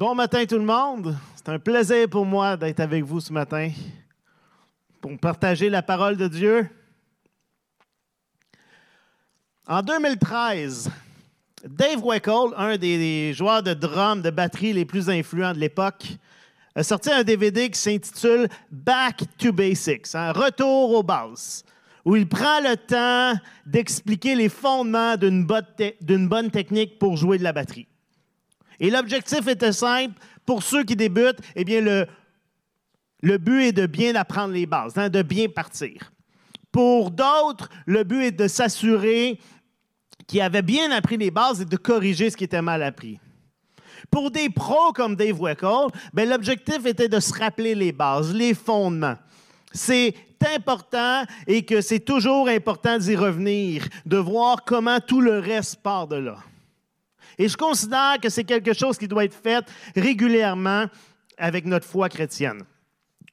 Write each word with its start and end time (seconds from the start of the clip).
Bon 0.00 0.14
matin 0.14 0.46
tout 0.46 0.56
le 0.56 0.64
monde. 0.64 1.14
C'est 1.36 1.50
un 1.50 1.58
plaisir 1.58 2.08
pour 2.08 2.24
moi 2.24 2.56
d'être 2.56 2.80
avec 2.80 3.04
vous 3.04 3.20
ce 3.20 3.34
matin 3.34 3.70
pour 4.98 5.14
partager 5.18 5.68
la 5.68 5.82
parole 5.82 6.16
de 6.16 6.26
Dieu. 6.26 6.66
En 9.66 9.82
2013, 9.82 10.90
Dave 11.68 12.02
Weckl, 12.02 12.54
un 12.56 12.78
des 12.78 13.34
joueurs 13.34 13.62
de 13.62 13.74
drum, 13.74 14.22
de 14.22 14.30
batterie 14.30 14.72
les 14.72 14.86
plus 14.86 15.10
influents 15.10 15.52
de 15.52 15.58
l'époque, 15.58 16.06
a 16.74 16.82
sorti 16.82 17.12
un 17.12 17.22
DVD 17.22 17.68
qui 17.68 17.78
s'intitule 17.78 18.48
Back 18.70 19.24
to 19.36 19.52
Basics, 19.52 20.14
un 20.14 20.32
retour 20.32 20.94
aux 20.94 21.02
bases, 21.02 21.62
où 22.06 22.16
il 22.16 22.26
prend 22.26 22.60
le 22.62 22.74
temps 22.74 23.38
d'expliquer 23.66 24.34
les 24.34 24.48
fondements 24.48 25.18
d'une 25.18 25.44
bonne 25.46 26.50
technique 26.50 26.98
pour 26.98 27.18
jouer 27.18 27.36
de 27.36 27.44
la 27.44 27.52
batterie. 27.52 27.89
Et 28.80 28.90
l'objectif 28.90 29.46
était 29.46 29.72
simple. 29.72 30.14
Pour 30.44 30.62
ceux 30.62 30.82
qui 30.82 30.96
débutent, 30.96 31.38
eh 31.54 31.64
bien, 31.64 31.80
le, 31.80 32.06
le 33.22 33.38
but 33.38 33.66
est 33.66 33.72
de 33.72 33.86
bien 33.86 34.14
apprendre 34.14 34.54
les 34.54 34.66
bases, 34.66 34.96
hein, 34.96 35.08
de 35.08 35.22
bien 35.22 35.48
partir. 35.48 36.10
Pour 36.72 37.10
d'autres, 37.10 37.68
le 37.86 38.02
but 38.04 38.24
est 38.24 38.32
de 38.32 38.48
s'assurer 38.48 39.38
qu'ils 40.26 40.40
avaient 40.40 40.62
bien 40.62 40.90
appris 40.90 41.16
les 41.16 41.30
bases 41.30 41.60
et 41.60 41.64
de 41.64 41.76
corriger 41.76 42.30
ce 42.30 42.36
qui 42.36 42.44
était 42.44 42.62
mal 42.62 42.82
appris. 42.82 43.20
Pour 44.10 44.30
des 44.30 44.48
pros 44.48 44.92
comme 44.92 45.14
Dave 45.14 45.40
Weckl, 45.40 45.88
ben, 46.12 46.28
l'objectif 46.28 46.86
était 46.86 47.08
de 47.08 47.20
se 47.20 47.34
rappeler 47.38 47.74
les 47.74 47.92
bases, 47.92 48.32
les 48.34 48.54
fondements. 48.54 49.16
C'est 49.72 50.14
important 50.54 51.24
et 51.46 51.64
que 51.64 51.80
c'est 51.80 52.00
toujours 52.00 52.48
important 52.48 52.96
d'y 52.98 53.14
revenir, 53.14 53.86
de 54.06 54.16
voir 54.16 54.64
comment 54.64 54.98
tout 55.00 55.20
le 55.20 55.38
reste 55.38 55.82
part 55.82 56.08
de 56.08 56.16
là. 56.16 56.38
Et 57.40 57.48
je 57.48 57.56
considère 57.56 58.18
que 58.22 58.28
c'est 58.28 58.44
quelque 58.44 58.74
chose 58.74 58.98
qui 58.98 59.08
doit 59.08 59.24
être 59.24 59.34
fait 59.34 59.64
régulièrement 59.96 60.84
avec 61.38 61.64
notre 61.64 61.86
foi 61.86 62.10
chrétienne, 62.10 62.64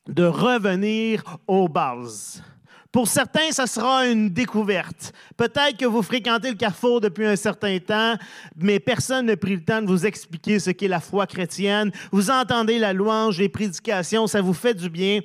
de 0.07 0.23
revenir 0.23 1.37
aux 1.45 1.67
bases. 1.67 2.41
Pour 2.89 3.09
certains, 3.09 3.51
ça 3.51 3.67
sera 3.67 4.07
une 4.07 4.29
découverte. 4.29 5.11
Peut-être 5.35 5.75
que 5.75 5.85
vous 5.85 6.01
fréquentez 6.01 6.51
le 6.51 6.55
carrefour 6.55 7.01
depuis 7.01 7.25
un 7.25 7.35
certain 7.35 7.77
temps, 7.79 8.15
mais 8.55 8.79
personne 8.79 9.25
n'a 9.25 9.35
pris 9.35 9.57
le 9.57 9.65
temps 9.65 9.81
de 9.81 9.87
vous 9.87 10.05
expliquer 10.05 10.59
ce 10.59 10.71
qu'est 10.71 10.87
la 10.87 11.01
foi 11.01 11.27
chrétienne. 11.27 11.91
Vous 12.13 12.31
entendez 12.31 12.79
la 12.79 12.93
louange, 12.93 13.37
les 13.39 13.49
prédications, 13.49 14.25
ça 14.25 14.41
vous 14.41 14.53
fait 14.53 14.73
du 14.73 14.89
bien, 14.89 15.19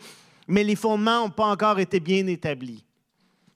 mais 0.49 0.65
les 0.65 0.75
fondements 0.75 1.21
n'ont 1.21 1.31
pas 1.31 1.47
encore 1.47 1.79
été 1.79 2.01
bien 2.01 2.27
établis. 2.27 2.85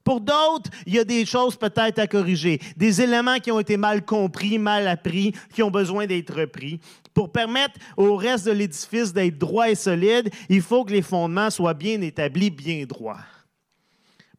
Pour 0.07 0.21
d'autres, 0.21 0.71
il 0.87 0.95
y 0.95 1.01
a 1.01 1.05
des 1.05 1.27
choses 1.27 1.57
peut-être 1.57 1.99
à 1.99 2.07
corriger, 2.07 2.61
des 2.77 3.03
éléments 3.03 3.41
qui 3.41 3.51
ont 3.51 3.59
été 3.59 3.77
mal 3.77 4.05
compris, 4.05 4.57
mal 4.57 4.87
appris, 4.87 5.33
qui 5.53 5.65
ont 5.65 5.71
besoin 5.71 6.07
d'être 6.07 6.33
repris. 6.33 6.79
Pour 7.13 7.33
permettre 7.33 7.75
au 7.97 8.15
reste 8.15 8.47
de 8.47 8.53
l'édifice 8.53 9.13
d'être 9.13 9.37
droit 9.37 9.69
et 9.69 9.75
solide, 9.75 10.31
il 10.48 10.63
faut 10.63 10.85
que 10.85 10.93
les 10.93 11.03
fondements 11.03 11.51
soient 11.51 11.75
bien 11.75 12.01
établis, 12.03 12.51
bien 12.51 12.85
droits. 12.87 13.19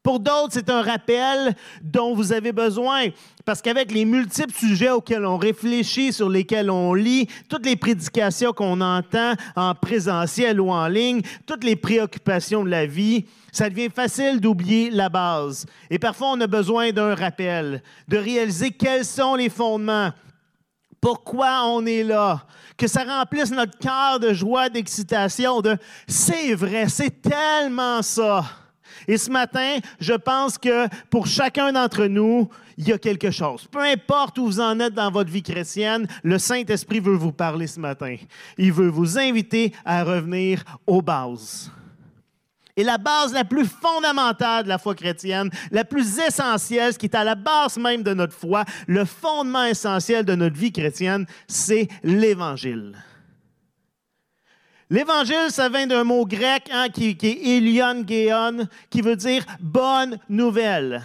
Pour 0.08 0.22
d'autres, 0.22 0.53
c'est 0.53 0.69
un 0.69 0.83
rappel 0.83 1.53
dont 1.83 2.16
vous 2.16 2.31
avez 2.31 2.53
besoin. 2.53 3.08
Parce 3.44 3.61
qu'avec 3.61 3.91
les 3.91 4.05
multiples 4.05 4.53
sujets 4.53 4.89
auxquels 4.89 5.25
on 5.25 5.36
réfléchit, 5.36 6.13
sur 6.13 6.30
lesquels 6.30 6.72
on 6.72 6.94
lit, 6.94 7.27
toutes 7.50 7.66
les 7.66 7.75
prédications 7.75 8.53
qu'on 8.53 8.80
entend 8.80 9.33
en 9.58 9.75
présentiel 9.75 10.61
ou 10.61 10.72
en 10.72 10.88
ligne, 10.88 11.23
toutes 11.45 11.66
les 11.66 11.75
préoccupations 11.75 12.63
de 12.63 12.69
la 12.69 12.85
vie, 12.85 13.25
ça 13.52 13.69
devient 13.69 13.89
facile 13.94 14.39
d'oublier 14.39 14.91
la 14.91 15.09
base. 15.09 15.66
Et 15.89 16.00
parfois, 16.00 16.30
on 16.30 16.39
a 16.39 16.47
besoin 16.47 16.91
d'un 16.91 17.13
rappel, 17.13 17.83
de 18.08 18.17
réaliser 18.17 18.72
quels 18.72 19.03
sont 19.03 19.35
les 19.35 19.50
fondements, 19.50 20.11
pourquoi 21.02 21.66
on 21.66 21.85
est 21.85 22.03
là, 22.03 22.45
que 22.78 22.88
ça 22.88 23.03
remplisse 23.03 23.52
notre 23.52 23.78
cœur 23.78 24.22
de 24.22 24.31
joie, 24.31 24.69
d'excitation, 24.69 25.59
de 25.59 25.75
c'est 26.08 26.53
vrai, 26.53 26.88
c'est 26.88 27.22
tellement 27.22 28.02
ça. 28.02 28.45
Et 29.08 29.17
ce 29.17 29.31
matin, 29.31 29.77
je 30.00 30.13
pense 30.13 30.58
que 30.58 30.88
pour 31.09 31.28
chacun 31.28 31.72
d'entre 31.72 32.06
nous, 32.06 32.50
il 32.78 32.88
y 32.88 32.94
a 32.94 32.97
quelque 32.97 33.31
chose. 33.31 33.68
Peu 33.72 33.81
importe 33.81 34.38
où 34.38 34.45
vous 34.45 34.59
en 34.59 34.79
êtes 34.79 34.94
dans 34.94 35.09
votre 35.09 35.31
vie 35.31 35.44
chrétienne, 35.44 36.07
le 36.23 36.38
Saint-Esprit 36.38 37.00
veut 37.00 37.16
vous 37.16 37.31
parler 37.31 37.67
ce 37.67 37.79
matin. 37.79 38.16
Il 38.57 38.73
veut 38.73 38.90
vous 38.90 39.17
inviter 39.17 39.73
à 39.85 40.03
revenir 40.03 40.63
aux 40.85 41.01
bases. 41.01 41.72
Et 42.75 42.84
la 42.84 43.00
base 43.00 43.34
la 43.34 43.44
plus 43.44 43.66
fondamentale 43.66 44.66
de 44.66 44.69
la 44.69 44.78
foi 44.78 44.94
chrétienne, 44.94 45.50
la 45.72 45.84
plus 45.84 46.19
essentielle, 46.19 46.94
ce 46.94 47.00
qui 47.00 47.07
est 47.07 47.16
à 47.16 47.23
la 47.23 47.34
base 47.34 47.78
même 47.78 48.03
de 48.03 48.13
notre 48.13 48.35
foi, 48.35 48.66
le 48.85 49.03
fondement 49.03 49.63
essentiel 49.63 50.23
de 50.23 50.35
notre 50.35 50.56
vie 50.56 50.72
chrétienne, 50.72 51.25
c'est 51.47 51.88
l'Évangile. 52.03 52.94
L'évangile, 54.90 55.50
ça 55.50 55.68
vient 55.68 55.86
d'un 55.86 56.06
mot 56.06 56.25
grec 56.25 56.70
hein, 56.72 56.88
qui, 56.88 57.09
est 57.09 57.24
Elion 57.24 58.06
qui 58.90 59.02
veut 59.02 59.18
dire 59.18 59.44
bonne 59.59 60.18
nouvelle. 60.30 61.02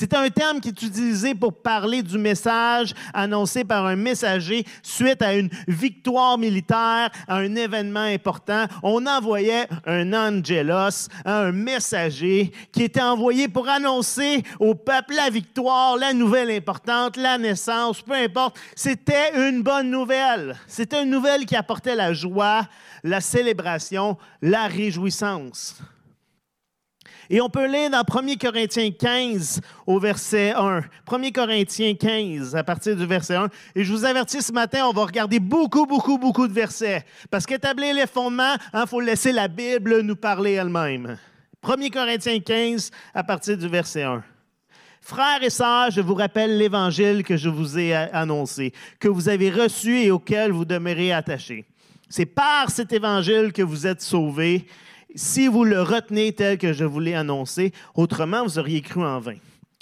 C'est 0.00 0.14
un 0.14 0.30
terme 0.30 0.60
qui 0.60 0.68
est 0.68 0.80
utilisé 0.80 1.34
pour 1.34 1.60
parler 1.60 2.04
du 2.04 2.18
message 2.18 2.94
annoncé 3.12 3.64
par 3.64 3.84
un 3.84 3.96
messager 3.96 4.64
suite 4.80 5.20
à 5.22 5.34
une 5.34 5.50
victoire 5.66 6.38
militaire, 6.38 7.10
à 7.26 7.38
un 7.38 7.56
événement 7.56 8.04
important. 8.04 8.66
On 8.84 9.04
envoyait 9.06 9.66
un 9.86 10.12
angelos, 10.12 11.08
un 11.24 11.50
messager 11.50 12.52
qui 12.70 12.84
était 12.84 13.02
envoyé 13.02 13.48
pour 13.48 13.68
annoncer 13.68 14.44
au 14.60 14.76
peuple 14.76 15.14
la 15.16 15.30
victoire, 15.30 15.96
la 15.96 16.12
nouvelle 16.12 16.52
importante, 16.52 17.16
la 17.16 17.36
naissance, 17.36 18.00
peu 18.00 18.14
importe. 18.14 18.56
C'était 18.76 19.48
une 19.48 19.62
bonne 19.64 19.90
nouvelle. 19.90 20.54
C'était 20.68 21.02
une 21.02 21.10
nouvelle 21.10 21.44
qui 21.44 21.56
apportait 21.56 21.96
la 21.96 22.12
joie, 22.12 22.68
la 23.02 23.20
célébration, 23.20 24.16
la 24.42 24.68
réjouissance. 24.68 25.74
Et 27.30 27.42
on 27.42 27.50
peut 27.50 27.66
lire 27.66 27.90
dans 27.90 28.02
1 28.02 28.36
Corinthiens 28.36 28.90
15 28.90 29.60
au 29.86 29.98
verset 30.00 30.52
1. 30.52 30.82
1 31.10 31.30
Corinthiens 31.30 31.94
15 31.94 32.56
à 32.56 32.64
partir 32.64 32.96
du 32.96 33.04
verset 33.04 33.34
1. 33.34 33.48
Et 33.74 33.84
je 33.84 33.92
vous 33.92 34.06
avertis 34.06 34.40
ce 34.40 34.52
matin, 34.52 34.86
on 34.86 34.92
va 34.92 35.04
regarder 35.04 35.38
beaucoup, 35.38 35.84
beaucoup, 35.84 36.16
beaucoup 36.16 36.48
de 36.48 36.54
versets. 36.54 37.04
Parce 37.30 37.44
qu'établir 37.44 37.94
les 37.94 38.06
fondements, 38.06 38.54
il 38.54 38.78
hein, 38.78 38.86
faut 38.86 39.00
laisser 39.00 39.32
la 39.32 39.48
Bible 39.48 40.00
nous 40.00 40.16
parler 40.16 40.52
elle-même. 40.52 41.18
1 41.62 41.90
Corinthiens 41.90 42.40
15 42.40 42.90
à 43.12 43.22
partir 43.22 43.58
du 43.58 43.68
verset 43.68 44.04
1. 44.04 44.22
Frères 45.02 45.42
et 45.42 45.50
sœurs, 45.50 45.90
je 45.90 46.00
vous 46.00 46.14
rappelle 46.14 46.56
l'évangile 46.56 47.22
que 47.24 47.36
je 47.36 47.48
vous 47.48 47.78
ai 47.78 47.94
annoncé, 47.94 48.72
que 48.98 49.08
vous 49.08 49.28
avez 49.28 49.50
reçu 49.50 50.00
et 50.00 50.10
auquel 50.10 50.50
vous 50.52 50.64
demeurez 50.64 51.12
attachés. 51.12 51.66
C'est 52.08 52.26
par 52.26 52.70
cet 52.70 52.92
évangile 52.92 53.52
que 53.52 53.62
vous 53.62 53.86
êtes 53.86 54.00
sauvés 54.00 54.66
si 55.14 55.48
vous 55.48 55.64
le 55.64 55.82
retenez 55.82 56.32
tel 56.32 56.58
que 56.58 56.72
je 56.72 56.84
vous 56.84 57.00
l'ai 57.00 57.14
annoncé, 57.14 57.72
autrement 57.94 58.44
vous 58.44 58.58
auriez 58.58 58.82
cru 58.82 59.04
en 59.04 59.20
vain. 59.20 59.36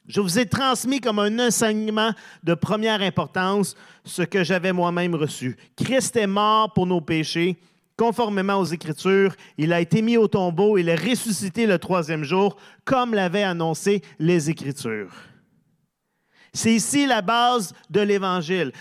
Je 0.09 0.21
vous 0.21 0.39
ai 0.39 0.47
transmis 0.47 1.01
comme 1.01 1.19
un 1.19 1.49
enseignement 1.49 2.13
de 2.45 2.55
première 2.55 3.03
importance 3.03 3.75
ce 4.05 4.23
que 4.23 4.45
j'avais 4.45 4.73
moi-même 4.73 5.17
reçu. 5.17 5.57
Christ 5.77 6.15
est 6.17 6.29
mort 6.29 6.73
pour 6.73 6.87
nos 6.87 7.01
péchés, 7.01 7.57
conformément 7.97 8.61
aux 8.61 8.65
Écritures. 8.65 9.35
Il 9.59 9.73
a 9.73 9.81
été 9.81 10.03
mis 10.03 10.17
au 10.17 10.29
tombeau, 10.29 10.79
il 10.79 10.89
est 10.89 10.95
ressuscité 10.95 11.67
le 11.67 11.79
troisième 11.79 12.23
jour, 12.23 12.57
comme 12.85 13.15
l'avaient 13.15 13.43
annoncé 13.43 14.03
les 14.21 14.49
Écritures. 14.49 15.13
C'est 16.53 16.73
ici 16.73 17.07
la 17.07 17.21
base 17.21 17.75
de 17.91 18.01
l'Évangile. 18.01 18.73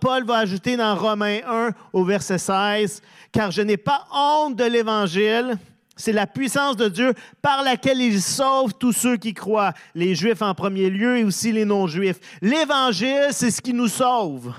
Paul 0.00 0.24
va 0.24 0.38
ajouter 0.38 0.76
dans 0.76 0.96
Romains 0.96 1.40
1 1.46 1.70
au 1.92 2.04
verset 2.04 2.38
16, 2.38 3.02
car 3.30 3.52
je 3.52 3.62
n'ai 3.62 3.78
pas 3.78 4.06
honte 4.12 4.56
de 4.56 4.64
l'Évangile 4.64 5.56
c'est 6.02 6.12
la 6.12 6.26
puissance 6.26 6.76
de 6.76 6.88
Dieu 6.88 7.14
par 7.42 7.62
laquelle 7.62 8.00
il 8.00 8.20
sauve 8.20 8.74
tous 8.74 8.92
ceux 8.92 9.16
qui 9.16 9.34
croient, 9.34 9.72
les 9.94 10.16
Juifs 10.16 10.42
en 10.42 10.52
premier 10.52 10.90
lieu 10.90 11.18
et 11.18 11.24
aussi 11.24 11.52
les 11.52 11.64
non-Juifs. 11.64 12.18
L'Évangile, 12.40 13.28
c'est 13.30 13.52
ce 13.52 13.62
qui 13.62 13.72
nous 13.72 13.86
sauve. 13.86 14.52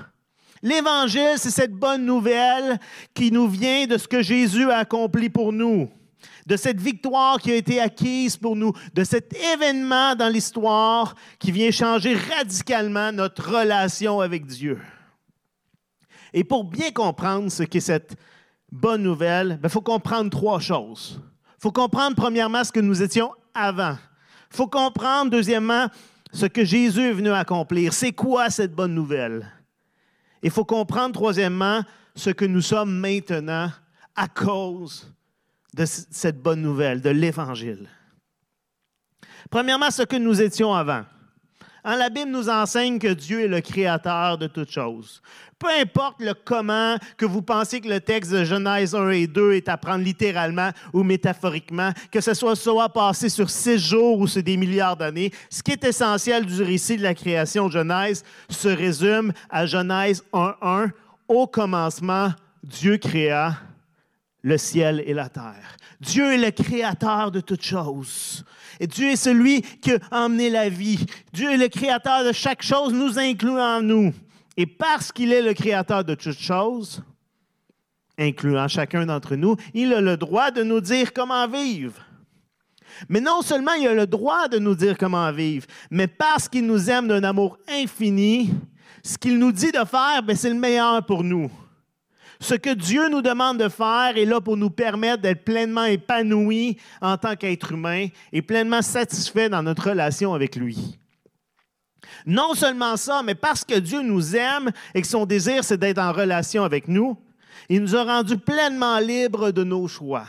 L'Évangile, 0.62 1.34
c'est 1.36 1.50
cette 1.50 1.74
bonne 1.74 2.06
nouvelle 2.06 2.80
qui 3.12 3.30
nous 3.30 3.46
vient 3.46 3.86
de 3.86 3.98
ce 3.98 4.08
que 4.08 4.22
Jésus 4.22 4.70
a 4.70 4.78
accompli 4.78 5.28
pour 5.28 5.52
nous, 5.52 5.90
de 6.46 6.56
cette 6.56 6.80
victoire 6.80 7.38
qui 7.38 7.52
a 7.52 7.56
été 7.56 7.78
acquise 7.78 8.38
pour 8.38 8.56
nous, 8.56 8.72
de 8.94 9.04
cet 9.04 9.36
événement 9.52 10.14
dans 10.14 10.30
l'histoire 10.32 11.14
qui 11.38 11.52
vient 11.52 11.70
changer 11.70 12.16
radicalement 12.38 13.12
notre 13.12 13.58
relation 13.58 14.20
avec 14.20 14.46
Dieu. 14.46 14.80
Et 16.32 16.42
pour 16.42 16.64
bien 16.64 16.90
comprendre 16.90 17.52
ce 17.52 17.64
qu'est 17.64 17.80
cette 17.80 18.16
bonne 18.72 19.02
nouvelle, 19.02 19.56
il 19.58 19.60
ben, 19.60 19.68
faut 19.68 19.82
comprendre 19.82 20.30
trois 20.30 20.58
choses. 20.58 21.20
Faut 21.64 21.72
comprendre, 21.72 22.14
premièrement, 22.14 22.62
ce 22.62 22.70
que 22.70 22.80
nous 22.80 23.02
étions 23.02 23.32
avant. 23.54 23.96
Faut 24.50 24.66
comprendre, 24.66 25.30
deuxièmement, 25.30 25.88
ce 26.30 26.44
que 26.44 26.62
Jésus 26.62 27.00
est 27.00 27.12
venu 27.14 27.30
accomplir. 27.30 27.94
C'est 27.94 28.12
quoi 28.12 28.50
cette 28.50 28.74
bonne 28.74 28.94
nouvelle? 28.94 29.50
Il 30.42 30.50
faut 30.50 30.66
comprendre, 30.66 31.14
troisièmement, 31.14 31.80
ce 32.14 32.28
que 32.28 32.44
nous 32.44 32.60
sommes 32.60 32.94
maintenant 32.94 33.70
à 34.14 34.28
cause 34.28 35.10
de 35.72 35.86
cette 35.86 36.38
bonne 36.42 36.60
nouvelle, 36.60 37.00
de 37.00 37.08
l'Évangile. 37.08 37.88
Premièrement, 39.48 39.90
ce 39.90 40.02
que 40.02 40.16
nous 40.16 40.42
étions 40.42 40.74
avant. 40.74 41.04
Hein, 41.86 41.96
la 41.96 42.08
Bible 42.08 42.30
nous 42.30 42.48
enseigne 42.48 42.98
que 42.98 43.12
Dieu 43.12 43.44
est 43.44 43.48
le 43.48 43.60
créateur 43.60 44.38
de 44.38 44.46
toutes 44.46 44.70
choses. 44.70 45.20
Peu 45.58 45.68
importe 45.68 46.20
le 46.20 46.32
comment 46.32 46.96
que 47.18 47.26
vous 47.26 47.42
pensez 47.42 47.82
que 47.82 47.88
le 47.88 48.00
texte 48.00 48.32
de 48.32 48.42
Genèse 48.42 48.94
1 48.94 49.10
et 49.10 49.26
2 49.26 49.52
est 49.52 49.68
à 49.68 49.76
prendre 49.76 50.02
littéralement 50.02 50.70
ou 50.94 51.02
métaphoriquement, 51.02 51.92
que 52.10 52.22
ce 52.22 52.32
soit 52.32 52.56
soit 52.56 52.88
passé 52.88 53.28
sur 53.28 53.50
six 53.50 53.78
jours 53.78 54.18
ou 54.18 54.26
sur 54.26 54.42
des 54.42 54.56
milliards 54.56 54.96
d'années, 54.96 55.30
ce 55.50 55.62
qui 55.62 55.72
est 55.72 55.84
essentiel 55.84 56.46
du 56.46 56.62
récit 56.62 56.96
de 56.96 57.02
la 57.02 57.14
création 57.14 57.66
de 57.66 57.72
Genèse 57.72 58.24
se 58.48 58.68
résume 58.68 59.32
à 59.50 59.66
Genèse 59.66 60.24
1.1. 60.32 60.90
Au 61.28 61.46
commencement, 61.46 62.32
Dieu 62.62 62.96
créa 62.96 63.58
le 64.42 64.56
ciel 64.56 65.02
et 65.06 65.12
la 65.12 65.28
terre. 65.28 65.76
Dieu 66.00 66.32
est 66.32 66.38
le 66.38 66.50
créateur 66.50 67.30
de 67.30 67.40
toutes 67.40 67.62
choses. 67.64 68.44
Et 68.80 68.86
Dieu 68.86 69.10
est 69.10 69.16
celui 69.16 69.62
qui 69.62 69.92
a 69.92 69.98
emmené 70.10 70.50
la 70.50 70.68
vie. 70.68 71.04
Dieu 71.32 71.50
est 71.50 71.56
le 71.56 71.68
créateur 71.68 72.24
de 72.24 72.32
chaque 72.32 72.62
chose, 72.62 72.92
nous 72.92 73.18
incluant 73.18 73.80
nous. 73.80 74.12
Et 74.56 74.66
parce 74.66 75.10
qu'il 75.10 75.32
est 75.32 75.42
le 75.42 75.54
créateur 75.54 76.04
de 76.04 76.14
toutes 76.14 76.38
choses, 76.38 77.02
incluant 78.18 78.68
chacun 78.68 79.06
d'entre 79.06 79.36
nous, 79.36 79.56
il 79.72 79.92
a 79.92 80.00
le 80.00 80.16
droit 80.16 80.50
de 80.50 80.62
nous 80.62 80.80
dire 80.80 81.12
comment 81.12 81.48
vivre. 81.48 81.94
Mais 83.08 83.20
non 83.20 83.42
seulement 83.42 83.72
il 83.72 83.88
a 83.88 83.94
le 83.94 84.06
droit 84.06 84.46
de 84.48 84.58
nous 84.58 84.74
dire 84.74 84.96
comment 84.96 85.32
vivre, 85.32 85.66
mais 85.90 86.06
parce 86.06 86.48
qu'il 86.48 86.66
nous 86.66 86.88
aime 86.88 87.08
d'un 87.08 87.24
amour 87.24 87.58
infini, 87.68 88.50
ce 89.02 89.18
qu'il 89.18 89.38
nous 89.38 89.52
dit 89.52 89.72
de 89.72 89.84
faire, 89.84 90.22
ben, 90.24 90.36
c'est 90.36 90.48
le 90.48 90.54
meilleur 90.54 91.04
pour 91.04 91.24
nous. 91.24 91.50
Ce 92.40 92.54
que 92.54 92.74
Dieu 92.74 93.08
nous 93.08 93.22
demande 93.22 93.58
de 93.58 93.68
faire 93.68 94.16
est 94.16 94.24
là 94.24 94.40
pour 94.40 94.56
nous 94.56 94.70
permettre 94.70 95.22
d'être 95.22 95.44
pleinement 95.44 95.84
épanouis 95.84 96.76
en 97.00 97.16
tant 97.16 97.36
qu'être 97.36 97.72
humain 97.72 98.08
et 98.32 98.42
pleinement 98.42 98.82
satisfaits 98.82 99.48
dans 99.48 99.62
notre 99.62 99.90
relation 99.90 100.34
avec 100.34 100.56
lui. 100.56 100.98
Non 102.26 102.54
seulement 102.54 102.96
ça, 102.96 103.22
mais 103.22 103.34
parce 103.34 103.64
que 103.64 103.78
Dieu 103.78 104.02
nous 104.02 104.34
aime 104.36 104.70
et 104.94 105.02
que 105.02 105.06
son 105.06 105.26
désir, 105.26 105.64
c'est 105.64 105.78
d'être 105.78 105.98
en 105.98 106.12
relation 106.12 106.64
avec 106.64 106.88
nous, 106.88 107.16
il 107.68 107.80
nous 107.80 107.96
a 107.96 108.04
rendus 108.04 108.38
pleinement 108.38 108.98
libres 108.98 109.50
de 109.50 109.64
nos 109.64 109.88
choix. 109.88 110.26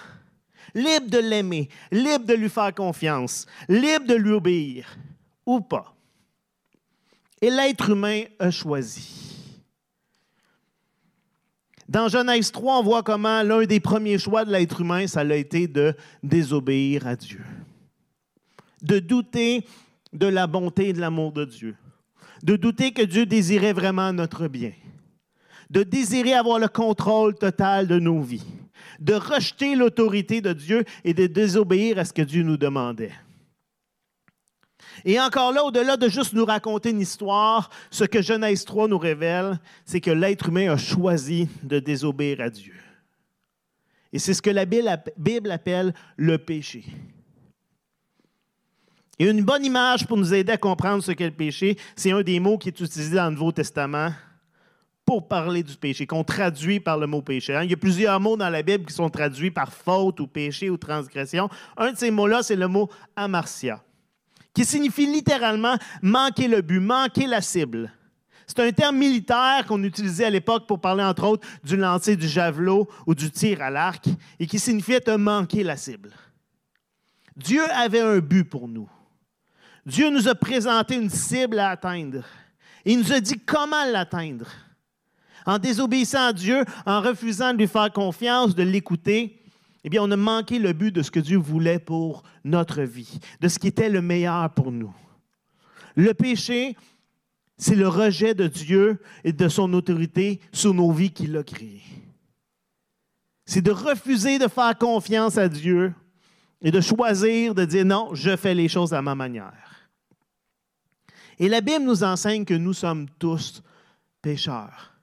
Libres 0.74 1.10
de 1.10 1.19
l'aimer, 1.19 1.69
libres 1.92 2.25
de 2.25 2.34
lui 2.34 2.50
faire 2.50 2.74
confiance, 2.74 3.46
libres 3.69 4.07
de 4.07 4.16
lui 4.16 4.31
obéir, 4.31 4.98
ou 5.46 5.62
pas. 5.62 5.96
Et 7.42 7.50
l'être 7.50 7.90
humain 7.90 8.24
a 8.40 8.52
choisi. 8.52 9.25
Dans 11.87 12.07
Genèse 12.07 12.51
3, 12.51 12.79
on 12.79 12.83
voit 12.83 13.03
comment 13.03 13.43
l'un 13.43 13.63
des 13.65 13.79
premiers 13.79 14.17
choix 14.17 14.43
de 14.43 14.51
l'être 14.51 14.81
humain, 14.81 15.05
ça 15.05 15.21
a 15.21 15.35
été 15.35 15.67
de 15.67 15.93
désobéir 16.23 17.05
à 17.05 17.15
Dieu. 17.15 17.41
De 18.81 18.99
douter 18.99 19.65
de 20.11 20.25
la 20.25 20.47
bonté 20.47 20.89
et 20.89 20.93
de 20.93 20.99
l'amour 20.99 21.31
de 21.31 21.45
Dieu. 21.45 21.75
De 22.43 22.55
douter 22.55 22.91
que 22.91 23.03
Dieu 23.03 23.25
désirait 23.25 23.73
vraiment 23.73 24.13
notre 24.13 24.47
bien. 24.47 24.73
De 25.69 25.83
désirer 25.83 26.33
avoir 26.33 26.59
le 26.59 26.67
contrôle 26.67 27.35
total 27.35 27.87
de 27.87 27.99
nos 27.99 28.21
vies. 28.21 28.45
De 28.99 29.13
rejeter 29.13 29.75
l'autorité 29.75 30.41
de 30.41 30.53
Dieu 30.53 30.85
et 31.03 31.13
de 31.13 31.27
désobéir 31.27 31.99
à 31.99 32.05
ce 32.05 32.13
que 32.13 32.21
Dieu 32.21 32.43
nous 32.43 32.57
demandait. 32.57 33.13
Et 35.07 35.19
encore 35.19 35.54
là, 35.54 35.63
au-delà 35.63 35.98
de 35.98 36.10
juste 36.10 36.34
nous 36.34 36.46
raconter 36.46 36.90
une 36.90 37.00
histoire, 37.00 37.69
ce 37.92 38.04
que 38.04 38.24
Genèse 38.24 38.66
3 38.66 38.88
nous 38.88 38.98
révèle, 38.98 39.60
c'est 39.86 40.02
que 40.02 40.10
l'être 40.10 40.50
humain 40.50 40.72
a 40.72 40.78
choisi 40.78 41.48
de 41.62 41.78
désobéir 41.78 42.42
à 42.42 42.50
Dieu. 42.50 42.74
Et 44.12 44.18
c'est 44.18 44.34
ce 44.34 44.42
que 44.42 44.50
la 44.50 44.66
Bible 44.66 45.52
appelle 45.52 45.94
le 46.18 46.40
péché. 46.40 46.84
Et 49.19 49.30
une 49.30 49.44
bonne 49.44 49.63
image 49.63 50.07
pour 50.07 50.18
nous 50.18 50.34
aider 50.34 50.54
à 50.54 50.57
comprendre 50.57 51.04
ce 51.04 51.12
qu'est 51.12 51.25
le 51.25 51.31
péché, 51.31 51.78
c'est 51.96 52.12
un 52.12 52.24
des 52.24 52.40
mots 52.40 52.57
qui 52.57 52.69
est 52.69 52.80
utilisé 52.80 53.16
dans 53.16 53.25
le 53.25 53.36
Nouveau 53.36 53.52
Testament 53.52 54.10
pour 55.06 55.28
parler 55.28 55.62
du 55.62 55.75
péché, 55.75 56.07
qu'on 56.07 56.24
traduit 56.24 56.80
par 56.80 56.98
le 56.98 57.06
mot 57.06 57.22
péché. 57.22 57.56
Hein. 57.56 57.63
Il 57.63 57.69
y 57.69 57.74
a 57.74 57.78
plusieurs 57.78 58.19
mots 58.19 58.38
dans 58.38 58.50
la 58.50 58.63
Bible 58.63 58.86
qui 58.86 58.94
sont 58.94 59.10
traduits 59.12 59.52
par 59.52 59.72
faute 59.72 60.19
ou 60.19 60.25
péché 60.25 60.72
ou 60.72 60.78
transgression. 60.78 61.48
Un 61.78 61.92
de 61.92 61.98
ces 61.98 62.10
mots-là, 62.10 62.42
c'est 62.42 62.56
le 62.56 62.68
mot 62.68 62.90
amartia 63.16 63.84
qui 64.56 64.66
signifie 64.66 65.06
littéralement 65.06 65.75
manquer 66.02 66.48
le 66.48 66.62
but, 66.62 66.80
manquer 66.80 67.28
la 67.28 67.42
cible. 67.42 67.92
C'est 68.48 68.60
un 68.60 68.72
terme 68.72 68.98
militaire 68.98 69.66
qu'on 69.68 69.84
utilisait 69.84 70.25
à 70.25 70.30
l'époque 70.30 70.66
pour 70.66 70.80
parler, 70.80 71.04
entre 71.04 71.25
autres, 71.25 71.48
du 71.63 71.75
lancer 71.75 72.16
du 72.16 72.28
javelot 72.28 72.88
ou 73.06 73.13
du 73.13 73.30
tir 73.30 73.62
à 73.62 73.69
l'arc, 73.69 74.07
et 74.40 74.48
qui 74.48 74.57
signifiait 74.57 75.02
te 75.02 75.12
manquer 75.12 75.63
la 75.63 75.75
cible. 75.75 76.12
Dieu 77.36 77.63
avait 77.72 78.00
un 78.00 78.19
but 78.19 78.46
pour 78.46 78.68
nous. 78.68 78.90
Dieu 79.86 80.10
nous 80.10 80.28
a 80.28 80.36
présenté 80.36 80.96
une 80.96 81.10
cible 81.10 81.60
à 81.60 81.72
atteindre. 81.72 82.24
Il 82.86 83.00
nous 83.00 83.12
a 83.12 83.19
dit 83.19 83.40
comment 83.46 83.84
l'atteindre. 83.84 84.48
En 85.46 85.60
désobéissant 85.60 86.28
à 86.28 86.34
Dieu, 86.34 86.63
en 86.86 87.02
refusant 87.02 87.52
de 87.52 87.57
lui 87.57 87.68
faire 87.68 87.92
confiance, 87.92 88.56
de 88.56 88.63
l'écouter, 88.63 89.44
eh 89.85 89.89
bien, 89.89 90.01
on 90.01 90.09
a 90.09 90.17
manqué 90.17 90.57
le 90.57 90.73
but 90.73 90.91
de 90.91 91.03
ce 91.03 91.11
que 91.11 91.19
Dieu 91.19 91.37
voulait 91.37 91.77
pour 91.77 92.23
notre 92.43 92.81
vie, 92.81 93.19
de 93.39 93.47
ce 93.47 93.59
qui 93.59 93.67
était 93.67 93.87
le 93.87 94.01
meilleur 94.01 94.51
pour 94.51 94.71
nous. 94.71 94.91
Le 95.95 96.15
péché, 96.15 96.75
c'est 97.55 97.75
le 97.75 97.87
rejet 97.87 98.33
de 98.33 98.47
Dieu 98.47 98.99
et 99.23 99.31
de 99.31 99.47
son 99.47 99.71
autorité 99.73 100.41
sur 100.51 100.73
nos 100.73 100.91
vies 100.91 101.11
qu'il 101.11 101.37
a 101.37 101.43
créées. 101.43 101.83
C'est 103.45 103.61
de 103.61 103.69
refuser 103.69 104.39
de 104.39 104.47
faire 104.47 104.75
confiance 104.75 105.37
à 105.37 105.47
Dieu 105.47 105.93
et 106.63 106.71
de 106.71 106.81
choisir 106.81 107.53
de 107.53 107.63
dire 107.63 107.85
non, 107.85 108.09
je 108.15 108.35
fais 108.35 108.55
les 108.55 108.67
choses 108.67 108.91
à 108.91 109.03
ma 109.03 109.13
manière. 109.13 109.91
Et 111.37 111.47
la 111.47 111.61
Bible 111.61 111.85
nous 111.85 112.03
enseigne 112.03 112.43
que 112.43 112.55
nous 112.55 112.73
sommes 112.73 113.07
tous 113.19 113.61
pécheurs. 114.23 114.95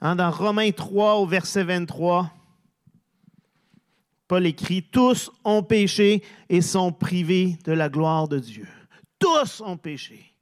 Hein, 0.00 0.16
dans 0.16 0.30
Romains 0.30 0.70
3 0.70 1.16
au 1.16 1.26
verset 1.26 1.64
23, 1.64 2.32
Paul 4.28 4.46
écrit, 4.46 4.82
tous 4.82 5.30
ont 5.42 5.62
péché 5.62 6.22
et 6.50 6.60
sont 6.60 6.92
privés 6.92 7.56
de 7.64 7.72
la 7.72 7.88
gloire 7.88 8.28
de 8.28 8.38
Dieu. 8.38 8.68
Tous 9.18 9.62
ont 9.62 9.78
péché. 9.78 10.34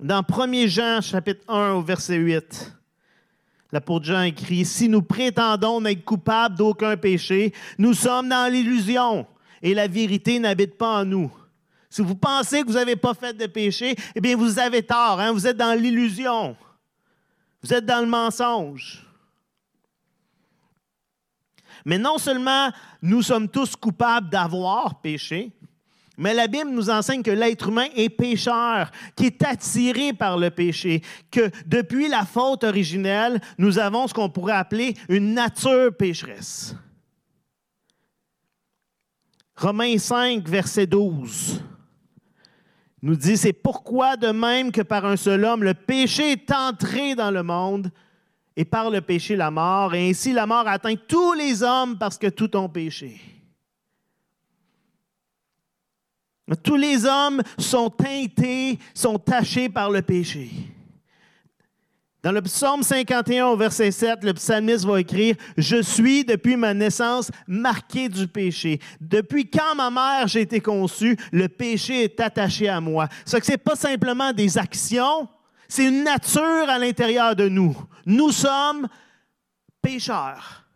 Dans 0.00 0.24
1 0.26 0.66
Jean 0.66 1.00
chapitre 1.02 1.44
1 1.48 1.74
au 1.74 1.82
verset 1.82 2.16
8, 2.16 2.74
l'apôtre 3.70 4.06
Jean 4.06 4.22
écrit, 4.22 4.64
Si 4.64 4.88
nous 4.88 5.02
prétendons 5.02 5.82
n'être 5.82 6.02
coupables 6.02 6.56
d'aucun 6.56 6.96
péché, 6.96 7.52
nous 7.76 7.92
sommes 7.92 8.30
dans 8.30 8.50
l'illusion 8.50 9.26
et 9.60 9.74
la 9.74 9.86
vérité 9.86 10.38
n'habite 10.38 10.76
pas 10.76 11.02
en 11.02 11.04
nous. 11.04 11.30
Si 11.90 12.00
vous 12.00 12.16
pensez 12.16 12.62
que 12.62 12.68
vous 12.68 12.72
n'avez 12.72 12.96
pas 12.96 13.12
fait 13.12 13.34
de 13.34 13.46
péché, 13.46 13.94
eh 14.14 14.20
bien 14.22 14.34
vous 14.34 14.58
avez 14.58 14.82
tort, 14.82 15.20
hein? 15.20 15.30
vous 15.30 15.46
êtes 15.46 15.58
dans 15.58 15.78
l'illusion. 15.78 16.56
Vous 17.62 17.74
êtes 17.74 17.84
dans 17.84 18.00
le 18.00 18.06
mensonge. 18.06 19.06
Mais 21.84 21.98
non 21.98 22.18
seulement 22.18 22.70
nous 23.00 23.22
sommes 23.22 23.48
tous 23.48 23.76
coupables 23.76 24.28
d'avoir 24.28 25.00
péché, 25.00 25.52
mais 26.18 26.34
la 26.34 26.46
Bible 26.46 26.70
nous 26.70 26.90
enseigne 26.90 27.22
que 27.22 27.30
l'être 27.30 27.68
humain 27.68 27.86
est 27.96 28.10
pécheur, 28.10 28.90
qui 29.16 29.26
est 29.26 29.42
attiré 29.42 30.12
par 30.12 30.36
le 30.36 30.50
péché, 30.50 31.02
que 31.30 31.50
depuis 31.66 32.08
la 32.08 32.24
faute 32.24 32.64
originelle, 32.64 33.40
nous 33.58 33.78
avons 33.78 34.06
ce 34.06 34.14
qu'on 34.14 34.28
pourrait 34.28 34.52
appeler 34.52 34.94
une 35.08 35.34
nature 35.34 35.96
pécheresse. 35.96 36.76
Romains 39.56 39.98
5, 39.98 40.46
verset 40.48 40.86
12 40.86 41.62
nous 43.02 43.16
dit, 43.16 43.36
c'est 43.36 43.52
pourquoi 43.52 44.16
de 44.16 44.28
même 44.28 44.70
que 44.70 44.80
par 44.80 45.04
un 45.04 45.16
seul 45.16 45.44
homme, 45.44 45.64
le 45.64 45.74
péché 45.74 46.32
est 46.32 46.52
entré 46.52 47.16
dans 47.16 47.32
le 47.32 47.42
monde, 47.42 47.90
et 48.56 48.64
par 48.64 48.90
le 48.90 49.00
péché 49.00 49.36
la 49.36 49.50
mort, 49.50 49.94
et 49.94 50.10
ainsi 50.10 50.32
la 50.32 50.46
mort 50.46 50.68
atteint 50.68 50.94
tous 50.96 51.32
les 51.32 51.62
hommes 51.62 51.98
parce 51.98 52.18
que 52.18 52.28
tous 52.28 52.56
ont 52.56 52.68
péché. 52.68 53.20
Tous 56.62 56.76
les 56.76 57.06
hommes 57.06 57.42
sont 57.58 57.88
teintés, 57.88 58.78
sont 58.94 59.18
tachés 59.18 59.68
par 59.68 59.90
le 59.90 60.02
péché. 60.02 60.50
Dans 62.22 62.30
le 62.30 62.42
psaume 62.42 62.84
51 62.84 63.46
au 63.46 63.56
verset 63.56 63.90
7, 63.90 64.22
le 64.22 64.34
psalmiste 64.34 64.84
va 64.84 65.00
écrire 65.00 65.34
Je 65.56 65.82
suis 65.82 66.24
depuis 66.24 66.54
ma 66.54 66.72
naissance 66.72 67.32
marqué 67.48 68.08
du 68.08 68.28
péché. 68.28 68.78
Depuis 69.00 69.50
quand 69.50 69.74
ma 69.74 69.90
mère 69.90 70.28
j'ai 70.28 70.42
été 70.42 70.60
conçue, 70.60 71.16
le 71.32 71.48
péché 71.48 72.04
est 72.04 72.20
attaché 72.20 72.68
à 72.68 72.80
moi. 72.80 73.08
Ce 73.24 73.36
que 73.36 73.44
c'est 73.44 73.58
pas 73.58 73.74
simplement 73.74 74.32
des 74.32 74.56
actions, 74.56 75.28
c'est 75.72 75.86
une 75.86 76.04
nature 76.04 76.68
à 76.68 76.78
l'intérieur 76.78 77.34
de 77.34 77.48
nous. 77.48 77.74
Nous 78.04 78.30
sommes 78.30 78.86
pécheurs. 79.80 80.66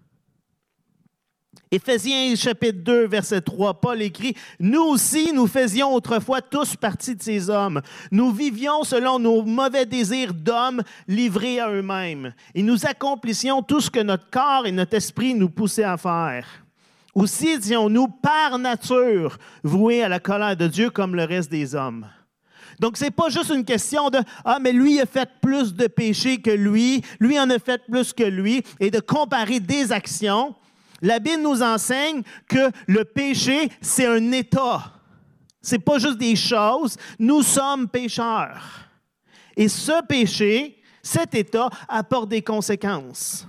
Éphésiens 1.71 2.35
chapitre 2.35 2.79
2, 2.79 3.07
verset 3.07 3.43
3, 3.43 3.79
Paul 3.79 4.01
écrit, 4.01 4.35
Nous 4.59 4.81
aussi, 4.81 5.35
nous 5.35 5.47
faisions 5.47 5.93
autrefois 5.93 6.41
tous 6.41 6.77
partie 6.77 7.15
de 7.15 7.23
ces 7.23 7.51
hommes. 7.51 7.83
Nous 8.11 8.31
vivions 8.31 8.85
selon 8.85 9.19
nos 9.19 9.43
mauvais 9.43 9.85
désirs 9.85 10.33
d'hommes 10.33 10.83
livrés 11.07 11.61
à 11.61 11.71
eux-mêmes. 11.71 12.33
Et 12.55 12.63
nous 12.63 12.87
accomplissions 12.87 13.63
tout 13.63 13.83
ce 13.83 13.91
que 13.91 14.01
notre 14.01 14.31
corps 14.31 14.67
et 14.67 14.73
notre 14.73 14.95
esprit 14.95 15.35
nous 15.35 15.51
poussaient 15.51 15.83
à 15.83 15.99
faire. 15.99 16.47
Aussi 17.15 17.49
étions-nous 17.49 18.09
par 18.09 18.59
nature 18.59 19.37
voués 19.63 20.03
à 20.03 20.09
la 20.09 20.21
colère 20.21 20.57
de 20.57 20.69
Dieu 20.69 20.89
comme 20.89 21.15
le 21.15 21.25
reste 21.25 21.51
des 21.51 21.75
hommes. 21.75 22.07
Donc, 22.79 22.97
ce 22.97 23.05
n'est 23.05 23.11
pas 23.11 23.29
juste 23.29 23.51
une 23.51 23.65
question 23.65 24.11
de 24.11 24.19
Ah, 24.45 24.59
mais 24.61 24.73
lui 24.73 25.01
a 25.01 25.07
fait 25.07 25.29
plus 25.41 25.75
de 25.75 25.87
péchés 25.87 26.41
que 26.41 26.51
lui, 26.51 27.03
lui 27.21 27.39
en 27.39 27.49
a 27.51 27.59
fait 27.59 27.83
plus 27.91 28.13
que 28.13 28.25
lui, 28.25 28.63
et 28.81 28.91
de 28.91 29.01
comparer 29.01 29.61
des 29.61 29.93
actions. 29.93 30.55
La 31.03 31.19
Bible 31.19 31.43
nous 31.43 31.63
enseigne 31.63 32.23
que 32.49 32.71
le 32.87 33.05
péché, 33.05 33.71
c'est 33.81 34.07
un 34.07 34.33
état. 34.33 34.93
Ce 35.63 35.75
n'est 35.75 35.81
pas 35.81 35.99
juste 35.99 36.19
des 36.19 36.37
choses. 36.37 36.97
Nous 37.19 37.43
sommes 37.43 37.89
pécheurs. 37.89 38.63
Et 39.57 39.69
ce 39.69 40.05
péché, 40.05 40.83
cet 41.03 41.35
état, 41.35 41.71
apporte 41.89 42.29
des 42.29 42.43
conséquences. 42.43 43.47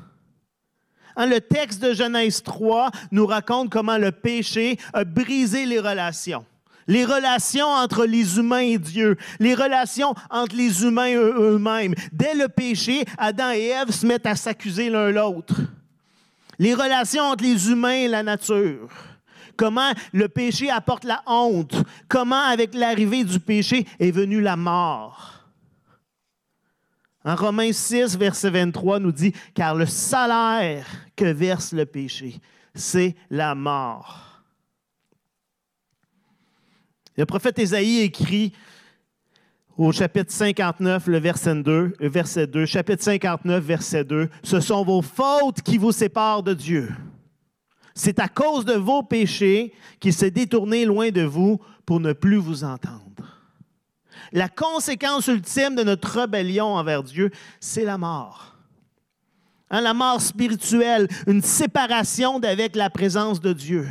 Hein, 1.15 1.25
le 1.25 1.41
texte 1.41 1.81
de 1.81 1.93
Genèse 1.93 2.43
3 2.43 2.91
nous 3.11 3.25
raconte 3.25 3.69
comment 3.71 3.97
le 3.97 4.11
péché 4.11 4.77
a 4.93 5.03
brisé 5.03 5.65
les 5.65 5.79
relations 5.79 6.45
les 6.87 7.05
relations 7.05 7.67
entre 7.67 8.05
les 8.05 8.37
humains 8.37 8.59
et 8.59 8.77
Dieu, 8.77 9.17
les 9.39 9.53
relations 9.53 10.13
entre 10.29 10.55
les 10.55 10.83
humains 10.83 11.13
eux-mêmes. 11.13 11.93
Dès 12.11 12.33
le 12.33 12.47
péché, 12.47 13.03
Adam 13.17 13.51
et 13.51 13.67
Ève 13.67 13.91
se 13.91 14.05
mettent 14.05 14.25
à 14.25 14.35
s'accuser 14.35 14.89
l'un 14.89 15.11
l'autre. 15.11 15.55
Les 16.59 16.73
relations 16.73 17.23
entre 17.23 17.43
les 17.43 17.69
humains 17.69 17.91
et 17.91 18.07
la 18.07 18.23
nature. 18.23 18.89
Comment 19.55 19.91
le 20.13 20.27
péché 20.27 20.69
apporte 20.69 21.03
la 21.03 21.21
honte. 21.25 21.75
Comment, 22.07 22.41
avec 22.41 22.73
l'arrivée 22.73 23.23
du 23.23 23.39
péché, 23.39 23.85
est 23.99 24.11
venue 24.11 24.41
la 24.41 24.55
mort. 24.55 25.33
En 27.25 27.35
Romains 27.35 27.73
6, 27.73 28.17
verset 28.17 28.51
23 28.51 28.99
nous 28.99 29.11
dit, 29.11 29.33
car 29.53 29.75
le 29.75 29.85
salaire 29.85 30.85
que 31.15 31.25
verse 31.25 31.73
le 31.73 31.85
péché, 31.85 32.39
c'est 32.73 33.15
la 33.29 33.53
mort. 33.53 34.26
Le 37.17 37.25
prophète 37.25 37.57
Ésaïe 37.57 38.01
écrit 38.01 38.53
au 39.75 39.91
chapitre 39.91 40.31
59, 40.31 41.07
le 41.07 41.17
verset 41.17 41.55
2, 41.55 41.71
euh, 41.71 42.09
verset 42.09 42.45
2, 42.45 42.65
chapitre 42.65 43.03
59, 43.03 43.63
verset 43.63 44.03
2, 44.03 44.29
Ce 44.43 44.59
sont 44.59 44.83
vos 44.83 45.01
fautes 45.01 45.61
qui 45.61 45.79
vous 45.79 45.91
séparent 45.91 46.43
de 46.43 46.53
Dieu. 46.53 46.89
C'est 47.95 48.19
à 48.19 48.27
cause 48.27 48.65
de 48.65 48.73
vos 48.73 49.01
péchés 49.01 49.73
qu'il 49.99 50.13
s'est 50.13 50.29
détourné 50.29 50.85
loin 50.85 51.09
de 51.09 51.23
vous 51.23 51.59
pour 51.85 51.99
ne 51.99 52.13
plus 52.13 52.37
vous 52.37 52.63
entendre. 52.63 53.01
La 54.31 54.49
conséquence 54.49 55.27
ultime 55.27 55.75
de 55.75 55.83
notre 55.83 56.19
rébellion 56.19 56.75
envers 56.75 57.01
Dieu, 57.01 57.31
c'est 57.59 57.85
la 57.85 57.97
mort. 57.97 58.57
Hein, 59.71 59.81
la 59.81 59.95
mort 59.95 60.21
spirituelle, 60.21 61.07
une 61.25 61.41
séparation 61.41 62.39
d'avec 62.39 62.75
la 62.75 62.91
présence 62.91 63.41
de 63.41 63.53
Dieu 63.53 63.87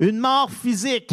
une 0.00 0.18
mort 0.18 0.50
physique. 0.50 1.12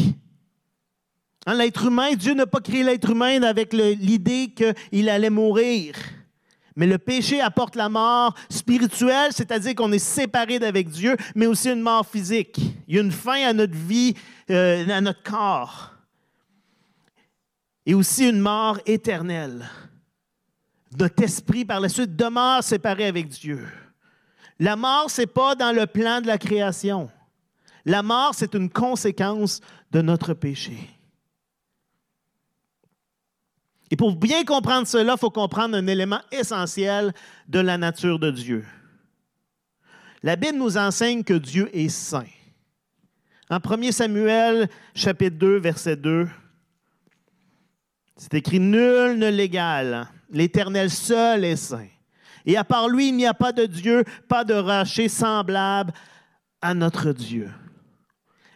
Hein, 1.45 1.55
l'être 1.55 1.85
humain, 1.85 2.13
Dieu 2.15 2.33
n'a 2.33 2.47
pas 2.47 2.61
créé 2.61 2.83
l'être 2.83 3.09
humain 3.09 3.43
avec 3.43 3.73
l'idée 3.73 4.53
qu'il 4.55 5.09
allait 5.09 5.29
mourir. 5.29 5.93
Mais 6.75 6.87
le 6.87 6.97
péché 6.97 7.41
apporte 7.41 7.75
la 7.75 7.89
mort 7.89 8.35
spirituelle, 8.49 9.31
c'est-à-dire 9.31 9.75
qu'on 9.75 9.91
est 9.91 9.99
séparé 9.99 10.59
d'avec 10.59 10.89
Dieu, 10.89 11.17
mais 11.35 11.47
aussi 11.47 11.69
une 11.69 11.81
mort 11.81 12.05
physique. 12.05 12.59
Il 12.87 12.95
y 12.95 12.99
a 12.99 13.01
une 13.01 13.11
fin 13.11 13.47
à 13.47 13.53
notre 13.53 13.75
vie, 13.75 14.13
euh, 14.51 14.87
à 14.87 15.01
notre 15.01 15.23
corps. 15.23 15.91
Et 17.85 17.93
aussi 17.93 18.29
une 18.29 18.39
mort 18.39 18.79
éternelle. 18.85 19.67
Notre 20.97 21.23
esprit, 21.23 21.65
par 21.65 21.79
la 21.79 21.89
suite, 21.89 22.15
demeure 22.15 22.63
séparé 22.63 23.07
avec 23.07 23.27
Dieu. 23.29 23.67
La 24.59 24.75
mort, 24.75 25.09
ce 25.09 25.21
n'est 25.21 25.27
pas 25.27 25.55
dans 25.55 25.75
le 25.75 25.87
plan 25.87 26.21
de 26.21 26.27
la 26.27 26.37
création. 26.37 27.09
La 27.87 28.03
mort, 28.03 28.35
c'est 28.35 28.53
une 28.53 28.69
conséquence 28.69 29.61
de 29.91 30.01
notre 30.01 30.33
péché. 30.33 30.77
Et 33.89 33.95
pour 33.95 34.13
bien 34.13 34.43
comprendre 34.43 34.85
cela, 34.85 35.13
il 35.13 35.17
faut 35.19 35.29
comprendre 35.29 35.77
un 35.77 35.87
élément 35.87 36.19
essentiel 36.29 37.13
de 37.47 37.59
la 37.59 37.77
nature 37.77 38.19
de 38.19 38.29
Dieu. 38.29 38.65
La 40.21 40.35
Bible 40.35 40.57
nous 40.57 40.77
enseigne 40.77 41.23
que 41.23 41.35
Dieu 41.35 41.69
est 41.71 41.87
saint. 41.87 42.27
En 43.49 43.59
1 43.63 43.93
Samuel, 43.93 44.67
chapitre 44.93 45.37
2, 45.37 45.57
verset 45.57 45.95
2, 45.95 46.27
c'est 48.17 48.33
écrit 48.33 48.59
Nul 48.59 49.17
ne 49.17 49.29
l'égale. 49.29 50.09
L'Éternel 50.29 50.91
seul 50.91 51.45
est 51.45 51.55
saint. 51.55 51.87
Et 52.45 52.57
à 52.57 52.65
part 52.65 52.89
lui, 52.89 53.07
il 53.07 53.15
n'y 53.15 53.25
a 53.25 53.33
pas 53.33 53.53
de 53.53 53.65
Dieu, 53.65 54.03
pas 54.27 54.43
de 54.43 54.55
rocher 54.55 55.07
semblable 55.07 55.93
à 56.61 56.73
notre 56.73 57.13
Dieu. 57.13 57.49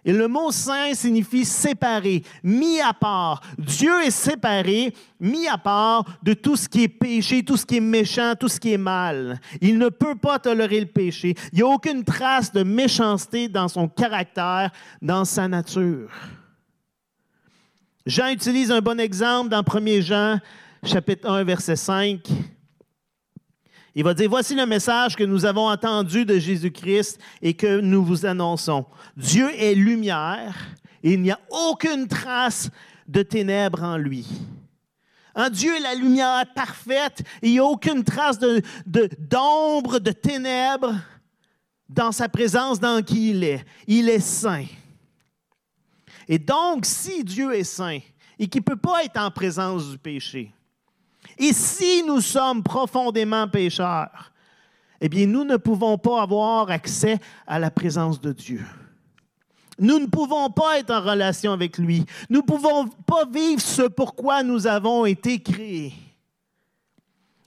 Et 0.03 0.13
le 0.13 0.27
mot 0.27 0.51
saint 0.51 0.93
signifie 0.93 1.45
séparé, 1.45 2.23
mis 2.43 2.81
à 2.81 2.93
part. 2.93 3.41
Dieu 3.57 4.01
est 4.01 4.11
séparé, 4.11 4.95
mis 5.19 5.47
à 5.47 5.57
part 5.57 6.05
de 6.23 6.33
tout 6.33 6.55
ce 6.55 6.67
qui 6.67 6.83
est 6.83 6.87
péché, 6.87 7.43
tout 7.43 7.55
ce 7.55 7.65
qui 7.65 7.77
est 7.77 7.81
méchant, 7.81 8.33
tout 8.39 8.47
ce 8.47 8.59
qui 8.59 8.73
est 8.73 8.79
mal. 8.79 9.39
Il 9.61 9.77
ne 9.77 9.89
peut 9.89 10.15
pas 10.15 10.39
tolérer 10.39 10.79
le 10.79 10.87
péché. 10.87 11.35
Il 11.53 11.57
n'y 11.57 11.61
a 11.61 11.67
aucune 11.67 12.03
trace 12.03 12.51
de 12.51 12.63
méchanceté 12.63 13.47
dans 13.47 13.67
son 13.67 13.87
caractère, 13.87 14.71
dans 15.01 15.23
sa 15.23 15.47
nature. 15.47 16.09
Jean 18.07 18.29
utilise 18.29 18.71
un 18.71 18.81
bon 18.81 18.99
exemple 18.99 19.49
dans 19.49 19.61
1 19.61 20.01
Jean, 20.01 20.39
chapitre 20.83 21.29
1, 21.29 21.43
verset 21.43 21.75
5. 21.75 22.27
Il 23.93 24.03
va 24.03 24.13
dire, 24.13 24.29
voici 24.29 24.55
le 24.55 24.65
message 24.65 25.15
que 25.15 25.23
nous 25.23 25.45
avons 25.45 25.69
entendu 25.69 26.25
de 26.25 26.39
Jésus-Christ 26.39 27.19
et 27.41 27.53
que 27.53 27.81
nous 27.81 28.05
vous 28.05 28.25
annonçons. 28.25 28.85
Dieu 29.17 29.49
est 29.57 29.75
lumière 29.75 30.55
et 31.03 31.13
il 31.13 31.21
n'y 31.21 31.31
a 31.31 31.39
aucune 31.49 32.07
trace 32.07 32.69
de 33.07 33.21
ténèbres 33.21 33.83
en 33.83 33.97
lui. 33.97 34.25
En 35.35 35.49
Dieu 35.49 35.75
est 35.75 35.81
la 35.81 35.95
lumière 35.95 36.45
parfaite 36.53 37.21
et 37.41 37.47
il 37.49 37.51
n'y 37.53 37.59
a 37.59 37.65
aucune 37.65 38.03
trace 38.03 38.39
d'ombre, 38.39 39.99
de, 39.99 40.05
de 40.05 40.11
ténèbres 40.11 40.95
dans 41.89 42.13
sa 42.13 42.29
présence, 42.29 42.79
dans 42.79 43.03
qui 43.03 43.31
il 43.31 43.43
est. 43.43 43.65
Il 43.87 44.07
est 44.07 44.19
saint. 44.19 44.65
Et 46.29 46.39
donc, 46.39 46.85
si 46.85 47.25
Dieu 47.25 47.53
est 47.53 47.65
saint 47.65 47.99
et 48.39 48.47
qu'il 48.47 48.61
ne 48.61 48.65
peut 48.65 48.77
pas 48.77 49.03
être 49.03 49.19
en 49.19 49.31
présence 49.31 49.89
du 49.89 49.97
péché, 49.97 50.53
et 51.37 51.53
si 51.53 52.03
nous 52.03 52.21
sommes 52.21 52.63
profondément 52.63 53.47
pécheurs, 53.47 54.31
eh 54.99 55.09
bien, 55.09 55.25
nous 55.25 55.43
ne 55.43 55.57
pouvons 55.57 55.97
pas 55.97 56.21
avoir 56.21 56.69
accès 56.69 57.19
à 57.47 57.57
la 57.57 57.71
présence 57.71 58.21
de 58.21 58.31
Dieu. 58.31 58.63
Nous 59.79 59.97
ne 59.97 60.05
pouvons 60.05 60.51
pas 60.51 60.77
être 60.77 60.91
en 60.91 61.01
relation 61.01 61.53
avec 61.53 61.79
lui. 61.79 62.05
Nous 62.29 62.41
ne 62.41 62.45
pouvons 62.45 62.87
pas 62.87 63.25
vivre 63.25 63.59
ce 63.61 63.81
pourquoi 63.81 64.43
nous 64.43 64.67
avons 64.67 65.07
été 65.07 65.41
créés. 65.41 65.93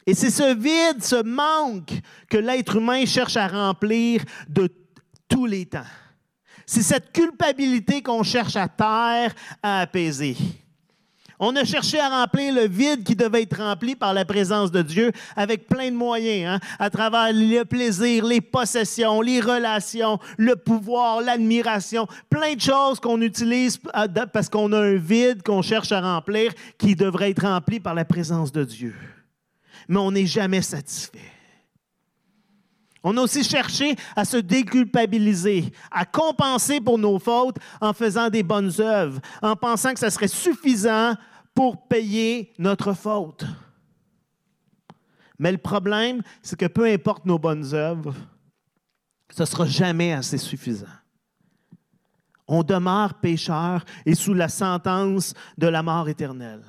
Et 0.05 0.15
c'est 0.15 0.31
ce 0.31 0.55
vide, 0.55 1.03
ce 1.03 1.23
manque 1.23 1.95
que 2.29 2.37
l'être 2.37 2.77
humain 2.77 3.07
cherche 3.07 3.37
à 3.37 3.47
remplir 3.47 4.25
de 4.49 4.69
tous 5.29 5.47
les 5.47 5.67
temps. 5.67 5.87
C'est 6.67 6.83
cette 6.83 7.13
culpabilité 7.13 8.03
qu'on 8.03 8.23
cherche 8.23 8.57
à 8.57 8.69
taire, 8.69 9.35
à 9.63 9.81
apaiser. 9.81 10.37
On 11.39 11.57
a 11.57 11.65
cherché 11.65 11.99
à 11.99 12.09
remplir 12.09 12.55
le 12.55 12.69
vide 12.69 13.03
qui 13.03 13.17
devait 13.17 13.43
être 13.43 13.59
rempli 13.59 13.97
par 13.97 14.15
la 14.15 14.25
présence 14.25 14.71
de 14.71 14.83
Dieu 14.83 15.13
avec 15.37 15.67
plein 15.67 15.91
de 15.91 15.97
moyens, 15.97 16.55
hein, 16.55 16.67
à 16.79 16.91
travers 16.91 17.33
le 17.33 17.65
plaisir, 17.65 18.25
les 18.25 18.41
possessions, 18.41 19.21
les 19.21 19.41
relations, 19.41 20.19
le 20.37 20.57
pouvoir, 20.57 21.21
l'admiration, 21.21 22.07
plein 22.31 22.55
de 22.55 22.61
choses 22.61 23.01
qu'on 23.01 23.21
utilise 23.21 23.81
euh, 23.97 24.07
parce 24.33 24.49
qu'on 24.49 24.73
a 24.73 24.81
un 24.81 24.97
vide 24.97 25.43
qu'on 25.43 25.63
cherche 25.63 25.93
à 25.93 26.01
remplir 26.01 26.53
qui 26.79 26.95
devrait 26.95 27.31
être 27.31 27.43
rempli 27.43 27.81
par 27.81 27.95
la 27.95 28.05
présence 28.05 28.53
de 28.53 28.65
Dieu. 28.65 28.95
Mais 29.89 29.99
on 29.99 30.13
n'est 30.13 30.27
jamais 30.27 30.63
satisfait. 30.63 31.34
On 33.07 33.19
a 33.19 33.21
aussi 33.21 33.45
cherché 33.45 33.97
à 34.17 34.25
se 34.25 34.39
déculpabiliser, 34.39 35.71
à 35.91 36.07
compenser 36.07 36.81
pour 36.81 36.99
nos 36.99 37.19
fautes 37.19 37.59
en 37.83 37.93
faisant 37.93 38.31
des 38.31 38.43
bonnes 38.43 38.73
œuvres, 38.81 39.21
en 39.43 39.55
pensant 39.55 39.93
que 39.93 40.01
ça 40.01 40.11
serait 40.11 40.27
suffisant 40.27 41.15
pour 41.55 41.87
payer 41.87 42.53
notre 42.59 42.95
faute. 42.95 43.45
Mais 45.39 45.53
le 45.53 45.59
problème, 45.59 46.23
c'est 46.43 46.59
que 46.59 46.67
peu 46.67 46.87
importe 46.87 47.27
nos 47.27 47.39
bonnes 47.39 47.75
œuvres, 47.75 48.15
ce 49.31 49.43
ne 49.43 49.47
sera 49.47 49.67
jamais 49.67 50.15
assez 50.15 50.39
suffisant. 50.39 50.87
On 52.49 52.63
demeure 52.63 53.15
pécheur 53.15 53.85
et 54.07 54.15
sous 54.15 54.35
la 54.35 54.49
sentence 54.49 55.35
de 55.59 55.67
la 55.67 55.83
mort 55.83 56.09
éternelle. 56.09 56.63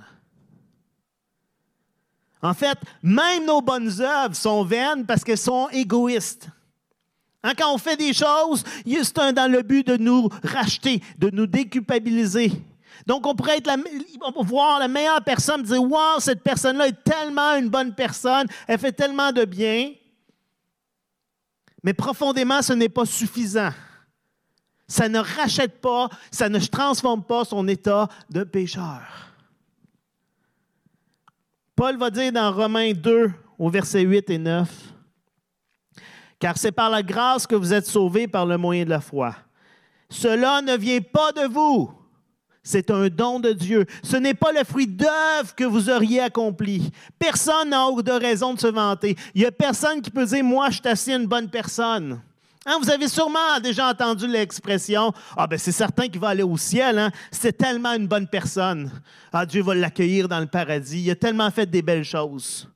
En 2.42 2.54
fait, 2.54 2.78
même 3.02 3.46
nos 3.46 3.62
bonnes 3.62 4.02
œuvres 4.02 4.36
sont 4.36 4.64
vaines 4.64 5.06
parce 5.06 5.24
qu'elles 5.24 5.38
sont 5.38 5.70
égoïstes. 5.70 6.50
Hein, 7.44 7.54
quand 7.58 7.74
on 7.74 7.78
fait 7.78 7.98
des 7.98 8.14
choses, 8.14 8.64
c'est 8.86 9.34
dans 9.34 9.52
le 9.52 9.62
but 9.62 9.86
de 9.86 9.98
nous 9.98 10.30
racheter, 10.44 11.02
de 11.18 11.30
nous 11.30 11.46
déculpabiliser. 11.48 12.52
Donc, 13.06 13.28
on 13.28 13.36
pourrait 13.36 13.58
être 13.58 13.72
voir 14.44 14.80
la 14.80 14.88
meilleure 14.88 15.24
personne, 15.24 15.62
dire 15.62 15.84
Wow, 15.84 16.20
cette 16.20 16.42
personne-là 16.42 16.88
est 16.88 17.04
tellement 17.04 17.56
une 17.56 17.70
bonne 17.70 17.94
personne, 17.94 18.48
elle 18.68 18.80
fait 18.80 18.92
tellement 18.92 19.32
de 19.32 19.46
bien. 19.46 19.92
Mais 21.84 21.94
profondément, 21.94 22.64
ce 22.64 22.74
n'est 22.74 22.90
pas 22.90 23.06
suffisant. 23.06 23.70
Ça 24.88 25.08
ne 25.08 25.20
rachète 25.20 25.82
pas, 25.82 26.10
ça 26.32 26.50
ne 26.50 26.60
transforme 26.60 27.24
pas 27.24 27.46
son 27.46 27.68
état 27.68 28.08
de 28.30 28.44
pécheur. 28.44 29.02
Paul 31.76 31.98
va 31.98 32.10
dire 32.10 32.32
dans 32.32 32.52
Romains 32.52 32.94
2, 32.94 33.32
au 33.60 33.70
verset 33.70 34.02
8 34.02 34.30
et 34.30 34.38
9, 34.38 34.70
Car 36.40 36.58
c'est 36.58 36.72
par 36.72 36.90
la 36.90 37.04
grâce 37.04 37.46
que 37.46 37.56
vous 37.56 37.74
êtes 37.74 37.86
sauvés 37.86 38.28
par 38.28 38.46
le 38.46 38.58
moyen 38.58 38.86
de 38.86 38.90
la 38.90 39.02
foi. 39.02 39.36
Cela 40.10 40.62
ne 40.62 40.78
vient 40.78 41.02
pas 41.02 41.32
de 41.34 41.48
vous, 41.48 41.92
c'est 42.66 42.90
un 42.90 43.08
don 43.10 43.40
de 43.40 43.54
Dieu. 43.54 43.86
Ce 44.04 44.18
n'est 44.18 44.34
pas 44.34 44.52
le 44.52 44.64
fruit 44.64 44.88
d'œuvre 44.88 45.54
que 45.56 45.64
vous 45.64 45.90
auriez 45.90 46.22
accompli. 46.22 46.92
Personne 47.20 47.70
n'a 47.70 47.86
de 47.92 48.12
raison 48.12 48.56
de 48.56 48.60
se 48.60 48.68
vanter. 48.68 49.16
Il 49.36 49.42
n'y 49.42 49.48
a 49.48 49.52
personne 49.52 50.02
qui 50.02 50.10
peut 50.10 50.26
dire, 50.26 50.44
moi, 50.44 50.70
je 50.70 50.76
suis 50.78 50.88
assez 50.88 51.14
une 51.14 51.28
bonne 51.28 51.50
personne. 51.50 52.22
Hein, 52.68 52.80
vous 52.82 52.90
avez 52.90 53.08
sûrement 53.08 53.60
déjà 53.62 53.90
entendu 53.90 54.26
l'expression 54.26 55.14
Ah, 55.38 55.46
ben 55.46 55.60
c'est 55.60 55.72
certain 55.72 56.08
qu'il 56.08 56.20
va 56.20 56.30
aller 56.30 56.42
au 56.42 56.58
ciel. 56.58 56.98
Hein? 56.98 57.12
C'est 57.30 57.56
tellement 57.56 57.94
une 57.94 58.08
bonne 58.08 58.28
personne. 58.28 58.92
Ah, 59.32 59.46
Dieu 59.46 59.62
va 59.62 59.76
l'accueillir 59.76 60.28
dans 60.28 60.40
le 60.40 60.48
paradis. 60.48 61.04
Il 61.04 61.12
a 61.12 61.16
tellement 61.16 61.52
fait 61.52 61.70
des 61.70 61.84
belles 61.84 62.04
choses. 62.04 62.68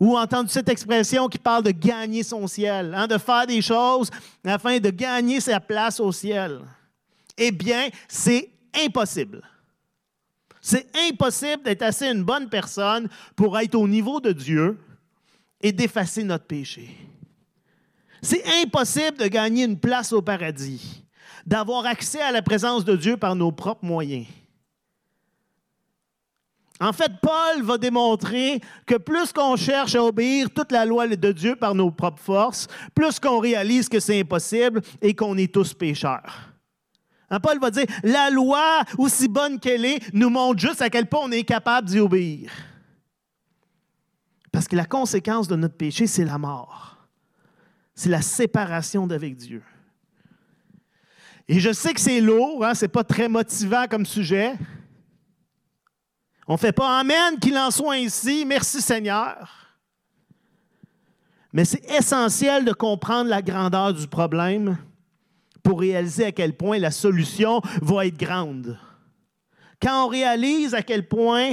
Ou 0.00 0.16
entendu 0.16 0.48
cette 0.48 0.70
expression 0.70 1.28
qui 1.28 1.38
parle 1.38 1.62
de 1.62 1.70
gagner 1.72 2.22
son 2.22 2.46
ciel, 2.46 2.94
hein, 2.96 3.06
de 3.06 3.18
faire 3.18 3.46
des 3.46 3.60
choses 3.60 4.10
afin 4.44 4.78
de 4.78 4.90
gagner 4.90 5.40
sa 5.40 5.60
place 5.60 6.00
au 6.00 6.10
ciel. 6.10 6.60
Eh 7.36 7.52
bien, 7.52 7.88
c'est 8.08 8.50
impossible. 8.74 9.42
C'est 10.58 10.86
impossible 11.10 11.64
d'être 11.64 11.82
assez 11.82 12.06
une 12.06 12.24
bonne 12.24 12.48
personne 12.48 13.08
pour 13.36 13.58
être 13.58 13.74
au 13.74 13.86
niveau 13.86 14.20
de 14.20 14.32
Dieu 14.32 14.78
et 15.60 15.70
d'effacer 15.70 16.24
notre 16.24 16.46
péché. 16.46 17.11
C'est 18.22 18.44
impossible 18.62 19.18
de 19.18 19.26
gagner 19.26 19.64
une 19.64 19.78
place 19.78 20.12
au 20.12 20.22
paradis, 20.22 21.02
d'avoir 21.44 21.86
accès 21.86 22.20
à 22.20 22.30
la 22.30 22.40
présence 22.40 22.84
de 22.84 22.94
Dieu 22.94 23.16
par 23.16 23.34
nos 23.34 23.50
propres 23.50 23.84
moyens. 23.84 24.26
En 26.80 26.92
fait, 26.92 27.12
Paul 27.20 27.62
va 27.62 27.78
démontrer 27.78 28.60
que 28.86 28.96
plus 28.96 29.32
qu'on 29.32 29.56
cherche 29.56 29.94
à 29.94 30.02
obéir 30.02 30.50
toute 30.50 30.72
la 30.72 30.84
loi 30.84 31.06
de 31.06 31.32
Dieu 31.32 31.54
par 31.54 31.74
nos 31.74 31.90
propres 31.90 32.22
forces, 32.22 32.66
plus 32.94 33.20
qu'on 33.20 33.38
réalise 33.38 33.88
que 33.88 34.00
c'est 34.00 34.20
impossible 34.20 34.82
et 35.00 35.14
qu'on 35.14 35.36
est 35.36 35.52
tous 35.52 35.74
pécheurs. 35.74 36.52
Hein, 37.30 37.40
Paul 37.40 37.60
va 37.60 37.70
dire, 37.70 37.86
la 38.02 38.30
loi, 38.30 38.82
aussi 38.98 39.28
bonne 39.28 39.60
qu'elle 39.60 39.84
est, 39.84 40.12
nous 40.12 40.28
montre 40.28 40.60
juste 40.60 40.82
à 40.82 40.90
quel 40.90 41.06
point 41.06 41.20
on 41.22 41.30
est 41.30 41.44
capable 41.44 41.88
d'y 41.88 42.00
obéir. 42.00 42.50
Parce 44.50 44.68
que 44.68 44.76
la 44.76 44.84
conséquence 44.84 45.48
de 45.48 45.56
notre 45.56 45.76
péché, 45.76 46.06
c'est 46.06 46.24
la 46.24 46.36
mort. 46.36 47.01
C'est 47.94 48.08
la 48.08 48.22
séparation 48.22 49.06
d'avec 49.06 49.36
Dieu. 49.36 49.62
Et 51.48 51.60
je 51.60 51.72
sais 51.72 51.92
que 51.92 52.00
c'est 52.00 52.20
lourd, 52.20 52.64
hein, 52.64 52.74
ce 52.74 52.84
n'est 52.84 52.88
pas 52.88 53.04
très 53.04 53.28
motivant 53.28 53.86
comme 53.88 54.06
sujet. 54.06 54.54
On 56.46 56.54
ne 56.54 56.58
fait 56.58 56.72
pas 56.72 56.98
Amen 56.98 57.38
qu'il 57.38 57.56
en 57.56 57.70
soit 57.70 57.94
ainsi, 57.94 58.44
merci 58.44 58.80
Seigneur. 58.80 59.62
Mais 61.52 61.64
c'est 61.64 61.84
essentiel 61.90 62.64
de 62.64 62.72
comprendre 62.72 63.28
la 63.28 63.42
grandeur 63.42 63.92
du 63.92 64.06
problème 64.06 64.78
pour 65.62 65.80
réaliser 65.80 66.26
à 66.26 66.32
quel 66.32 66.56
point 66.56 66.78
la 66.78 66.90
solution 66.90 67.60
va 67.80 68.06
être 68.06 68.16
grande. 68.16 68.78
Quand 69.80 70.06
on 70.06 70.08
réalise 70.08 70.74
à 70.74 70.82
quel 70.82 71.06
point 71.06 71.52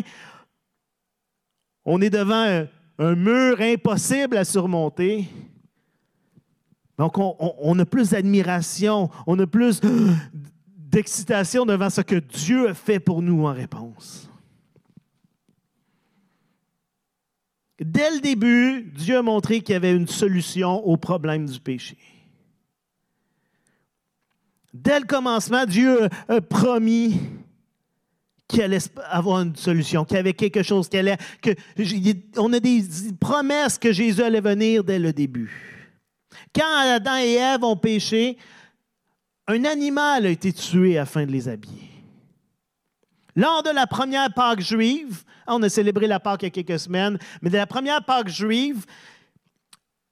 on 1.85 2.01
est 2.01 2.09
devant 2.09 2.67
un, 2.99 3.15
mur 3.15 3.59
impossible 3.61 4.37
à 4.37 4.45
surmonter, 4.45 5.27
donc 6.99 7.17
on, 7.17 7.79
a 7.79 7.85
plus 7.85 8.09
d'admiration, 8.09 9.09
on 9.25 9.39
a 9.39 9.47
plus 9.47 9.79
d'excitation 10.75 11.65
devant 11.65 11.89
ce 11.89 12.01
que 12.01 12.17
Dieu 12.17 12.67
a 12.67 12.73
fait 12.73 12.99
pour 12.99 13.21
nous 13.21 13.47
en 13.47 13.53
réponse. 13.53 14.29
Dès 17.79 18.11
le 18.11 18.19
début, 18.19 18.91
Dieu 18.93 19.17
a 19.17 19.21
montré 19.21 19.61
qu'il 19.61 19.71
y 19.71 19.75
avait 19.77 19.95
une 19.95 20.09
solution 20.09 20.85
au 20.85 20.97
problème 20.97 21.45
du 21.45 21.57
péché. 21.61 21.97
Dès 24.73 24.99
le 24.99 25.05
commencement, 25.05 25.65
Dieu 25.65 26.09
a 26.27 26.41
promis 26.41 27.17
qu'il 28.45 28.61
allait 28.61 28.79
avoir 29.09 29.39
une 29.39 29.55
solution, 29.55 30.03
qu'il 30.03 30.17
y 30.17 30.19
avait 30.19 30.33
quelque 30.33 30.63
chose, 30.63 30.89
qu'il 30.89 30.99
allait, 30.99 31.17
on 32.35 32.51
a 32.51 32.59
des 32.59 32.83
promesses 33.21 33.77
que 33.77 33.93
Jésus 33.93 34.21
allait 34.21 34.41
venir 34.41 34.83
dès 34.83 34.99
le 34.99 35.13
début. 35.13 35.78
Quand 36.55 36.77
Adam 36.95 37.17
et 37.17 37.33
Ève 37.33 37.63
ont 37.63 37.77
péché, 37.77 38.37
un 39.47 39.65
animal 39.65 40.25
a 40.25 40.29
été 40.29 40.53
tué 40.53 40.97
afin 40.97 41.25
de 41.25 41.31
les 41.31 41.47
habiller. 41.47 41.89
Lors 43.35 43.63
de 43.63 43.69
la 43.69 43.87
première 43.87 44.33
Pâque 44.33 44.59
juive, 44.59 45.23
on 45.47 45.61
a 45.63 45.69
célébré 45.69 46.07
la 46.07 46.19
Pâque 46.19 46.43
il 46.43 46.45
y 46.45 46.47
a 46.47 46.49
quelques 46.51 46.79
semaines, 46.79 47.17
mais 47.41 47.49
de 47.49 47.57
la 47.57 47.67
première 47.67 48.03
Pâque 48.03 48.29
juive, 48.29 48.85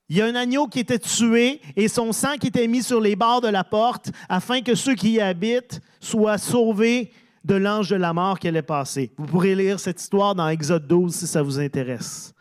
il 0.09 0.17
y 0.17 0.21
a 0.21 0.25
un 0.25 0.35
agneau 0.35 0.67
qui 0.67 0.79
était 0.79 0.99
tué 0.99 1.59
et 1.75 1.87
son 1.87 2.13
sang 2.13 2.37
qui 2.37 2.47
était 2.47 2.67
mis 2.67 2.81
sur 2.81 3.01
les 3.01 3.15
bords 3.15 3.41
de 3.41 3.49
la 3.49 3.65
porte 3.65 4.11
afin 4.29 4.61
que 4.61 4.73
ceux 4.73 4.95
qui 4.95 5.11
y 5.11 5.19
habitent 5.19 5.81
soient 5.99 6.37
sauvés 6.37 7.11
de 7.43 7.55
l'ange 7.55 7.89
de 7.89 7.97
la 7.97 8.13
mort 8.13 8.39
qui 8.39 8.47
allait 8.47 8.61
passer. 8.61 9.11
Vous 9.17 9.25
pourrez 9.25 9.55
lire 9.55 9.79
cette 9.79 10.01
histoire 10.01 10.33
dans 10.33 10.47
Exode 10.47 10.87
12 10.87 11.13
si 11.13 11.27
ça 11.27 11.41
vous 11.41 11.59
intéresse. 11.59 12.33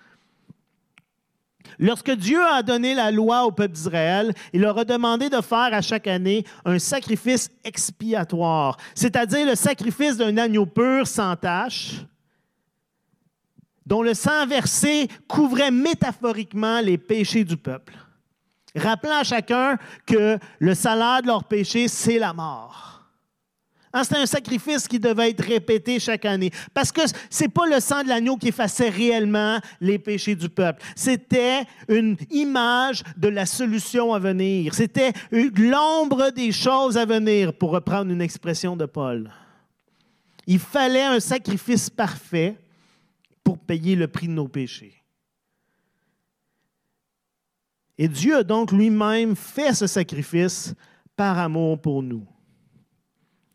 Lorsque 1.79 2.11
Dieu 2.11 2.43
a 2.43 2.63
donné 2.63 2.95
la 2.95 3.11
loi 3.11 3.45
au 3.45 3.51
peuple 3.51 3.75
d'Israël, 3.75 4.33
il 4.53 4.63
leur 4.63 4.79
a 4.79 4.85
demandé 4.85 5.29
de 5.29 5.41
faire 5.41 5.73
à 5.73 5.83
chaque 5.83 6.07
année 6.07 6.45
un 6.65 6.79
sacrifice 6.79 7.51
expiatoire, 7.65 8.77
c'est-à-dire 8.95 9.47
le 9.47 9.55
sacrifice 9.55 10.17
d'un 10.17 10.37
agneau 10.39 10.67
pur 10.67 11.07
sans 11.07 11.37
tache, 11.37 11.97
dont 13.85 14.03
le 14.03 14.15
sang 14.15 14.47
versé 14.47 15.09
couvrait 15.29 15.71
métaphoriquement 15.71 16.81
les 16.81 16.99
péchés 16.99 17.45
du 17.45 17.57
peuple, 17.57 17.95
rappelant 18.75 19.19
à 19.21 19.25
chacun 19.25 19.79
que 20.07 20.39
le 20.59 20.75
salaire 20.75 21.23
de 21.23 21.29
leur 21.29 21.45
péché, 21.45 21.89
c'est 21.89 22.19
la 22.19 22.33
mort. 22.33 22.96
Hein, 23.93 24.05
C'était 24.05 24.21
un 24.21 24.27
sacrifice 24.27 24.89
qui 24.89 24.99
devait 24.99 25.31
être 25.31 25.45
répété 25.45 25.99
chaque 25.99 26.25
année. 26.25 26.51
Parce 26.75 26.93
que 26.93 27.03
ce 27.07 27.43
n'est 27.43 27.49
pas 27.49 27.67
le 27.67 27.81
sang 27.81 28.03
de 28.03 28.09
l'agneau 28.09 28.37
qui 28.37 28.49
effaçait 28.49 28.89
réellement 28.89 29.59
les 29.81 29.99
péchés 29.99 30.35
du 30.35 30.49
peuple. 30.49 30.83
C'était 30.95 31.65
une 31.89 32.17
image 32.31 33.03
de 33.17 33.29
la 33.29 33.47
solution 33.47 34.13
à 34.13 34.19
venir. 34.19 34.75
C'était 34.75 35.13
l'ombre 35.31 36.31
des 36.31 36.53
choses 36.53 36.97
à 36.97 37.05
venir, 37.05 37.53
pour 37.55 37.71
reprendre 37.71 38.11
une 38.11 38.23
expression 38.23 38.77
de 38.77 38.87
Paul. 38.87 39.31
Il 40.47 40.59
fallait 40.59 41.05
un 41.05 41.21
sacrifice 41.21 41.91
parfait 41.91 42.57
pour 43.43 43.59
payer 43.59 43.97
le 43.97 44.09
prix 44.09 44.29
de 44.29 44.33
nos 44.33 44.49
péchés. 44.49 44.95
Et 47.99 48.09
Dieu 48.09 48.37
a 48.37 48.45
donc 48.45 48.73
lui-même 48.73 49.35
fait 49.37 49.75
ce 49.75 49.87
sacrifice 49.87 50.75
par 51.17 51.39
amour 51.39 51.81
pour 51.81 52.03
nous. 52.03 52.27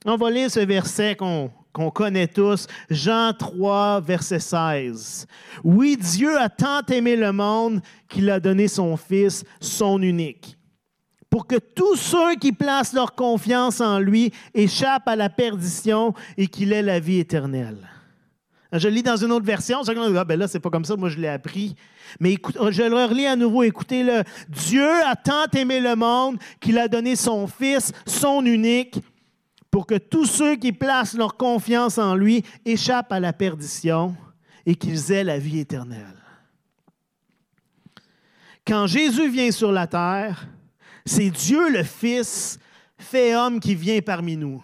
On 0.03 0.15
va 0.15 0.31
lire 0.31 0.49
ce 0.49 0.61
verset 0.61 1.15
qu'on 1.15 1.91
connaît 1.91 2.27
tous, 2.27 2.65
Jean 2.89 3.33
3, 3.37 4.01
verset 4.01 4.39
16. 4.39 5.27
Oui, 5.63 5.95
Dieu 5.95 6.39
a 6.39 6.49
tant 6.49 6.81
aimé 6.87 7.15
le 7.15 7.31
monde 7.31 7.81
qu'il 8.09 8.27
a 8.31 8.39
donné 8.39 8.67
son 8.67 8.97
Fils, 8.97 9.43
son 9.59 10.01
unique, 10.01 10.57
pour 11.29 11.45
que 11.45 11.57
tous 11.57 11.97
ceux 11.97 12.33
qui 12.35 12.51
placent 12.51 12.93
leur 12.93 13.13
confiance 13.13 13.79
en 13.79 13.99
lui 13.99 14.33
échappent 14.55 15.07
à 15.07 15.15
la 15.15 15.29
perdition 15.29 16.15
et 16.35 16.47
qu'il 16.47 16.73
ait 16.73 16.81
la 16.81 16.99
vie 16.99 17.19
éternelle. 17.19 17.87
Je 18.73 18.87
lis 18.87 19.03
dans 19.03 19.17
une 19.17 19.31
autre 19.31 19.45
version. 19.45 19.81
Ah, 19.85 20.23
ben 20.23 20.39
là, 20.39 20.47
c'est 20.47 20.59
pas 20.59 20.69
comme 20.69 20.85
ça, 20.85 20.95
moi 20.95 21.09
je 21.09 21.19
l'ai 21.19 21.27
appris. 21.27 21.75
Mais 22.19 22.33
écoute, 22.33 22.57
je 22.71 22.83
le 22.83 23.05
relis 23.05 23.27
à 23.27 23.35
nouveau, 23.35 23.63
écoutez-le. 23.63 24.23
Dieu 24.49 24.89
a 25.05 25.15
tant 25.15 25.45
aimé 25.53 25.79
le 25.79 25.95
monde 25.95 26.37
qu'il 26.59 26.79
a 26.79 26.87
donné 26.87 27.15
son 27.15 27.47
Fils, 27.47 27.91
son 28.05 28.45
unique, 28.45 28.99
pour 29.71 29.87
que 29.87 29.97
tous 29.97 30.25
ceux 30.25 30.57
qui 30.57 30.73
placent 30.73 31.15
leur 31.15 31.37
confiance 31.37 31.97
en 31.97 32.15
lui 32.15 32.43
échappent 32.65 33.13
à 33.13 33.21
la 33.21 33.33
perdition 33.33 34.15
et 34.65 34.75
qu'ils 34.75 35.11
aient 35.11 35.23
la 35.23 35.39
vie 35.39 35.59
éternelle. 35.59 36.21
Quand 38.67 38.85
Jésus 38.85 39.29
vient 39.29 39.51
sur 39.51 39.71
la 39.71 39.87
terre, 39.87 40.45
c'est 41.05 41.29
Dieu 41.29 41.69
le 41.71 41.83
Fils 41.83 42.59
fait 42.99 43.35
homme 43.35 43.59
qui 43.59 43.73
vient 43.73 44.01
parmi 44.01 44.37
nous. 44.37 44.63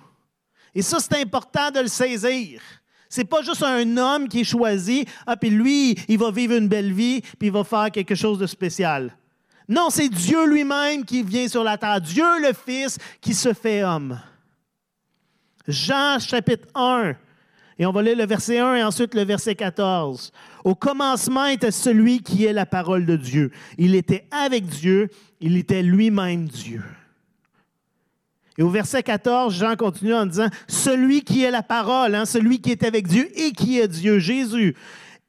Et 0.76 0.82
ça, 0.84 1.00
c'est 1.00 1.20
important 1.20 1.72
de 1.72 1.80
le 1.80 1.88
saisir. 1.88 2.62
C'est 3.10 3.24
pas 3.24 3.42
juste 3.42 3.64
un 3.64 3.98
homme 3.98 4.28
qui 4.28 4.42
est 4.42 4.44
choisi, 4.44 5.06
ah, 5.26 5.38
puis 5.38 5.50
lui, 5.50 5.98
il 6.08 6.20
va 6.20 6.30
vivre 6.30 6.54
une 6.56 6.68
belle 6.68 6.92
vie, 6.92 7.22
puis 7.40 7.48
il 7.48 7.52
va 7.52 7.64
faire 7.64 7.90
quelque 7.90 8.16
chose 8.16 8.38
de 8.38 8.46
spécial. 8.46 9.18
Non, 9.68 9.90
c'est 9.90 10.10
Dieu 10.10 10.46
lui-même 10.46 11.04
qui 11.04 11.24
vient 11.24 11.48
sur 11.48 11.64
la 11.64 11.78
terre, 11.78 12.02
Dieu 12.02 12.26
le 12.42 12.54
Fils 12.54 12.98
qui 13.22 13.34
se 13.34 13.54
fait 13.54 13.84
homme. 13.84 14.20
Jean 15.68 16.20
chapitre 16.20 16.68
1, 16.76 17.16
et 17.80 17.86
on 17.86 17.92
va 17.92 18.02
lire 18.02 18.18
le 18.18 18.26
verset 18.26 18.60
1 18.60 18.76
et 18.76 18.84
ensuite 18.84 19.14
le 19.14 19.24
verset 19.24 19.56
14. 19.56 20.32
Au 20.64 20.76
commencement 20.76 21.46
était 21.46 21.72
celui 21.72 22.22
qui 22.22 22.46
est 22.46 22.54
la 22.54 22.66
parole 22.66 23.06
de 23.06 23.16
Dieu. 23.16 23.52
Il 23.78 23.94
était 23.94 24.26
avec 24.32 24.66
Dieu, 24.66 25.10
il 25.40 25.58
était 25.58 25.84
lui-même 25.84 26.46
Dieu. 26.46 26.82
Et 28.58 28.64
au 28.64 28.70
verset 28.70 29.04
14, 29.04 29.54
Jean 29.54 29.76
continue 29.76 30.16
en 30.16 30.26
disant, 30.26 30.48
Celui 30.68 31.22
qui 31.22 31.44
est 31.44 31.52
la 31.52 31.62
parole, 31.62 32.16
hein, 32.16 32.26
celui 32.26 32.60
qui 32.60 32.72
est 32.72 32.84
avec 32.84 33.08
Dieu 33.08 33.30
et 33.40 33.52
qui 33.52 33.80
est 33.80 33.88
Dieu, 33.88 34.18
Jésus, 34.18 34.76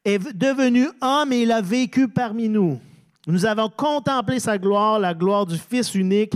est 0.04 0.18
devenu 0.34 0.88
homme 1.02 1.32
et 1.32 1.42
il 1.42 1.52
a 1.52 1.60
vécu 1.60 2.08
parmi 2.08 2.48
nous. 2.48 2.80
Nous 3.26 3.44
avons 3.44 3.68
contemplé 3.68 4.40
sa 4.40 4.56
gloire, 4.56 4.98
la 4.98 5.12
gloire 5.12 5.44
du 5.44 5.58
Fils 5.58 5.94
unique, 5.94 6.32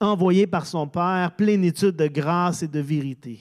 envoyé 0.00 0.46
par 0.46 0.66
son 0.66 0.86
Père, 0.86 1.32
plénitude 1.36 1.96
de 1.96 2.06
grâce 2.06 2.62
et 2.62 2.68
de 2.68 2.80
vérité. 2.80 3.38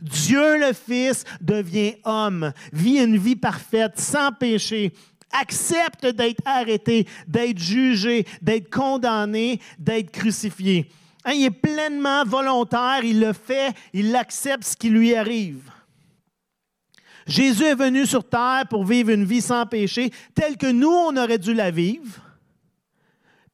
Dieu 0.00 0.58
le 0.58 0.72
Fils 0.72 1.24
devient 1.40 1.94
homme, 2.04 2.52
vit 2.72 2.98
une 2.98 3.16
vie 3.16 3.36
parfaite, 3.36 3.98
sans 3.98 4.32
péché, 4.32 4.92
accepte 5.32 6.06
d'être 6.06 6.42
arrêté, 6.44 7.06
d'être 7.26 7.58
jugé, 7.58 8.26
d'être 8.42 8.70
condamné, 8.70 9.60
d'être 9.78 10.10
crucifié. 10.10 10.90
Hein, 11.24 11.32
il 11.34 11.44
est 11.44 11.50
pleinement 11.50 12.24
volontaire, 12.24 13.04
il 13.04 13.20
le 13.20 13.32
fait, 13.32 13.74
il 13.92 14.14
accepte 14.16 14.64
ce 14.64 14.76
qui 14.76 14.90
lui 14.90 15.14
arrive. 15.14 15.70
Jésus 17.26 17.64
est 17.64 17.74
venu 17.74 18.06
sur 18.06 18.28
terre 18.28 18.64
pour 18.68 18.84
vivre 18.84 19.10
une 19.10 19.24
vie 19.24 19.42
sans 19.42 19.66
péché, 19.66 20.10
telle 20.34 20.56
que 20.56 20.70
nous, 20.70 20.90
on 20.90 21.16
aurait 21.16 21.38
dû 21.38 21.54
la 21.54 21.70
vivre, 21.70 22.20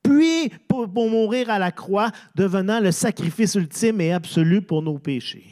puis 0.06 0.50
pour, 0.68 0.88
mourir 0.88 1.50
à 1.50 1.58
la 1.58 1.72
croix, 1.72 2.10
devenant 2.34 2.80
le 2.80 2.92
sacrifice 2.92 3.54
ultime 3.54 4.00
et 4.00 4.12
absolu 4.12 4.62
pour 4.62 4.82
nos 4.82 4.98
péchés. 4.98 5.44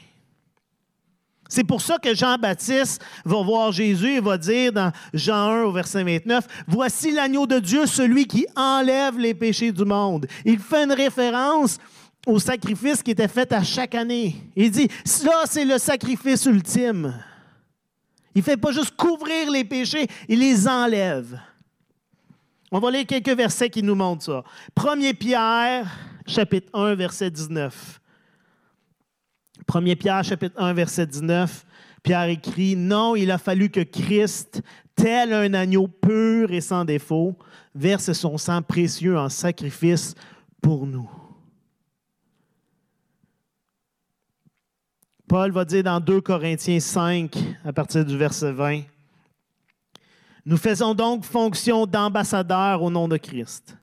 C'est 1.49 1.65
pour 1.65 1.81
ça 1.81 1.99
que 1.99 2.15
Jean-Baptiste 2.15 3.05
va 3.25 3.43
voir 3.43 3.71
Jésus 3.71 4.15
et 4.15 4.21
va 4.21 4.39
dire 4.39 4.73
dans 4.73 4.93
Jean 5.13 5.51
1 5.51 5.63
au 5.65 5.73
verset 5.73 6.03
29, 6.03 6.47
Voici 6.67 7.13
l'agneau 7.13 7.47
de 7.47 7.59
Dieu, 7.59 7.87
celui 7.87 8.27
qui 8.27 8.47
enlève 8.57 9.19
les 9.19 9.35
péchés 9.35 9.71
du 9.71 9.85
monde. 9.85 10.27
Il 10.45 10.59
fait 10.59 10.85
une 10.85 10.93
référence 10.93 11.79
au 12.27 12.39
sacrifice 12.39 13.03
qui 13.03 13.11
était 13.11 13.29
fait 13.29 13.53
à 13.53 13.63
chaque 13.63 13.95
année. 13.95 14.37
Il 14.57 14.71
dit, 14.71 14.89
ça 15.05 15.43
c'est 15.45 15.65
le 15.65 15.79
sacrifice 15.79 16.47
ultime. 16.47 17.15
Il 18.35 18.39
ne 18.39 18.45
fait 18.45 18.57
pas 18.57 18.73
juste 18.73 18.97
couvrir 18.97 19.51
les 19.51 19.65
péchés, 19.65 20.07
il 20.29 20.41
les 20.41 20.67
enlève. 20.67 21.39
On 22.71 22.79
va 22.81 22.91
lire 22.91 23.07
quelques 23.07 23.37
versets 23.37 23.71
qui 23.71 23.83
nous 23.83 23.95
montrent 23.95 24.25
ça. 24.25 24.45
1 24.77 25.13
Pierre, 25.15 25.87
chapitre 26.27 26.69
1, 26.73 26.95
verset 26.95 27.31
19. 27.31 28.01
1 29.73 29.95
Pierre, 29.97 30.25
chapitre 30.25 30.61
1, 30.61 30.73
verset 30.73 31.07
19. 31.07 31.67
Pierre 32.03 32.29
écrit, 32.29 32.77
Non, 32.77 33.17
il 33.17 33.31
a 33.31 33.39
fallu 33.39 33.71
que 33.71 33.81
Christ, 33.81 34.63
tel 34.95 35.33
un 35.33 35.55
agneau 35.55 35.89
pur 35.89 36.53
et 36.53 36.61
sans 36.61 36.85
défaut, 36.85 37.37
verse 37.75 38.13
son 38.13 38.39
sang 38.39 38.63
précieux 38.63 39.19
en 39.19 39.29
sacrifice 39.29 40.15
pour 40.61 40.87
nous. 40.87 41.11
Paul 45.27 45.51
va 45.51 45.65
dire 45.65 45.83
dans 45.83 46.01
2 46.01 46.21
Corinthiens 46.21 46.81
5, 46.81 47.37
à 47.65 47.73
partir 47.73 48.05
du 48.05 48.17
verset 48.17 48.53
20, 48.53 48.83
Nous 50.47 50.57
faisons 50.59 50.95
donc 50.95 51.25
fonction 51.25 51.87
d'ambassadeurs 51.87 52.83
au 52.83 52.91
nom 52.91 53.09
de 53.09 53.17
Christ. 53.17 53.77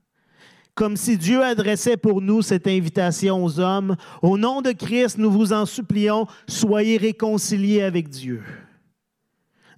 Comme 0.75 0.95
si 0.95 1.17
Dieu 1.17 1.43
adressait 1.43 1.97
pour 1.97 2.21
nous 2.21 2.41
cette 2.41 2.67
invitation 2.67 3.43
aux 3.43 3.59
hommes, 3.59 3.95
au 4.21 4.37
nom 4.37 4.61
de 4.61 4.71
Christ, 4.71 5.17
nous 5.17 5.31
vous 5.31 5.53
en 5.53 5.65
supplions, 5.65 6.27
soyez 6.47 6.97
réconciliés 6.97 7.81
avec 7.81 8.09
Dieu. 8.09 8.43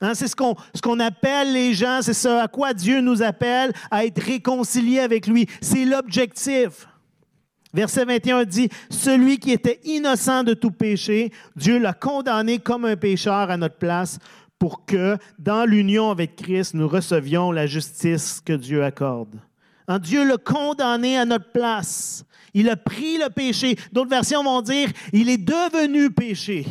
Hein, 0.02 0.14
c'est 0.14 0.28
ce 0.28 0.36
qu'on, 0.36 0.56
ce 0.76 1.02
appelle 1.02 1.54
les 1.54 1.74
gens, 1.74 2.00
c'est 2.02 2.14
ce 2.14 2.28
à 2.28 2.48
quoi 2.50 2.74
Dieu 2.74 3.00
nous 3.00 3.24
appelle, 3.24 3.72
à 3.90 4.06
être 4.06 4.22
réconciliés 4.22 5.00
avec 5.00 5.28
lui. 5.28 5.48
C'est 5.62 5.86
l'objectif. 5.86 6.88
Verset 7.74 8.06
21 8.06 8.44
dit, 8.44 8.70
Celui 8.90 9.40
qui 9.40 9.52
était 9.52 9.80
innocent 9.84 10.44
de 10.44 10.54
tout 10.54 10.72
péché, 10.72 11.32
Dieu 11.56 11.80
l'a 11.80 11.94
condamné 11.94 12.60
comme 12.60 12.86
un 12.86 12.98
pécheur 12.98 13.50
à 13.50 13.58
notre 13.58 13.78
place 13.78 14.20
pour 14.64 14.86
que, 14.86 15.18
dans 15.40 15.66
l'union 15.66 16.10
avec 16.10 16.38
Christ, 16.38 16.74
nous 16.74 16.88
recevions 16.88 17.52
la 17.52 17.68
justice 17.68 18.40
que 18.40 18.54
Dieu 18.54 18.82
accorde. 18.82 19.42
En 19.90 20.00
Dieu 20.00 20.26
l'a 20.26 20.38
condamné 20.38 21.18
à 21.18 21.26
notre 21.26 21.52
place. 21.52 22.24
Il 22.54 22.70
a 22.70 22.78
pris 22.78 23.18
le 23.18 23.30
péché. 23.30 23.78
D'autres 23.92 24.12
versions 24.12 24.42
vont 24.42 24.62
dire, 24.62 24.90
il 25.12 25.28
est 25.28 25.38
devenu 25.38 26.12
péché 26.12 26.66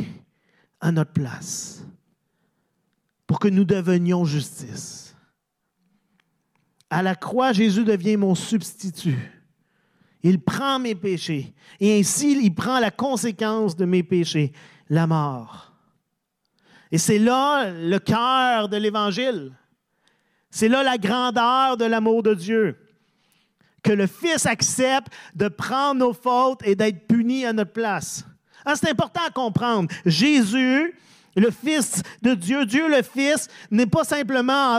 à 0.81 0.91
notre 0.91 1.13
place 1.13 1.85
pour 3.27 3.39
que 3.39 3.49
nous 3.49 3.65
devenions 3.65 4.25
justice. 4.25 5.15
À 6.89 7.03
la 7.03 7.15
croix, 7.15 7.53
Jésus 7.53 7.85
devient 7.85 8.17
mon 8.17 8.35
substitut. 8.35 9.43
Il 10.23 10.41
prend 10.41 10.79
mes 10.79 10.95
péchés. 10.95 11.53
Et 11.79 11.99
ainsi, 11.99 12.43
il 12.43 12.55
prend 12.55 12.81
la 12.81 12.91
conséquence 12.91 13.77
de 13.77 13.85
mes 13.85 14.03
péchés, 14.03 14.55
la 14.89 15.07
mort. 15.07 15.72
Et 16.93 16.99
c'est 16.99 17.19
là 17.19 17.71
le 17.71 17.99
cœur 17.99 18.69
de 18.69 18.77
l'Évangile. 18.77 19.53
C'est 20.51 20.69
là 20.69 20.83
la 20.83 20.99
grandeur 20.99 21.79
de 21.79 21.87
l'amour 21.87 22.23
de 22.23 22.35
Dieu. 22.35 22.79
Que 23.83 23.93
le 23.93 24.07
Fils 24.07 24.45
accepte 24.45 25.11
de 25.35 25.49
prendre 25.49 26.01
nos 26.01 26.13
fautes 26.13 26.61
et 26.65 26.77
d'être 26.77 27.09
puni 27.09 27.47
à 27.47 27.55
notre 27.55 27.73
place. 27.73 28.25
Ah, 28.65 28.77
c'est 28.77 28.91
important 28.91 29.23
à 29.27 29.31
comprendre. 29.31 29.91
Jésus, 30.05 30.95
le 31.35 31.51
Fils 31.51 32.03
de 32.21 32.35
Dieu, 32.35 32.67
Dieu 32.67 32.89
le 32.89 33.03
Fils, 33.03 33.49
n'est 33.71 33.87
pas 33.87 34.05
simplement 34.05 34.79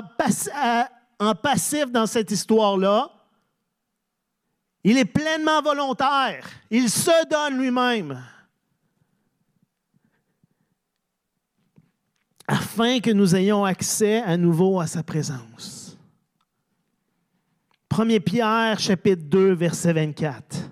en 1.19 1.35
passif 1.35 1.91
dans 1.91 2.05
cette 2.05 2.29
histoire-là. 2.29 3.09
Il 4.83 4.99
est 4.99 5.05
pleinement 5.05 5.63
volontaire. 5.63 6.47
Il 6.69 6.89
se 6.89 7.27
donne 7.27 7.59
lui-même. 7.59 8.23
Afin 12.47 12.99
que 12.99 13.11
nous 13.11 13.35
ayons 13.35 13.63
accès 13.63 14.21
à 14.21 14.35
nouveau 14.35 14.79
à 14.79 14.87
sa 14.87 15.01
présence. 15.01 15.97
1 17.89 18.19
Pierre 18.19 18.79
chapitre 18.79 19.23
2 19.23 19.53
verset 19.53 19.93
24. 19.93 20.71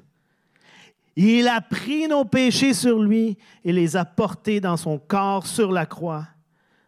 Il 1.16 1.48
a 1.48 1.62
pris 1.62 2.08
nos 2.08 2.26
péchés 2.26 2.74
sur 2.74 3.02
lui 3.02 3.38
et 3.64 3.72
les 3.72 3.96
a 3.96 4.06
portés 4.06 4.60
dans 4.60 4.78
son 4.78 4.98
corps 4.98 5.46
sur 5.46 5.72
la 5.72 5.86
croix, 5.86 6.28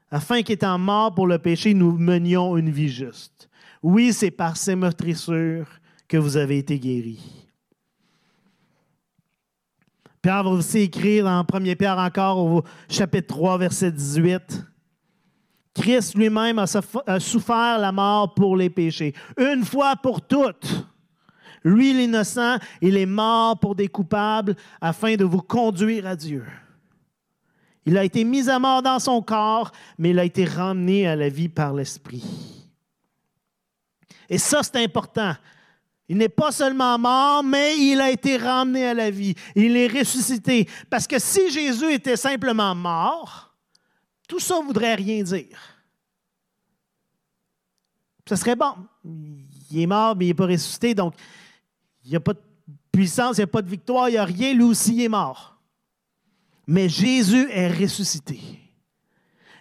afin 0.10 0.42
qu'étant 0.42 0.80
mort 0.80 1.14
pour 1.14 1.28
le 1.28 1.40
péché, 1.40 1.74
nous 1.74 1.98
menions 1.98 2.58
une 2.58 2.72
vie 2.72 2.90
juste. 2.90 3.50
Oui, 3.82 4.14
c'est 4.14 4.32
par 4.32 4.58
ses 4.58 4.76
meurtrissures 4.76 5.68
que 6.08 6.18
vous 6.18 6.38
avez 6.38 6.58
été 6.58 6.80
guéris. 6.80 7.50
Pierre 10.22 10.44
va 10.44 10.52
aussi 10.52 10.80
écrire 10.80 11.26
dans 11.26 11.46
1 11.54 11.76
Pierre 11.76 11.98
encore 11.98 12.64
chapitre 12.90 13.28
3, 13.28 13.58
verset 13.58 13.92
18. 13.92 14.64
Christ 15.74 16.16
lui-même 16.16 16.60
a 16.60 17.20
souffert 17.20 17.80
la 17.80 17.92
mort 17.92 18.34
pour 18.34 18.56
les 18.56 18.70
péchés, 18.70 19.14
une 19.38 19.66
fois 19.66 19.96
pour 19.96 20.22
toutes. 20.22 20.86
Lui, 21.64 21.94
l'innocent, 21.94 22.58
il 22.82 22.98
est 22.98 23.06
mort 23.06 23.58
pour 23.58 23.74
des 23.74 23.88
coupables 23.88 24.56
afin 24.82 25.16
de 25.16 25.24
vous 25.24 25.42
conduire 25.42 26.06
à 26.06 26.16
Dieu. 26.16 26.46
Il 27.86 27.98
a 27.98 28.04
été 28.04 28.24
mis 28.24 28.50
à 28.50 28.60
mort 28.60 28.82
dans 28.82 29.00
son 29.00 29.22
corps, 29.22 29.72
mais 29.98 30.12
il 30.12 30.20
a 30.20 30.26
été 30.26 30.46
ramené 30.46 31.08
à 31.08 31.16
la 31.16 31.30
vie 31.30 31.50
par 31.50 31.74
l'Esprit. 31.74 32.24
Et 34.30 34.38
ça, 34.38 34.62
c'est 34.64 34.82
important. 34.84 35.34
Il 36.08 36.18
n'est 36.18 36.30
pas 36.30 36.52
seulement 36.52 36.98
mort, 37.00 37.44
mais 37.44 37.78
il 37.78 38.00
a 38.00 38.12
été 38.12 38.38
ramené 38.38 38.88
à 38.88 38.94
la 38.94 39.10
vie. 39.10 39.36
Il 39.56 39.76
est 39.76 39.88
ressuscité. 39.88 40.68
Parce 40.90 41.08
que 41.08 41.20
si 41.20 41.50
Jésus 41.50 41.92
était 41.94 42.18
simplement 42.18 42.76
mort, 42.76 43.43
tout 44.34 44.40
ça 44.40 44.60
ne 44.60 44.66
voudrait 44.66 44.96
rien 44.96 45.22
dire. 45.22 45.60
Ce 48.28 48.36
serait 48.36 48.56
bon. 48.56 48.74
Il 49.70 49.80
est 49.80 49.86
mort, 49.86 50.16
mais 50.16 50.26
il 50.26 50.28
n'est 50.30 50.34
pas 50.34 50.48
ressuscité, 50.48 50.96
donc 50.96 51.14
il 52.04 52.10
n'y 52.10 52.16
a 52.16 52.20
pas 52.20 52.34
de 52.34 52.42
puissance, 52.92 53.38
il 53.38 53.42
n'y 53.42 53.44
a 53.44 53.48
pas 53.48 53.62
de 53.62 53.70
victoire, 53.70 54.10
il 54.10 54.14
n'y 54.14 54.18
a 54.18 54.26
rien, 54.26 54.56
lui 54.56 54.64
aussi 54.64 54.96
il 54.96 55.04
est 55.04 55.08
mort. 55.08 55.56
Mais 56.66 56.90
Jésus 56.90 57.48
est 57.52 57.68
ressuscité. 57.68 58.40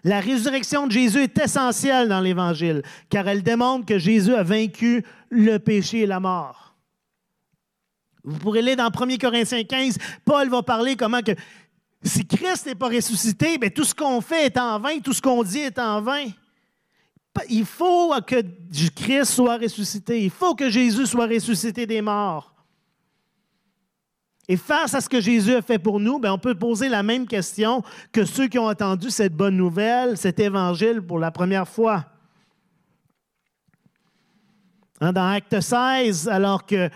La 0.05 0.21
résurrection 0.21 0.87
de 0.87 0.93
Jésus 0.93 1.19
est 1.19 1.39
essentielle 1.39 2.09
dans 2.09 2.21
l'Évangile, 2.21 2.83
car 3.11 3.29
elle 3.29 3.43
démontre 3.43 3.85
que 3.85 3.99
Jésus 3.99 4.35
a 4.35 4.43
vaincu 4.43 5.05
le 5.29 5.59
péché 5.59 6.01
et 6.01 6.07
la 6.07 6.19
mort. 6.19 6.75
Vous 8.25 8.39
pourrez 8.39 8.63
lire 8.63 8.77
dans 8.77 8.87
1 8.87 9.17
Corinthiens 9.19 9.65
15, 9.65 9.99
Paul 10.25 10.49
va 10.49 10.63
parler 10.63 10.97
comment 10.97 11.21
que 11.21 11.33
si 12.03 12.27
Christ 12.27 12.67
n'est 12.67 12.75
pas 12.75 12.89
ressuscité, 12.89 13.59
bien, 13.59 13.71
tout 13.71 13.85
ce 13.85 13.95
qu'on 13.95 14.21
fait 14.21 14.47
est 14.47 14.59
en 14.59 14.79
vain, 14.81 14.99
tout 14.99 15.13
ce 15.13 15.23
qu'on 15.23 15.43
dit 15.43 15.61
est 15.61 15.79
en 15.79 16.01
vain. 16.01 16.27
Il 17.49 17.65
faut 17.65 18.13
que 18.27 18.43
Christ 18.89 19.33
soit 19.33 19.57
ressuscité. 19.57 20.23
Il 20.23 20.31
faut 20.31 20.55
que 20.55 20.69
Jésus 20.69 21.07
soit 21.07 21.27
ressuscité 21.27 21.87
des 21.87 22.03
morts. 22.03 22.53
Et 24.49 24.57
face 24.57 24.95
à 24.95 25.01
ce 25.01 25.09
que 25.09 25.21
Jésus 25.21 25.55
a 25.55 25.63
fait 25.63 25.79
pour 25.79 26.01
nous, 26.01 26.19
bien, 26.19 26.33
on 26.33 26.39
peut 26.39 26.55
poser 26.55 26.89
la 26.89 27.03
même 27.03 27.27
question 27.27 27.83
que 28.11 28.25
ceux 28.25 28.49
qui 28.49 28.59
ont 28.59 28.67
entendu 28.67 29.09
cette 29.09 29.35
bonne 29.35 29.57
nouvelle, 29.57 30.19
cet 30.19 30.41
évangile 30.41 31.01
pour 31.01 31.19
la 31.19 31.31
première 31.31 31.69
fois. 31.69 32.05
Hein, 35.01 35.13
dans 35.13 35.29
Acte 35.29 35.61
16, 35.61 36.29
alors 36.29 36.67
que 36.67 36.91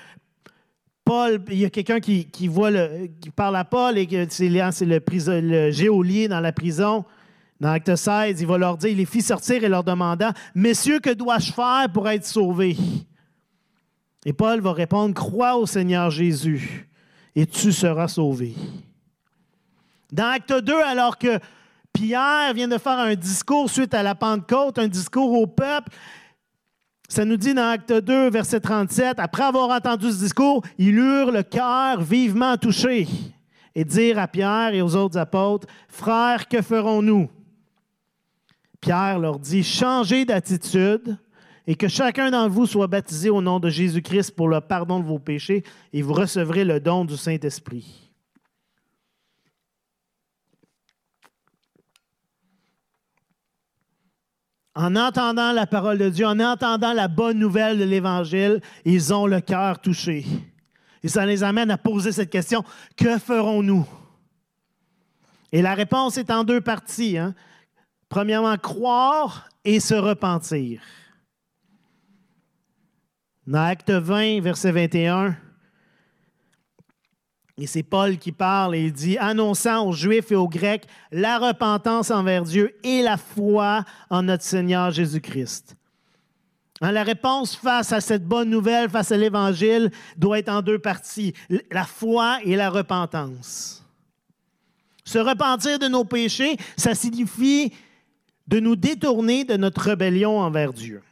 Paul, 1.06 1.40
il 1.52 1.58
y 1.58 1.64
a 1.64 1.70
quelqu'un 1.70 2.00
qui, 2.00 2.26
parle 3.36 3.54
à 3.54 3.64
Paul 3.64 3.96
et 3.96 4.08
c'est, 4.28 4.48
le, 4.48 5.40
le 5.40 5.70
géolier 5.70 6.26
dans 6.26 6.40
la 6.40 6.50
prison. 6.50 7.04
Dans 7.60 7.70
Acte 7.70 7.94
16, 7.94 8.40
il 8.40 8.46
va 8.46 8.58
leur 8.58 8.76
dire, 8.76 8.90
il 8.90 8.96
les 8.96 9.04
fit 9.06 9.22
sortir 9.22 9.62
et 9.62 9.68
leur 9.68 9.84
demanda, 9.84 10.34
Messieurs, 10.56 10.98
que 10.98 11.10
dois-je 11.10 11.52
faire 11.52 11.86
pour 11.94 12.08
être 12.08 12.26
sauvé? 12.26 12.76
Et 14.24 14.32
Paul 14.32 14.60
va 14.60 14.72
répondre, 14.72 15.14
Crois 15.14 15.56
au 15.56 15.64
Seigneur 15.64 16.10
Jésus 16.10 16.88
et 17.36 17.46
tu 17.46 17.70
seras 17.70 18.08
sauvé. 18.08 18.56
Dans 20.10 20.32
Acte 20.32 20.52
2, 20.52 20.74
alors 20.74 21.18
que 21.18 21.38
Pierre 21.92 22.52
vient 22.52 22.66
de 22.66 22.78
faire 22.78 22.98
un 22.98 23.14
discours 23.14 23.70
suite 23.70 23.94
à 23.94 24.02
la 24.02 24.16
Pentecôte, 24.16 24.80
un 24.80 24.88
discours 24.88 25.32
au 25.32 25.46
peuple, 25.46 25.92
ça 27.08 27.24
nous 27.24 27.36
dit 27.36 27.54
dans 27.54 27.70
Acte 27.70 27.92
2, 27.92 28.30
verset 28.30 28.60
37, 28.60 29.18
après 29.18 29.44
avoir 29.44 29.70
entendu 29.70 30.10
ce 30.10 30.18
discours, 30.18 30.62
il 30.78 30.98
eurent 30.98 31.30
le 31.30 31.42
cœur 31.42 32.00
vivement 32.02 32.56
touché 32.56 33.06
et 33.74 33.84
dire 33.84 34.18
à 34.18 34.26
Pierre 34.26 34.74
et 34.74 34.82
aux 34.82 34.96
autres 34.96 35.18
apôtres, 35.18 35.68
Frères, 35.88 36.48
que 36.48 36.62
ferons-nous? 36.62 37.28
Pierre 38.80 39.18
leur 39.18 39.38
dit, 39.38 39.62
changez 39.62 40.24
d'attitude 40.24 41.18
et 41.66 41.74
que 41.74 41.88
chacun 41.88 42.30
d'entre 42.30 42.54
vous 42.54 42.66
soit 42.66 42.86
baptisé 42.86 43.30
au 43.30 43.42
nom 43.42 43.60
de 43.60 43.68
Jésus-Christ 43.68 44.32
pour 44.32 44.48
le 44.48 44.60
pardon 44.60 45.00
de 45.00 45.04
vos 45.04 45.18
péchés 45.18 45.64
et 45.92 46.02
vous 46.02 46.12
recevrez 46.12 46.64
le 46.64 46.80
don 46.80 47.04
du 47.04 47.16
Saint-Esprit. 47.16 48.05
En 54.76 54.94
entendant 54.94 55.52
la 55.52 55.66
parole 55.66 55.96
de 55.96 56.10
Dieu, 56.10 56.26
en 56.26 56.38
entendant 56.38 56.92
la 56.92 57.08
bonne 57.08 57.38
nouvelle 57.38 57.78
de 57.78 57.84
l'Évangile, 57.84 58.60
ils 58.84 59.14
ont 59.14 59.26
le 59.26 59.40
cœur 59.40 59.80
touché. 59.80 60.26
Et 61.02 61.08
ça 61.08 61.24
les 61.24 61.42
amène 61.42 61.70
à 61.70 61.78
poser 61.78 62.12
cette 62.12 62.28
question, 62.28 62.62
que 62.94 63.18
ferons-nous? 63.18 63.86
Et 65.50 65.62
la 65.62 65.74
réponse 65.74 66.18
est 66.18 66.30
en 66.30 66.44
deux 66.44 66.60
parties. 66.60 67.16
Hein? 67.16 67.34
Premièrement, 68.10 68.56
croire 68.58 69.48
et 69.64 69.80
se 69.80 69.94
repentir. 69.94 70.82
Dans 73.46 73.64
Acte 73.64 73.90
20, 73.90 74.42
verset 74.42 74.72
21, 74.72 75.36
et 77.58 77.66
c'est 77.66 77.82
Paul 77.82 78.18
qui 78.18 78.32
parle 78.32 78.74
et 78.76 78.84
il 78.84 78.92
dit, 78.92 79.16
annonçant 79.16 79.86
aux 79.86 79.92
Juifs 79.92 80.30
et 80.30 80.36
aux 80.36 80.48
Grecs 80.48 80.86
la 81.10 81.38
repentance 81.38 82.10
envers 82.10 82.42
Dieu 82.42 82.74
et 82.84 83.02
la 83.02 83.16
foi 83.16 83.84
en 84.10 84.24
notre 84.24 84.44
Seigneur 84.44 84.90
Jésus-Christ. 84.90 85.74
Hein, 86.82 86.92
la 86.92 87.02
réponse 87.02 87.56
face 87.56 87.92
à 87.92 88.02
cette 88.02 88.26
bonne 88.26 88.50
nouvelle, 88.50 88.90
face 88.90 89.10
à 89.10 89.16
l'Évangile, 89.16 89.90
doit 90.18 90.38
être 90.38 90.50
en 90.50 90.60
deux 90.60 90.78
parties, 90.78 91.32
la 91.70 91.84
foi 91.84 92.38
et 92.44 92.56
la 92.56 92.68
repentance. 92.68 93.82
Se 95.04 95.18
repentir 95.18 95.78
de 95.78 95.88
nos 95.88 96.04
péchés, 96.04 96.58
ça 96.76 96.94
signifie 96.94 97.72
de 98.46 98.60
nous 98.60 98.76
détourner 98.76 99.44
de 99.44 99.56
notre 99.56 99.80
rébellion 99.80 100.38
envers 100.40 100.74
Dieu. 100.74 101.02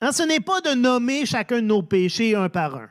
Hein, 0.00 0.10
ce 0.10 0.24
n'est 0.24 0.40
pas 0.40 0.60
de 0.62 0.74
nommer 0.74 1.26
chacun 1.26 1.56
de 1.56 1.66
nos 1.66 1.82
péchés 1.82 2.34
un 2.34 2.48
par 2.48 2.74
un. 2.74 2.88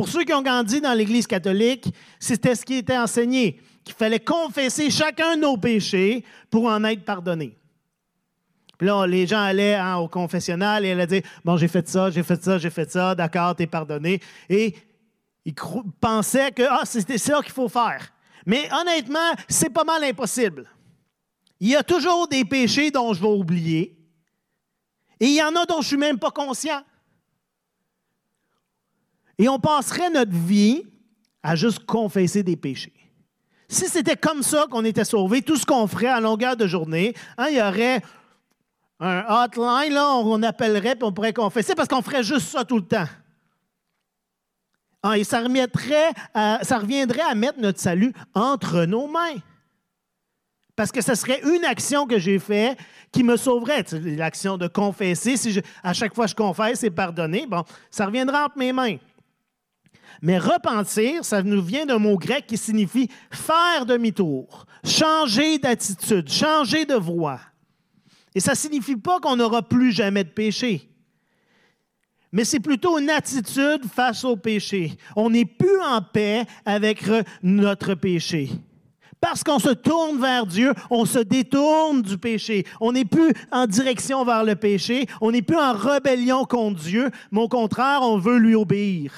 Pour 0.00 0.08
ceux 0.08 0.24
qui 0.24 0.32
ont 0.32 0.40
grandi 0.40 0.80
dans 0.80 0.94
l'Église 0.94 1.26
catholique, 1.26 1.92
c'était 2.18 2.54
ce 2.54 2.64
qui 2.64 2.76
était 2.76 2.96
enseigné, 2.96 3.60
qu'il 3.84 3.94
fallait 3.94 4.18
confesser 4.18 4.88
chacun 4.88 5.36
de 5.36 5.42
nos 5.42 5.58
péchés 5.58 6.24
pour 6.48 6.64
en 6.64 6.82
être 6.84 7.04
pardonné. 7.04 7.58
Puis 8.78 8.86
là, 8.86 9.06
les 9.06 9.26
gens 9.26 9.42
allaient 9.42 9.74
hein, 9.74 9.96
au 9.96 10.08
confessionnal 10.08 10.86
et 10.86 10.92
allaient 10.92 11.06
dire 11.06 11.22
Bon, 11.44 11.58
j'ai 11.58 11.68
fait 11.68 11.86
ça, 11.86 12.08
j'ai 12.08 12.22
fait 12.22 12.42
ça, 12.42 12.56
j'ai 12.56 12.70
fait 12.70 12.90
ça, 12.90 13.14
d'accord, 13.14 13.54
t'es 13.54 13.66
pardonné. 13.66 14.22
Et 14.48 14.74
ils 15.44 15.54
pensaient 16.00 16.52
que 16.52 16.62
ah, 16.70 16.86
c'était 16.86 17.18
ça 17.18 17.42
qu'il 17.42 17.52
faut 17.52 17.68
faire. 17.68 18.10
Mais 18.46 18.70
honnêtement, 18.72 19.34
c'est 19.50 19.68
pas 19.68 19.84
mal 19.84 20.02
impossible. 20.02 20.64
Il 21.60 21.68
y 21.68 21.76
a 21.76 21.82
toujours 21.82 22.26
des 22.26 22.46
péchés 22.46 22.90
dont 22.90 23.12
je 23.12 23.20
vais 23.20 23.28
oublier. 23.28 23.98
Et 25.20 25.26
il 25.26 25.34
y 25.34 25.42
en 25.42 25.54
a 25.56 25.66
dont 25.66 25.74
je 25.74 25.80
ne 25.80 25.84
suis 25.88 25.96
même 25.98 26.18
pas 26.18 26.30
conscient. 26.30 26.80
Et 29.40 29.48
on 29.48 29.58
passerait 29.58 30.10
notre 30.10 30.36
vie 30.36 30.84
à 31.42 31.56
juste 31.56 31.86
confesser 31.86 32.42
des 32.42 32.56
péchés. 32.56 32.92
Si 33.68 33.88
c'était 33.88 34.14
comme 34.16 34.42
ça 34.42 34.66
qu'on 34.70 34.84
était 34.84 35.02
sauvé, 35.02 35.40
tout 35.40 35.56
ce 35.56 35.64
qu'on 35.64 35.86
ferait 35.86 36.08
à 36.08 36.20
longueur 36.20 36.58
de 36.58 36.66
journée, 36.66 37.14
hein, 37.38 37.46
il 37.48 37.56
y 37.56 37.62
aurait 37.62 38.02
un 38.98 39.24
hotline, 39.26 39.94
là, 39.94 40.12
on 40.12 40.42
appellerait 40.42 40.94
et 41.00 41.04
on 41.04 41.12
pourrait 41.12 41.32
confesser 41.32 41.74
parce 41.74 41.88
qu'on 41.88 42.02
ferait 42.02 42.22
juste 42.22 42.48
ça 42.48 42.66
tout 42.66 42.76
le 42.76 42.84
temps. 42.84 43.06
Ah, 45.02 45.16
et 45.16 45.24
ça, 45.24 45.40
remettrait 45.40 46.10
ça 46.34 46.78
reviendrait 46.78 47.22
à 47.22 47.34
mettre 47.34 47.60
notre 47.60 47.80
salut 47.80 48.12
entre 48.34 48.84
nos 48.84 49.06
mains. 49.06 49.40
Parce 50.76 50.92
que 50.92 51.00
ce 51.00 51.14
serait 51.14 51.40
une 51.42 51.64
action 51.64 52.06
que 52.06 52.18
j'ai 52.18 52.38
faite 52.38 52.78
qui 53.10 53.22
me 53.22 53.38
sauverait. 53.38 53.84
L'action 53.92 54.58
de 54.58 54.68
confesser, 54.68 55.38
si 55.38 55.58
à 55.82 55.94
chaque 55.94 56.14
fois 56.14 56.26
je 56.26 56.34
confesse 56.34 56.80
c'est 56.80 56.90
pardonner, 56.90 57.46
bon, 57.46 57.64
ça 57.90 58.04
reviendra 58.04 58.44
entre 58.44 58.58
mes 58.58 58.72
mains. 58.72 58.96
Mais 60.22 60.38
repentir, 60.38 61.24
ça 61.24 61.42
nous 61.42 61.62
vient 61.62 61.86
d'un 61.86 61.98
mot 61.98 62.18
grec 62.18 62.46
qui 62.46 62.58
signifie 62.58 63.08
faire 63.30 63.86
demi-tour, 63.86 64.66
changer 64.84 65.58
d'attitude, 65.58 66.30
changer 66.30 66.84
de 66.84 66.94
voie. 66.94 67.40
Et 68.34 68.40
ça 68.40 68.52
ne 68.52 68.56
signifie 68.56 68.96
pas 68.96 69.18
qu'on 69.18 69.36
n'aura 69.36 69.62
plus 69.62 69.92
jamais 69.92 70.24
de 70.24 70.28
péché. 70.28 70.88
Mais 72.32 72.44
c'est 72.44 72.60
plutôt 72.60 72.98
une 72.98 73.10
attitude 73.10 73.84
face 73.92 74.24
au 74.24 74.36
péché. 74.36 74.96
On 75.16 75.30
n'est 75.30 75.44
plus 75.44 75.80
en 75.80 76.00
paix 76.00 76.44
avec 76.64 77.02
notre 77.42 77.94
péché. 77.94 78.50
Parce 79.20 79.42
qu'on 79.42 79.58
se 79.58 79.70
tourne 79.70 80.20
vers 80.20 80.46
Dieu, 80.46 80.72
on 80.90 81.04
se 81.04 81.18
détourne 81.18 82.02
du 82.02 82.16
péché. 82.16 82.64
On 82.80 82.92
n'est 82.92 83.04
plus 83.04 83.32
en 83.52 83.66
direction 83.66 84.24
vers 84.24 84.44
le 84.44 84.56
péché, 84.56 85.06
on 85.20 85.30
n'est 85.30 85.42
plus 85.42 85.58
en 85.58 85.74
rébellion 85.74 86.44
contre 86.44 86.80
Dieu, 86.80 87.10
mais 87.30 87.40
au 87.40 87.48
contraire, 87.48 88.00
on 88.02 88.16
veut 88.16 88.38
lui 88.38 88.54
obéir. 88.54 89.12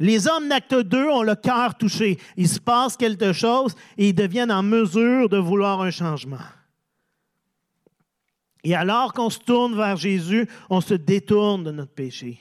Les 0.00 0.26
hommes 0.26 0.48
d'acte 0.48 0.74
2 0.74 1.10
ont 1.10 1.22
le 1.22 1.34
cœur 1.34 1.76
touché. 1.76 2.18
Il 2.38 2.48
se 2.48 2.58
passe 2.58 2.96
quelque 2.96 3.34
chose 3.34 3.74
et 3.98 4.08
ils 4.08 4.14
deviennent 4.14 4.50
en 4.50 4.62
mesure 4.62 5.28
de 5.28 5.36
vouloir 5.36 5.82
un 5.82 5.90
changement. 5.90 6.38
Et 8.64 8.74
alors 8.74 9.12
qu'on 9.12 9.28
se 9.28 9.38
tourne 9.38 9.76
vers 9.76 9.96
Jésus, 9.96 10.48
on 10.70 10.80
se 10.80 10.94
détourne 10.94 11.64
de 11.64 11.70
notre 11.70 11.92
péché. 11.92 12.38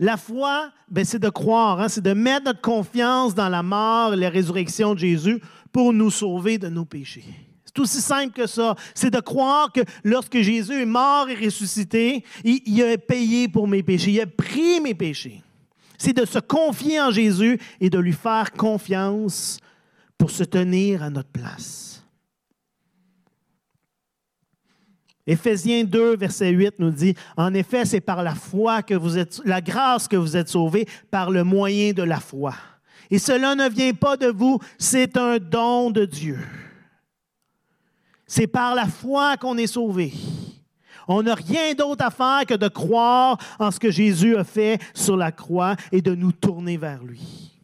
La 0.00 0.16
foi, 0.16 0.70
ben, 0.88 1.04
c'est 1.04 1.18
de 1.18 1.28
croire, 1.28 1.80
hein, 1.80 1.88
c'est 1.88 2.00
de 2.00 2.12
mettre 2.12 2.46
notre 2.46 2.60
confiance 2.60 3.34
dans 3.34 3.48
la 3.48 3.62
mort 3.62 4.14
et 4.14 4.16
la 4.16 4.30
résurrection 4.30 4.94
de 4.94 5.00
Jésus 5.00 5.40
pour 5.72 5.92
nous 5.92 6.10
sauver 6.10 6.58
de 6.58 6.68
nos 6.68 6.84
péchés. 6.84 7.24
C'est 7.64 7.78
aussi 7.80 8.00
simple 8.00 8.32
que 8.32 8.46
ça. 8.46 8.74
C'est 8.94 9.10
de 9.10 9.20
croire 9.20 9.72
que 9.72 9.80
lorsque 10.02 10.40
Jésus 10.40 10.82
est 10.82 10.86
mort 10.86 11.28
et 11.28 11.34
ressuscité, 11.34 12.24
il, 12.42 12.62
il 12.66 12.82
a 12.82 12.98
payé 12.98 13.46
pour 13.48 13.68
mes 13.68 13.84
péchés, 13.84 14.12
il 14.12 14.20
a 14.20 14.26
pris 14.26 14.80
mes 14.80 14.94
péchés. 14.94 15.42
C'est 15.98 16.12
de 16.12 16.24
se 16.24 16.38
confier 16.38 17.00
en 17.00 17.10
Jésus 17.10 17.58
et 17.80 17.90
de 17.90 17.98
lui 17.98 18.12
faire 18.12 18.52
confiance 18.52 19.58
pour 20.16 20.30
se 20.30 20.44
tenir 20.44 21.02
à 21.02 21.10
notre 21.10 21.30
place. 21.30 22.02
Éphésiens 25.26 25.84
2, 25.84 26.16
verset 26.16 26.48
8 26.48 26.78
nous 26.78 26.90
dit, 26.90 27.14
En 27.36 27.52
effet, 27.52 27.84
c'est 27.84 28.00
par 28.00 28.22
la 28.22 28.34
foi 28.34 28.82
que 28.82 28.94
vous 28.94 29.18
êtes, 29.18 29.42
la 29.44 29.60
grâce 29.60 30.08
que 30.08 30.16
vous 30.16 30.38
êtes 30.38 30.48
sauvés, 30.48 30.88
par 31.10 31.30
le 31.30 31.44
moyen 31.44 31.92
de 31.92 32.02
la 32.02 32.18
foi. 32.18 32.54
Et 33.10 33.18
cela 33.18 33.54
ne 33.54 33.68
vient 33.68 33.92
pas 33.92 34.16
de 34.16 34.28
vous, 34.28 34.58
c'est 34.78 35.18
un 35.18 35.36
don 35.38 35.90
de 35.90 36.06
Dieu. 36.06 36.38
C'est 38.26 38.46
par 38.46 38.74
la 38.74 38.86
foi 38.86 39.36
qu'on 39.36 39.58
est 39.58 39.66
sauvé. 39.66 40.14
On 41.08 41.22
n'a 41.22 41.34
rien 41.34 41.72
d'autre 41.74 42.04
à 42.04 42.10
faire 42.10 42.44
que 42.46 42.54
de 42.54 42.68
croire 42.68 43.38
en 43.58 43.70
ce 43.70 43.80
que 43.80 43.90
Jésus 43.90 44.36
a 44.36 44.44
fait 44.44 44.80
sur 44.94 45.16
la 45.16 45.32
croix 45.32 45.74
et 45.90 46.02
de 46.02 46.14
nous 46.14 46.32
tourner 46.32 46.76
vers 46.76 47.02
lui. 47.02 47.58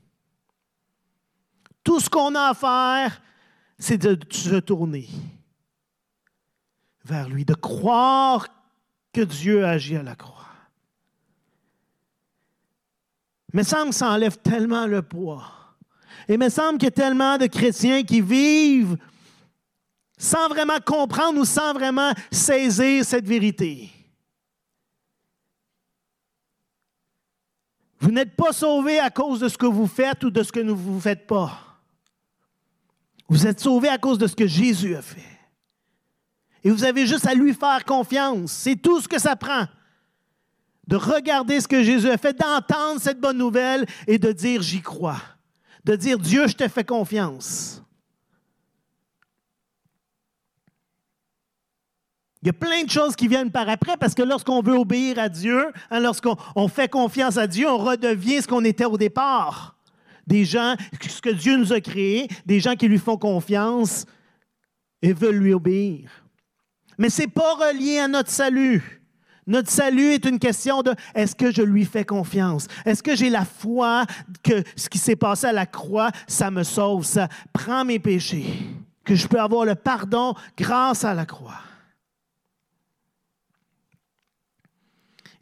Tout 1.85 2.01
ce 2.01 2.09
qu'on 2.09 2.35
a 2.35 2.49
à 2.49 2.55
faire, 2.55 3.21
c'est 3.79 3.99
de 3.99 4.19
se 4.31 4.57
tourner 4.57 5.07
vers 7.05 7.29
lui, 7.29 7.45
de 7.45 7.53
croire 7.55 8.49
que 9.13 9.21
Dieu 9.21 9.67
agit 9.67 9.97
à 9.97 10.03
la 10.03 10.17
croix. 10.17 10.35
Mais 13.53 13.63
ça 13.63 13.85
enlève 14.01 14.39
tellement 14.39 14.87
le 14.87 15.03
poids. 15.03 15.45
Et 16.29 16.35
il 16.35 16.39
me 16.39 16.49
semble 16.49 16.79
qu'il 16.79 16.87
y 16.87 16.89
a 16.89 16.93
tellement 16.93 17.37
de 17.37 17.47
chrétiens 17.47 18.03
qui 18.03 18.23
vivent 18.23 18.97
sans 20.25 20.49
vraiment 20.49 20.81
comprendre 20.81 21.39
ou 21.39 21.45
sans 21.45 21.75
vraiment 21.75 22.13
saisir 22.33 23.05
cette 23.05 23.27
vérité. 23.27 23.91
Vous 28.01 28.11
n'êtes 28.11 28.35
pas 28.35 28.53
sauvés 28.53 28.99
à 28.99 29.11
cause 29.11 29.41
de 29.41 29.49
ce 29.49 29.59
que 29.59 29.67
vous 29.67 29.87
faites 29.87 30.25
ou 30.25 30.31
de 30.31 30.43
ce 30.43 30.51
que 30.51 30.61
vous 30.61 30.95
ne 30.95 31.01
faites 31.01 31.27
pas. 31.27 31.79
Vous 33.29 33.47
êtes 33.47 33.61
sauvés 33.61 33.89
à 33.89 33.99
cause 33.99 34.17
de 34.17 34.27
ce 34.27 34.35
que 34.35 34.47
Jésus 34.47 34.97
a 34.97 35.03
fait. 35.03 35.21
Et 36.63 36.71
vous 36.71 36.85
avez 36.85 37.07
juste 37.07 37.27
à 37.27 37.35
lui 37.35 37.53
faire 37.53 37.85
confiance. 37.85 38.51
C'est 38.51 38.77
tout 38.77 39.01
ce 39.01 39.09
que 39.09 39.19
ça 39.19 39.37
prend. 39.37 39.67
de 40.87 40.97
regarder 40.97 41.61
ce 41.61 41.69
que 41.69 41.83
Jésus 41.83 42.11
a 42.11 42.19
fait, 42.19 42.39
d'entendre 42.39 43.01
cette 43.01 43.21
bonne 43.21 43.39
nouvelle 43.39 43.87
et 44.07 44.19
de 44.19 44.33
dire 44.33 44.63
j'y 44.63 44.83
crois. 44.83 45.21
De 45.85 45.97
dire 45.97 46.19
Dieu, 46.19 46.47
je 46.47 46.55
te 46.55 46.69
fais 46.69 46.85
confiance. 46.85 47.84
Il 52.45 52.49
y 52.49 52.51
a 52.51 52.53
plein 52.53 52.85
de 52.85 52.91
choses 52.91 53.17
qui 53.17 53.27
viennent 53.27 53.51
par 53.51 53.71
après 53.71 53.97
parce 53.97 54.15
que 54.15 54.23
lorsqu'on 54.23 54.61
veut 54.61 54.77
obéir 54.77 55.19
à 55.19 55.31
Dieu, 55.31 55.73
hein, 55.91 56.01
lorsqu'on 56.01 56.69
fait 56.69 56.91
confiance 56.91 57.39
à 57.39 57.47
Dieu, 57.47 57.67
on 57.67 57.79
redevient 57.79 58.43
ce 58.43 58.47
qu'on 58.47 58.65
était 58.67 58.85
au 58.85 58.99
départ. 58.99 59.79
Des 60.27 60.45
gens, 60.45 60.75
ce 61.01 61.23
que 61.23 61.31
Dieu 61.31 61.57
nous 61.57 61.73
a 61.73 61.81
créé, 61.81 62.29
des 62.45 62.61
gens 62.61 62.77
qui 62.77 62.87
lui 62.87 62.99
font 62.99 63.17
confiance 63.17 64.05
et 65.01 65.15
veulent 65.15 65.39
lui 65.39 65.55
obéir. 65.55 66.11
Mais 66.99 67.09
ce 67.09 67.23
n'est 67.23 67.29
pas 67.29 67.55
relié 67.55 68.01
à 68.01 68.09
notre 68.09 68.31
salut. 68.31 69.01
Notre 69.47 69.71
salut 69.71 70.13
est 70.13 70.27
une 70.27 70.39
question 70.39 70.83
de 70.83 70.95
est-ce 71.15 71.35
que 71.35 71.51
je 71.51 71.63
lui 71.63 71.87
fais 71.87 72.05
confiance? 72.05 72.69
Est-ce 72.85 73.03
que 73.03 73.17
j'ai 73.17 73.31
la 73.31 73.47
foi 73.47 74.05
que 74.43 74.63
ce 74.77 74.91
qui 74.91 74.99
s'est 74.99 75.17
passé 75.17 75.47
à 75.47 75.53
la 75.53 75.65
croix, 75.65 76.11
ça 76.27 76.51
me 76.51 76.63
sauve, 76.63 77.07
ça 77.07 77.29
prend 77.55 77.87
mes 77.87 77.99
péchés, 77.99 78.45
que 79.03 79.15
je 79.15 79.27
peux 79.29 79.41
avoir 79.41 79.65
le 79.65 79.77
pardon 79.77 80.35
grâce 80.59 81.05
à 81.05 81.15
la 81.15 81.25
croix? 81.25 81.61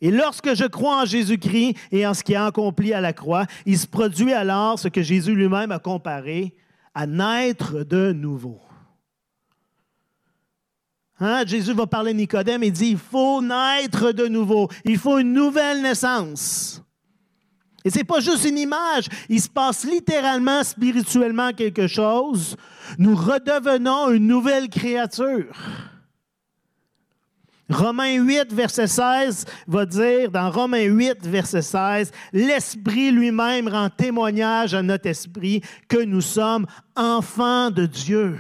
Et 0.03 0.11
lorsque 0.11 0.55
je 0.55 0.65
crois 0.65 1.03
en 1.03 1.05
Jésus-Christ 1.07 1.77
et 1.93 2.05
en 2.05 2.13
ce 2.13 2.25
qui 2.25 2.35
a 2.35 2.47
accompli 2.47 2.93
à 2.93 3.01
la 3.01 3.13
croix, 3.13 3.47
il 3.65 3.79
se 3.79 3.87
produit 3.87 4.33
alors 4.33 4.77
ce 4.77 4.89
que 4.89 5.01
Jésus 5.01 5.33
lui-même 5.33 5.71
a 5.71 5.79
comparé 5.79 6.55
à 6.93 7.07
naître 7.07 7.85
de 7.85 8.13
nouveau. 8.13 8.61
Hein? 11.21 11.45
Jésus 11.47 11.73
va 11.73 11.87
parler 11.87 12.11
à 12.11 12.15
Nicodème 12.15 12.65
et 12.65 12.73
dit, 12.73 12.91
il 12.91 12.99
faut 12.99 13.41
naître 13.41 14.11
de 14.11 14.27
nouveau, 14.27 14.69
il 14.85 14.99
faut 14.99 15.19
une 15.19 15.33
nouvelle 15.33 15.83
naissance. 15.83 16.83
Et 17.85 17.91
ce 17.91 17.99
n'est 17.99 18.05
pas 18.05 18.19
juste 18.19 18.45
une 18.45 18.59
image, 18.59 19.07
il 19.29 19.41
se 19.41 19.49
passe 19.49 19.85
littéralement, 19.85 20.65
spirituellement 20.65 21.53
quelque 21.53 21.87
chose. 21.87 22.57
Nous 22.99 23.15
redevenons 23.15 24.11
une 24.11 24.27
nouvelle 24.27 24.69
créature. 24.69 25.92
Romains 27.71 28.17
8, 28.17 28.53
verset 28.53 28.87
16 28.87 29.47
va 29.67 29.87
dire, 29.87 30.31
dans 30.31 30.51
Romains 30.51 30.85
8, 30.85 31.27
verset 31.27 31.63
16, 31.63 32.11
l'Esprit 32.33 33.11
lui-même 33.11 33.69
rend 33.69 33.89
témoignage 33.89 34.75
à 34.75 34.83
notre 34.83 35.09
esprit 35.09 35.63
que 35.89 36.03
nous 36.03 36.21
sommes 36.21 36.67
enfants 36.97 37.71
de 37.71 37.87
Dieu. 37.87 38.39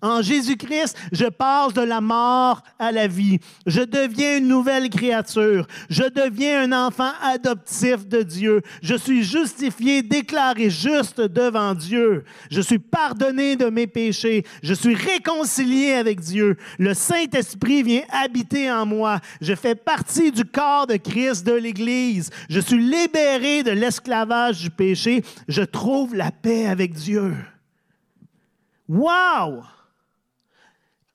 En 0.00 0.22
Jésus-Christ, 0.22 0.96
je 1.12 1.26
passe 1.26 1.74
de 1.74 1.80
la 1.80 2.00
mort 2.00 2.62
à 2.78 2.92
la 2.92 3.06
vie. 3.06 3.38
Je 3.66 3.80
deviens 3.80 4.38
une 4.38 4.48
nouvelle 4.48 4.90
créature. 4.90 5.66
Je 5.90 6.04
deviens 6.04 6.62
un 6.62 6.86
enfant 6.86 7.10
adoptif 7.22 8.06
de 8.06 8.22
Dieu. 8.22 8.62
Je 8.82 8.94
suis 8.94 9.22
justifié, 9.22 10.02
déclaré 10.02 10.70
juste 10.70 11.20
devant 11.20 11.74
Dieu. 11.74 12.24
Je 12.50 12.60
suis 12.60 12.78
pardonné 12.78 13.56
de 13.56 13.66
mes 13.66 13.86
péchés. 13.86 14.44
Je 14.62 14.74
suis 14.74 14.94
réconcilié 14.94 15.92
avec 15.94 16.20
Dieu. 16.20 16.56
Le 16.78 16.94
Saint-Esprit 16.94 17.82
vient 17.82 18.02
habiter 18.10 18.70
en 18.70 18.86
moi. 18.86 19.20
Je 19.40 19.54
fais 19.54 19.74
partie 19.74 20.30
du 20.30 20.44
corps 20.44 20.86
de 20.86 20.96
Christ 20.96 21.46
de 21.46 21.52
l'Église. 21.52 22.30
Je 22.48 22.60
suis 22.60 22.78
libéré 22.80 23.62
de 23.62 23.70
l'esclavage 23.70 24.60
du 24.60 24.70
péché. 24.70 25.22
Je 25.48 25.62
trouve 25.62 26.14
la 26.14 26.30
paix 26.30 26.66
avec 26.66 26.92
Dieu. 26.92 27.34
Wow! 28.88 29.64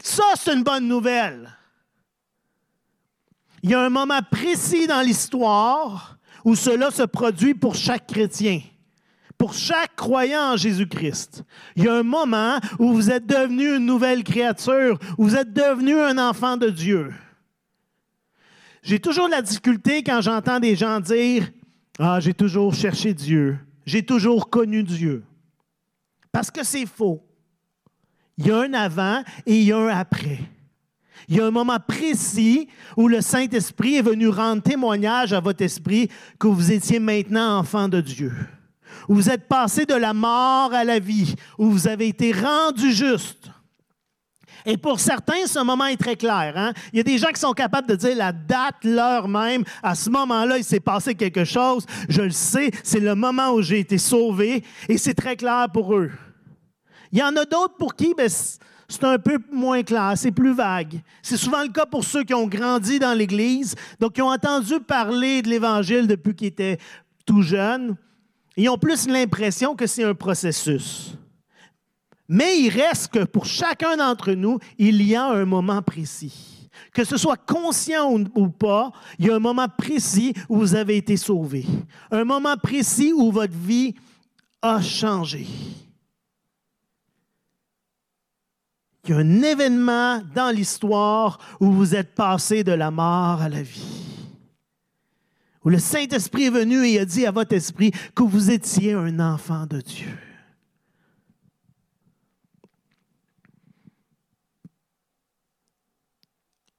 Ça, 0.03 0.33
c'est 0.35 0.53
une 0.53 0.63
bonne 0.63 0.85
nouvelle. 0.85 1.49
Il 3.63 3.69
y 3.69 3.73
a 3.73 3.81
un 3.81 3.89
moment 3.89 4.19
précis 4.29 4.85
dans 4.85 4.99
l'histoire 4.99 6.17
où 6.43 6.55
cela 6.55 6.91
se 6.91 7.03
produit 7.03 7.53
pour 7.53 7.73
chaque 7.73 8.07
chrétien, 8.07 8.59
pour 9.37 9.53
chaque 9.53 9.95
croyant 9.95 10.51
en 10.51 10.57
Jésus-Christ. 10.57 11.45
Il 11.77 11.85
y 11.85 11.87
a 11.87 11.95
un 11.95 12.03
moment 12.03 12.59
où 12.79 12.91
vous 12.91 13.11
êtes 13.11 13.25
devenu 13.25 13.77
une 13.77 13.85
nouvelle 13.85 14.25
créature, 14.25 14.99
où 15.17 15.23
vous 15.23 15.37
êtes 15.37 15.53
devenu 15.53 15.97
un 15.97 16.17
enfant 16.17 16.57
de 16.57 16.69
Dieu. 16.69 17.13
J'ai 18.81 18.99
toujours 18.99 19.29
la 19.29 19.41
difficulté 19.41 20.03
quand 20.03 20.19
j'entends 20.19 20.59
des 20.59 20.75
gens 20.75 20.99
dire 20.99 21.49
Ah, 21.97 22.19
j'ai 22.19 22.33
toujours 22.33 22.73
cherché 22.73 23.13
Dieu, 23.13 23.57
j'ai 23.85 24.03
toujours 24.03 24.49
connu 24.49 24.83
Dieu. 24.83 25.23
Parce 26.33 26.51
que 26.51 26.65
c'est 26.65 26.87
faux. 26.87 27.23
Il 28.37 28.47
y 28.47 28.51
a 28.51 28.59
un 28.59 28.73
avant 28.73 29.23
et 29.45 29.59
il 29.59 29.63
y 29.63 29.71
a 29.71 29.77
un 29.77 29.87
après. 29.87 30.39
Il 31.27 31.37
y 31.37 31.39
a 31.39 31.45
un 31.45 31.51
moment 31.51 31.79
précis 31.79 32.67
où 32.97 33.07
le 33.07 33.21
Saint-Esprit 33.21 33.95
est 33.95 34.01
venu 34.01 34.27
rendre 34.27 34.61
témoignage 34.61 35.33
à 35.33 35.39
votre 35.39 35.63
esprit 35.63 36.09
que 36.39 36.47
vous 36.47 36.71
étiez 36.71 36.99
maintenant 36.99 37.59
enfant 37.59 37.87
de 37.87 38.01
Dieu. 38.01 38.33
Où 39.07 39.15
vous 39.15 39.29
êtes 39.29 39.47
passé 39.47 39.85
de 39.85 39.93
la 39.93 40.13
mort 40.13 40.73
à 40.73 40.83
la 40.83 40.99
vie, 40.99 41.35
où 41.57 41.69
vous 41.69 41.87
avez 41.87 42.07
été 42.07 42.31
rendu 42.31 42.91
juste. 42.91 43.49
Et 44.65 44.77
pour 44.77 44.99
certains, 44.99 45.45
ce 45.45 45.59
moment 45.59 45.85
est 45.85 45.97
très 45.97 46.15
clair. 46.15 46.53
Hein? 46.55 46.73
Il 46.93 46.97
y 46.97 46.99
a 46.99 47.03
des 47.03 47.17
gens 47.17 47.29
qui 47.29 47.39
sont 47.39 47.51
capables 47.53 47.87
de 47.87 47.95
dire 47.95 48.15
la 48.15 48.31
date, 48.31 48.75
l'heure 48.83 49.27
même. 49.27 49.63
À 49.81 49.93
ce 49.93 50.09
moment-là, 50.09 50.57
il 50.57 50.63
s'est 50.63 50.79
passé 50.79 51.15
quelque 51.15 51.43
chose. 51.43 51.85
Je 52.07 52.21
le 52.21 52.31
sais, 52.31 52.71
c'est 52.81 53.01
le 53.01 53.15
moment 53.15 53.51
où 53.51 53.61
j'ai 53.61 53.79
été 53.79 53.97
sauvé 53.97 54.63
et 54.87 54.97
c'est 54.97 55.15
très 55.15 55.35
clair 55.35 55.67
pour 55.73 55.95
eux. 55.95 56.11
Il 57.13 57.19
y 57.19 57.23
en 57.23 57.35
a 57.35 57.45
d'autres 57.45 57.75
pour 57.77 57.95
qui 57.95 58.15
ben, 58.15 58.27
c'est 58.27 59.03
un 59.03 59.19
peu 59.19 59.37
moins 59.51 59.83
clair, 59.83 60.13
c'est 60.15 60.31
plus 60.31 60.53
vague. 60.53 60.99
C'est 61.21 61.37
souvent 61.37 61.61
le 61.61 61.69
cas 61.69 61.85
pour 61.85 62.03
ceux 62.03 62.23
qui 62.23 62.33
ont 62.33 62.47
grandi 62.47 62.97
dans 62.97 63.13
l'Église, 63.13 63.75
donc 63.99 64.13
qui 64.13 64.21
ont 64.23 64.31
entendu 64.31 64.79
parler 64.79 65.43
de 65.43 65.49
l'Évangile 65.49 66.07
depuis 66.07 66.33
qu'ils 66.35 66.47
étaient 66.47 66.79
tout 67.23 67.43
jeunes. 67.43 67.95
Ils 68.57 68.67
ont 68.67 68.79
plus 68.79 69.07
l'impression 69.07 69.75
que 69.75 69.85
c'est 69.85 70.03
un 70.03 70.15
processus. 70.15 71.15
Mais 72.27 72.59
il 72.59 72.69
reste 72.69 73.13
que 73.13 73.25
pour 73.25 73.45
chacun 73.45 73.95
d'entre 73.95 74.31
nous, 74.31 74.57
il 74.79 75.03
y 75.03 75.15
a 75.15 75.25
un 75.25 75.45
moment 75.45 75.83
précis. 75.83 76.67
Que 76.93 77.03
ce 77.03 77.17
soit 77.17 77.37
conscient 77.37 78.11
ou 78.33 78.49
pas, 78.49 78.91
il 79.19 79.27
y 79.27 79.29
a 79.29 79.35
un 79.35 79.39
moment 79.39 79.67
précis 79.69 80.33
où 80.49 80.57
vous 80.57 80.73
avez 80.73 80.97
été 80.97 81.15
sauvé. 81.15 81.63
Un 82.09 82.23
moment 82.23 82.57
précis 82.57 83.13
où 83.13 83.31
votre 83.31 83.53
vie 83.53 83.93
a 84.63 84.81
changé. 84.81 85.45
Il 89.05 89.09
y 89.09 89.13
a 89.13 89.17
un 89.17 89.41
événement 89.41 90.21
dans 90.33 90.49
l'histoire 90.49 91.37
où 91.59 91.71
vous 91.71 91.93
êtes 91.93 92.15
passé 92.15 92.63
de 92.63 92.71
la 92.71 92.89
mort 92.89 93.41
à 93.41 93.49
la 93.49 93.61
vie. 93.61 94.29
Où 95.65 95.69
le 95.69 95.79
Saint-Esprit 95.79 96.45
est 96.45 96.49
venu 96.49 96.85
et 96.85 96.99
a 96.99 97.05
dit 97.05 97.25
à 97.25 97.31
votre 97.31 97.53
esprit 97.53 97.91
que 98.15 98.23
vous 98.23 98.49
étiez 98.49 98.93
un 98.93 99.19
enfant 99.19 99.65
de 99.65 99.81
Dieu. 99.81 100.17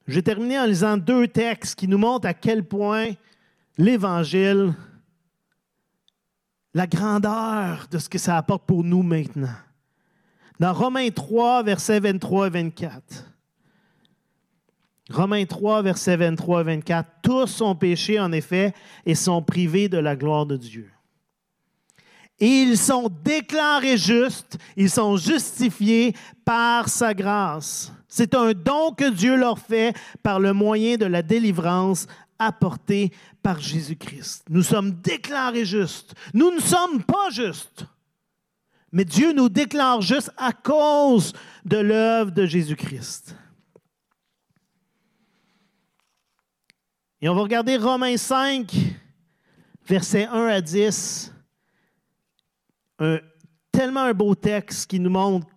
Je 0.07 0.15
vais 0.15 0.23
terminer 0.23 0.59
en 0.59 0.67
lisant 0.67 0.97
deux 0.97 1.29
textes 1.29 1.79
qui 1.79 1.89
nous 1.89 1.99
montrent 1.99 2.27
à 2.27 2.35
quel 2.35 2.65
point 2.65 3.09
l'Évangile, 3.77 4.75
la 6.75 6.87
grandeur 6.87 7.87
de 7.91 7.99
ce 7.99 8.09
que 8.09 8.19
ça 8.19 8.37
apporte 8.37 8.65
pour 8.67 8.85
nous 8.85 9.03
maintenant 9.03 9.57
dans 10.61 10.73
Romains 10.73 11.11
3, 11.11 11.63
versets 11.63 12.01
23 12.01 12.47
et 12.47 12.51
24. 12.51 13.03
Romains 15.11 15.45
3, 15.45 15.83
versets 15.83 16.17
23 16.17 16.61
et 16.61 16.65
24. 16.65 17.09
Tous 17.23 17.61
ont 17.61 17.75
péché, 17.75 18.19
en 18.19 18.33
effet, 18.33 18.73
et 19.05 19.15
sont 19.15 19.43
privés 19.43 19.89
de 19.89 19.99
la 19.99 20.17
gloire 20.17 20.47
de 20.47 20.57
Dieu. 20.57 20.91
Et 22.41 22.63
ils 22.63 22.79
sont 22.79 23.11
déclarés 23.23 23.97
justes, 23.97 24.59
ils 24.77 24.91
sont 24.91 25.17
justifiés 25.17 26.15
par 26.45 26.89
sa 26.89 27.15
grâce. 27.15 27.93
C'est 28.09 28.35
un 28.35 28.53
don 28.53 28.93
que 28.93 29.11
Dieu 29.11 29.37
leur 29.37 29.59
fait 29.59 29.95
par 30.23 30.41
le 30.41 30.53
moyen 30.53 30.97
de 30.97 31.07
la 31.07 31.23
délivrance 31.23 32.07
apportée 32.39 33.13
par 33.43 33.61
Jésus-Christ. 33.61 34.45
Nous 34.51 34.63
sommes 34.63 34.93
déclarés 34.93 35.65
justes. 35.65 36.15
Nous 36.33 36.51
ne 36.51 36.61
sommes 36.61 37.03
pas 37.03 37.31
justes. 37.31 37.87
Mais 38.95 39.05
Dieu 39.05 39.33
nous 39.33 39.49
déclare 39.49 40.01
juste 40.03 40.31
à 40.37 40.53
cause 40.53 41.33
de 41.65 41.79
l'œuvre 41.79 42.31
de 42.31 42.47
Jésus-Christ. 42.47 43.37
Et 47.21 47.29
on 47.29 47.35
va 47.35 47.43
regarder 47.43 47.77
Romains 47.77 48.17
5, 48.17 48.73
versets 49.85 50.27
1 50.27 50.47
à 50.47 50.61
10. 50.61 51.35
Un, 53.01 53.19
tellement 53.73 54.03
un 54.03 54.15
beau 54.15 54.37
texte 54.37 54.89
qui 54.89 55.01
nous 55.01 55.11
montre 55.11 55.49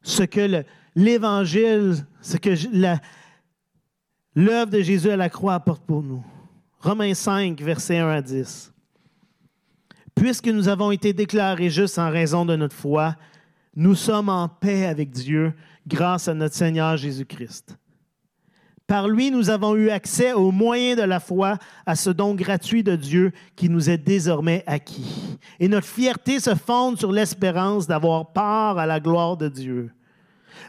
ce 0.00 0.22
que 0.22 0.64
l'Évangile, 0.94 2.06
ce 2.20 2.36
que 2.36 2.50
l'œuvre 4.36 4.70
de 4.70 4.80
Jésus 4.80 5.10
à 5.10 5.16
la 5.16 5.28
croix 5.28 5.54
apporte 5.54 5.84
pour 5.84 6.04
nous. 6.04 6.24
Romains 6.78 7.14
5, 7.14 7.60
versets 7.60 7.98
1 7.98 8.08
à 8.08 8.22
10. 8.22 8.72
Puisque 10.18 10.48
nous 10.48 10.68
avons 10.68 10.90
été 10.90 11.12
déclarés 11.12 11.70
justes 11.70 11.98
en 11.98 12.10
raison 12.10 12.44
de 12.44 12.56
notre 12.56 12.74
foi, 12.74 13.14
nous 13.76 13.94
sommes 13.94 14.28
en 14.28 14.48
paix 14.48 14.84
avec 14.84 15.10
Dieu 15.10 15.52
grâce 15.86 16.26
à 16.26 16.34
notre 16.34 16.56
Seigneur 16.56 16.96
Jésus-Christ. 16.96 17.78
Par 18.88 19.06
lui, 19.06 19.30
nous 19.30 19.48
avons 19.48 19.76
eu 19.76 19.90
accès 19.90 20.32
au 20.32 20.50
moyen 20.50 20.96
de 20.96 21.02
la 21.02 21.20
foi 21.20 21.58
à 21.86 21.94
ce 21.94 22.10
don 22.10 22.34
gratuit 22.34 22.82
de 22.82 22.96
Dieu 22.96 23.32
qui 23.54 23.68
nous 23.68 23.90
est 23.90 23.98
désormais 23.98 24.64
acquis. 24.66 25.38
Et 25.60 25.68
notre 25.68 25.86
fierté 25.86 26.40
se 26.40 26.54
fonde 26.54 26.98
sur 26.98 27.12
l'espérance 27.12 27.86
d'avoir 27.86 28.32
part 28.32 28.78
à 28.78 28.86
la 28.86 28.98
gloire 28.98 29.36
de 29.36 29.48
Dieu. 29.48 29.90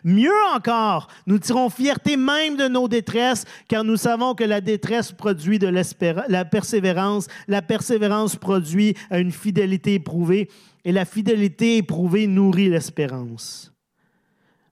Mieux 0.04 0.32
encore, 0.54 1.08
nous 1.28 1.40
tirons 1.40 1.70
fierté 1.70 2.18
même 2.18 2.58
de 2.58 2.68
nos 2.68 2.88
détresses, 2.88 3.46
car 3.68 3.84
nous 3.84 3.98
savons 3.98 4.36
que 4.36 4.44
la 4.44 4.62
détresse 4.62 5.12
produit 5.12 5.60
de 5.60 5.68
la 5.68 6.46
persévérance, 6.46 7.28
la 7.48 7.62
persévérance 7.62 8.36
produit 8.36 8.96
une 9.12 9.32
fidélité 9.32 9.96
éprouvée, 9.96 10.50
et 10.86 10.92
la 10.92 11.06
fidélité 11.06 11.78
éprouvée 11.78 12.28
nourrit 12.28 12.70
l'espérance. 12.70 13.74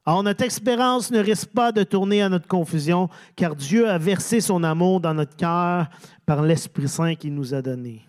Or, 0.06 0.24
notre 0.24 0.46
expérience 0.46 1.12
ne 1.12 1.20
risque 1.20 1.50
pas 1.50 1.74
de 1.74 1.84
tourner 1.84 2.22
à 2.22 2.30
notre 2.30 2.48
confusion, 2.48 3.10
car 3.36 3.58
Dieu 3.58 3.90
a 3.90 3.98
versé 3.98 4.40
son 4.40 4.64
amour 4.64 5.02
dans 5.02 5.14
notre 5.14 5.36
cœur 5.36 5.90
par 6.26 6.44
l'Esprit 6.44 6.88
Saint 6.88 7.16
qu'il 7.16 7.34
nous 7.34 7.54
a 7.54 7.62
donné. 7.62 8.08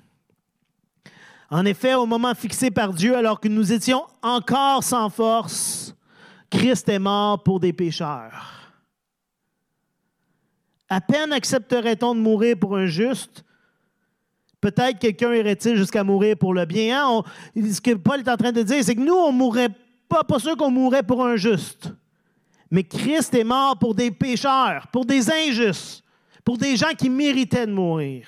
En 1.50 1.64
effet, 1.64 1.94
au 1.94 2.06
moment 2.06 2.34
fixé 2.36 2.70
par 2.70 2.92
Dieu, 2.92 3.16
alors 3.16 3.40
que 3.40 3.48
nous 3.48 3.72
étions 3.72 4.04
encore 4.22 4.84
sans 4.84 5.10
force, 5.10 5.96
Christ 6.50 6.88
est 6.88 6.98
mort 6.98 7.42
pour 7.42 7.60
des 7.60 7.72
pécheurs. 7.72 8.72
À 10.88 11.00
peine 11.00 11.32
accepterait-on 11.32 12.14
de 12.14 12.20
mourir 12.20 12.56
pour 12.58 12.76
un 12.76 12.86
juste. 12.86 13.44
Peut-être 14.60 14.98
quelqu'un 14.98 15.34
irait-il 15.34 15.76
jusqu'à 15.76 16.02
mourir 16.02 16.36
pour 16.36 16.54
le 16.54 16.64
bien. 16.64 17.06
Hein? 17.06 17.22
ce 17.54 17.80
que 17.80 17.94
Paul 17.94 18.20
est 18.20 18.28
en 18.28 18.36
train 18.36 18.52
de 18.52 18.62
dire, 18.62 18.82
c'est 18.82 18.94
que 18.94 19.00
nous, 19.00 19.14
on 19.14 19.30
mourrait 19.30 19.68
pas, 20.08 20.24
pas 20.24 20.38
sûr 20.38 20.56
qu'on 20.56 20.70
mourrait 20.70 21.02
pour 21.02 21.24
un 21.24 21.36
juste. 21.36 21.92
Mais 22.70 22.82
Christ 22.82 23.34
est 23.34 23.44
mort 23.44 23.78
pour 23.78 23.94
des 23.94 24.10
pécheurs, 24.10 24.88
pour 24.88 25.04
des 25.04 25.30
injustes, 25.30 26.02
pour 26.44 26.58
des 26.58 26.76
gens 26.76 26.92
qui 26.96 27.08
méritaient 27.08 27.66
de 27.66 27.72
mourir. 27.72 28.26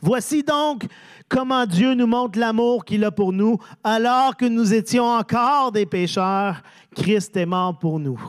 Voici 0.00 0.42
donc 0.42 0.86
comment 1.32 1.64
Dieu 1.64 1.94
nous 1.94 2.06
montre 2.06 2.38
l'amour 2.38 2.84
qu'il 2.84 3.04
a 3.04 3.10
pour 3.10 3.32
nous. 3.32 3.58
Alors 3.82 4.36
que 4.36 4.44
nous 4.44 4.74
étions 4.74 5.06
encore 5.06 5.72
des 5.72 5.86
pécheurs, 5.86 6.62
Christ 6.94 7.36
est 7.36 7.46
mort 7.46 7.78
pour 7.78 7.98
nous. 7.98 8.20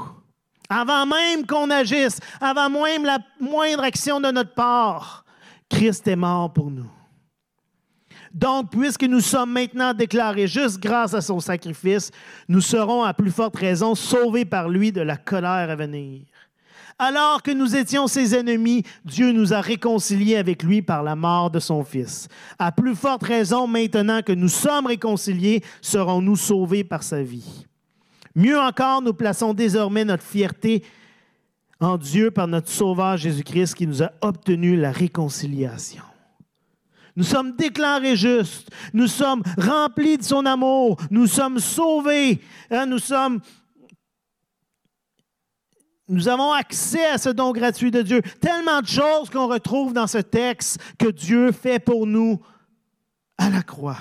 Avant 0.69 1.05
même 1.05 1.45
qu'on 1.45 1.69
agisse, 1.69 2.19
avant 2.39 2.69
même 2.69 3.03
la 3.03 3.19
moindre 3.39 3.83
action 3.83 4.21
de 4.21 4.31
notre 4.31 4.53
part, 4.53 5.25
Christ 5.69 6.07
est 6.07 6.15
mort 6.15 6.53
pour 6.53 6.71
nous. 6.71 6.89
Donc, 8.33 8.71
puisque 8.71 9.03
nous 9.03 9.19
sommes 9.19 9.51
maintenant 9.51 9.93
déclarés 9.93 10.47
justes 10.47 10.79
grâce 10.79 11.13
à 11.13 11.21
son 11.21 11.39
sacrifice, 11.39 12.09
nous 12.47 12.61
serons 12.61 13.03
à 13.03 13.13
plus 13.13 13.29
forte 13.29 13.57
raison 13.57 13.93
sauvés 13.93 14.45
par 14.45 14.69
lui 14.69 14.91
de 14.91 15.01
la 15.01 15.17
colère 15.17 15.69
à 15.69 15.75
venir. 15.75 16.21
Alors 16.99 17.41
que 17.41 17.51
nous 17.51 17.75
étions 17.75 18.07
ses 18.07 18.35
ennemis, 18.35 18.83
Dieu 19.03 19.31
nous 19.31 19.53
a 19.53 19.61
réconciliés 19.61 20.37
avec 20.37 20.63
lui 20.63 20.81
par 20.81 21.03
la 21.03 21.15
mort 21.15 21.49
de 21.49 21.59
son 21.59 21.83
Fils. 21.83 22.27
À 22.59 22.71
plus 22.71 22.95
forte 22.95 23.23
raison, 23.23 23.67
maintenant 23.67 24.21
que 24.21 24.33
nous 24.33 24.49
sommes 24.49 24.87
réconciliés, 24.87 25.63
serons-nous 25.81 26.35
sauvés 26.35 26.83
par 26.83 27.03
sa 27.03 27.21
vie. 27.21 27.65
Mieux 28.35 28.59
encore, 28.59 29.01
nous 29.01 29.13
plaçons 29.13 29.53
désormais 29.53 30.05
notre 30.05 30.23
fierté 30.23 30.83
en 31.79 31.97
Dieu 31.97 32.31
par 32.31 32.47
notre 32.47 32.69
Sauveur 32.69 33.17
Jésus-Christ 33.17 33.75
qui 33.75 33.87
nous 33.87 34.01
a 34.01 34.11
obtenu 34.21 34.75
la 34.75 34.91
réconciliation. 34.91 36.03
Nous 37.15 37.23
sommes 37.23 37.55
déclarés 37.55 38.15
justes. 38.15 38.69
Nous 38.93 39.07
sommes 39.07 39.43
remplis 39.57 40.17
de 40.17 40.23
son 40.23 40.45
amour. 40.45 40.97
Nous 41.11 41.27
sommes 41.27 41.59
sauvés. 41.59 42.41
Hein, 42.71 42.87
nous 42.87 42.99
sommes. 42.99 43.39
Nous 46.09 46.27
avons 46.27 46.51
accès 46.51 47.05
à 47.05 47.17
ce 47.17 47.29
don 47.29 47.51
gratuit 47.53 47.91
de 47.91 48.01
Dieu. 48.01 48.21
Tellement 48.41 48.81
de 48.81 48.87
choses 48.87 49.29
qu'on 49.29 49.47
retrouve 49.47 49.93
dans 49.93 50.07
ce 50.07 50.17
texte 50.17 50.79
que 50.99 51.09
Dieu 51.09 51.51
fait 51.51 51.79
pour 51.79 52.05
nous 52.05 52.39
à 53.37 53.49
la 53.49 53.63
croix. 53.63 53.97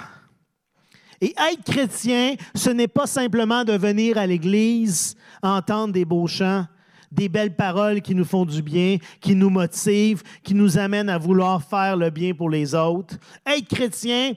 Et 1.20 1.34
être 1.52 1.62
chrétien, 1.64 2.34
ce 2.54 2.70
n'est 2.70 2.88
pas 2.88 3.06
simplement 3.06 3.62
de 3.62 3.74
venir 3.74 4.18
à 4.18 4.26
l'Église, 4.26 5.14
entendre 5.40 5.92
des 5.92 6.04
beaux 6.04 6.26
chants, 6.26 6.66
des 7.12 7.28
belles 7.28 7.54
paroles 7.54 8.00
qui 8.00 8.16
nous 8.16 8.24
font 8.24 8.44
du 8.44 8.60
bien, 8.60 8.96
qui 9.20 9.36
nous 9.36 9.50
motivent, 9.50 10.24
qui 10.42 10.54
nous 10.54 10.78
amènent 10.78 11.08
à 11.08 11.18
vouloir 11.18 11.62
faire 11.62 11.96
le 11.96 12.10
bien 12.10 12.34
pour 12.34 12.50
les 12.50 12.74
autres. 12.74 13.16
Être 13.46 13.68
chrétien, 13.68 14.32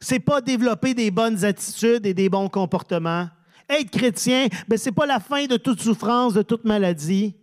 c'est 0.00 0.20
pas 0.20 0.40
développer 0.40 0.94
des 0.94 1.10
bonnes 1.10 1.44
attitudes 1.44 2.06
et 2.06 2.14
des 2.14 2.30
bons 2.30 2.48
comportements. 2.48 3.28
Être 3.68 3.90
chrétien, 3.90 4.48
ben, 4.68 4.78
ce 4.78 4.86
n'est 4.86 4.94
pas 4.94 5.06
la 5.06 5.20
fin 5.20 5.46
de 5.46 5.56
toute 5.56 5.80
souffrance, 5.80 6.34
de 6.34 6.42
toute 6.42 6.64
maladie. 6.64 7.34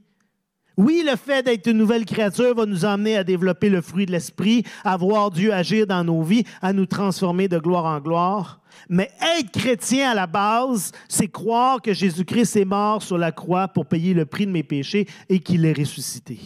Oui, 0.78 1.04
le 1.06 1.18
fait 1.18 1.44
d'être 1.44 1.68
une 1.68 1.78
nouvelle 1.78 2.06
créature 2.06 2.56
va 2.56 2.66
nous 2.66 2.86
amener 2.86 3.18
à 3.18 3.24
développer 3.24 3.70
le 3.70 3.82
fruit 3.82 4.06
de 4.06 4.12
l'esprit, 4.12 4.64
à 4.84 4.96
voir 4.98 5.30
Dieu 5.30 5.54
agir 5.54 5.86
dans 5.86 6.04
nos 6.04 6.24
vies, 6.24 6.46
à 6.62 6.74
nous 6.74 6.86
transformer 6.86 7.48
de 7.48 7.58
gloire 7.58 7.86
en 7.86 8.00
gloire. 8.00 8.62
Mais 8.88 9.12
être 9.38 9.52
chrétien 9.52 10.12
à 10.12 10.16
la 10.16 10.28
base, 10.28 10.92
c'est 11.10 11.28
croire 11.28 11.82
que 11.82 11.94
Jésus-Christ 11.94 12.56
est 12.56 12.66
mort 12.66 13.04
sur 13.04 13.18
la 13.18 13.32
croix 13.32 13.68
pour 13.68 13.86
payer 13.86 14.14
le 14.14 14.26
prix 14.26 14.46
de 14.46 14.52
mes 14.52 14.64
péchés 14.64 15.08
et 15.28 15.40
qu'il 15.40 15.66
est 15.66 15.78
ressuscité. 15.78 16.40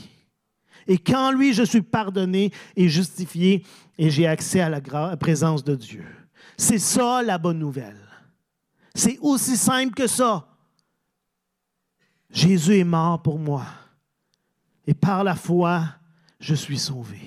Et 0.88 0.97
qu'en 0.97 1.32
lui, 1.32 1.53
je 1.53 1.63
suis 1.63 1.82
pardonné 1.82 2.51
et 2.76 2.89
justifié 2.89 3.63
et 3.97 4.09
j'ai 4.09 4.28
accès 4.28 4.59
à 4.59 4.69
la 4.69 4.82
présence 5.17 5.63
de 5.63 5.76
Dieu. 5.76 6.05
C'est 6.57 6.80
ça 6.80 7.21
la 7.23 7.38
bonne 7.38 7.59
nouvelle. 7.59 8.04
C'est 8.95 9.19
aussi 9.19 9.57
simple 9.57 9.93
que 9.93 10.07
ça. 10.07 10.47
Jésus 12.31 12.79
est 12.79 12.85
mort 12.85 13.21
pour 13.21 13.37
moi. 13.37 13.65
Et 14.87 14.93
par 14.93 15.23
la 15.23 15.35
foi, 15.35 15.83
je 16.39 16.55
suis 16.55 16.79
sauvé. 16.79 17.19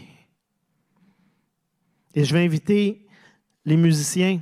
Et 2.14 2.24
je 2.24 2.32
vais 2.32 2.44
inviter 2.44 3.06
les 3.66 3.76
musiciens. 3.76 4.40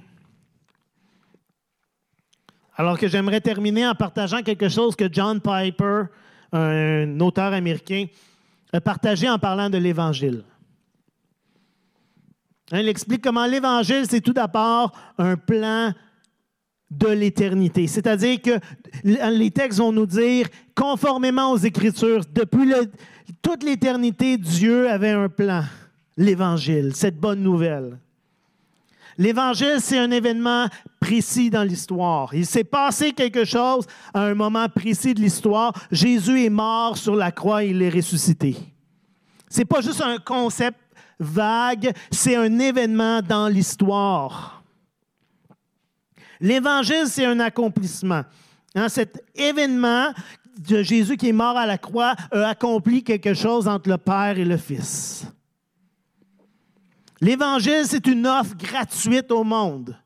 Alors 2.76 2.96
que 2.96 3.08
j'aimerais 3.08 3.40
terminer 3.40 3.88
en 3.88 3.94
partageant 3.94 4.42
quelque 4.42 4.68
chose 4.68 4.94
que 4.94 5.12
John 5.12 5.40
Piper, 5.40 6.04
un 6.52 7.18
auteur 7.18 7.52
américain, 7.52 8.06
a 8.72 8.80
partagé 8.80 9.28
en 9.28 9.38
parlant 9.38 9.68
de 9.68 9.78
l'Évangile. 9.78 10.44
Hein, 12.70 12.80
il 12.80 12.88
explique 12.88 13.22
comment 13.22 13.46
l'Évangile, 13.46 14.06
c'est 14.08 14.20
tout 14.20 14.32
d'abord 14.32 14.92
un 15.18 15.36
plan 15.36 15.92
de 16.90 17.08
l'éternité. 17.08 17.86
C'est-à-dire 17.86 18.40
que 18.40 18.58
les 19.02 19.50
textes 19.50 19.78
vont 19.78 19.92
nous 19.92 20.06
dire, 20.06 20.46
conformément 20.74 21.50
aux 21.50 21.58
Écritures, 21.58 22.22
depuis 22.32 22.72
toute 23.42 23.64
l'éternité, 23.64 24.38
Dieu 24.38 24.88
avait 24.88 25.10
un 25.10 25.28
plan, 25.28 25.64
l'Évangile, 26.16 26.92
cette 26.94 27.18
bonne 27.18 27.42
nouvelle. 27.42 27.98
L'Évangile, 29.18 29.78
c'est 29.80 29.98
un 29.98 30.10
événement 30.10 30.66
précis 31.00 31.48
dans 31.48 31.62
l'histoire. 31.62 32.34
Il 32.34 32.44
s'est 32.46 32.64
passé 32.64 33.12
quelque 33.12 33.44
chose 33.44 33.86
à 34.12 34.20
un 34.20 34.34
moment 34.34 34.68
précis 34.68 35.14
de 35.14 35.20
l'histoire. 35.20 35.72
Jésus 35.90 36.44
est 36.44 36.50
mort 36.50 36.98
sur 36.98 37.16
la 37.16 37.32
croix, 37.32 37.64
il 37.64 37.80
est 37.80 37.88
ressuscité. 37.88 38.56
Ce 39.48 39.58
n'est 39.58 39.64
pas 39.64 39.80
juste 39.80 40.02
un 40.02 40.18
concept 40.18 40.78
vague, 41.18 41.92
c'est 42.10 42.36
un 42.36 42.58
événement 42.58 43.22
dans 43.22 43.48
l'histoire. 43.48 44.55
L'Évangile, 46.40 47.04
c'est 47.06 47.24
un 47.24 47.40
accomplissement. 47.40 48.22
Hein, 48.74 48.88
cet 48.88 49.24
événement 49.34 50.12
de 50.58 50.82
Jésus 50.82 51.16
qui 51.16 51.28
est 51.28 51.32
mort 51.32 51.56
à 51.56 51.66
la 51.66 51.78
croix 51.78 52.14
a 52.30 52.48
accompli 52.48 53.02
quelque 53.02 53.34
chose 53.34 53.68
entre 53.68 53.88
le 53.88 53.98
Père 53.98 54.38
et 54.38 54.44
le 54.44 54.56
Fils. 54.56 55.26
L'Évangile, 57.20 57.84
c'est 57.84 58.06
une 58.06 58.26
offre 58.26 58.54
gratuite 58.56 59.30
au 59.32 59.44
monde. 59.44 59.96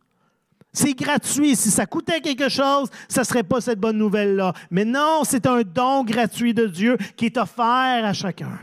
C'est 0.72 0.94
gratuit. 0.94 1.56
Si 1.56 1.70
ça 1.70 1.86
coûtait 1.86 2.20
quelque 2.20 2.48
chose, 2.48 2.88
ça 3.08 3.22
ne 3.22 3.26
serait 3.26 3.42
pas 3.42 3.60
cette 3.60 3.80
bonne 3.80 3.98
nouvelle-là. 3.98 4.52
Mais 4.70 4.84
non, 4.84 5.22
c'est 5.24 5.46
un 5.46 5.62
don 5.62 6.04
gratuit 6.04 6.54
de 6.54 6.66
Dieu 6.66 6.96
qui 7.16 7.26
est 7.26 7.36
offert 7.36 8.04
à 8.04 8.12
chacun. 8.12 8.58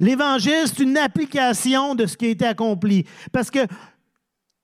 L'Évangile, 0.00 0.64
c'est 0.66 0.80
une 0.80 0.98
application 0.98 1.94
de 1.94 2.06
ce 2.06 2.16
qui 2.16 2.26
a 2.26 2.30
été 2.30 2.46
accompli. 2.46 3.06
Parce 3.30 3.50
que 3.50 3.60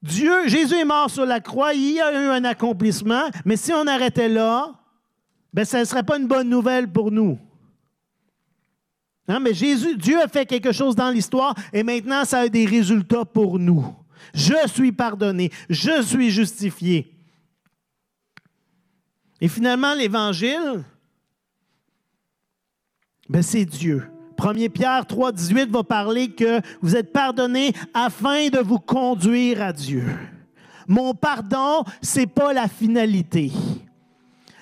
Dieu, 0.03 0.49
Jésus 0.49 0.75
est 0.75 0.85
mort 0.85 1.11
sur 1.11 1.27
la 1.27 1.41
croix, 1.41 1.75
il 1.75 1.93
y 1.93 2.01
a 2.01 2.13
eu 2.13 2.27
un 2.27 2.45
accomplissement, 2.45 3.29
mais 3.45 3.57
si 3.57 3.73
on 3.73 3.87
arrêtait 3.87 4.29
là, 4.29 4.73
ben, 5.53 5.65
ça 5.65 5.81
ne 5.81 5.85
serait 5.85 6.03
pas 6.03 6.19
une 6.19 6.27
bonne 6.27 6.49
nouvelle 6.49 6.91
pour 6.91 7.11
nous. 7.11 7.39
Hein, 9.29 9.41
mais 9.41 9.53
Jésus, 9.53 9.97
Dieu 9.97 10.21
a 10.21 10.29
fait 10.29 10.47
quelque 10.47 10.73
chose 10.73 10.97
dans 10.97 11.11
l'histoire 11.11 11.55
et 11.73 11.83
maintenant 11.83 12.25
ça 12.25 12.41
a 12.41 12.49
des 12.49 12.67
résultats 12.67 13.25
pour 13.25 13.59
nous. 13.59 13.95
Je 14.35 14.55
suis 14.69 14.93
pardonné, 14.93 15.51
je 15.69 16.03
suis 16.03 16.31
justifié. 16.31 17.15
Et 19.41 19.49
finalement, 19.49 19.95
l'Évangile, 19.95 20.85
ben, 23.29 23.43
c'est 23.43 23.65
Dieu. 23.65 24.11
1 24.41 24.68
Pierre 24.68 25.07
3, 25.07 25.32
18 25.32 25.70
va 25.70 25.82
parler 25.82 26.28
que 26.28 26.61
vous 26.80 26.97
êtes 26.97 27.12
pardonnés 27.12 27.72
afin 27.95 28.49
de 28.49 28.59
vous 28.59 28.78
conduire 28.78 29.62
à 29.62 29.72
Dieu. 29.72 30.05
Mon 30.88 31.14
pardon, 31.14 31.84
ce 32.03 32.20
n'est 32.20 32.26
pas 32.26 32.53
la 32.53 32.66
finalité. 32.66 33.53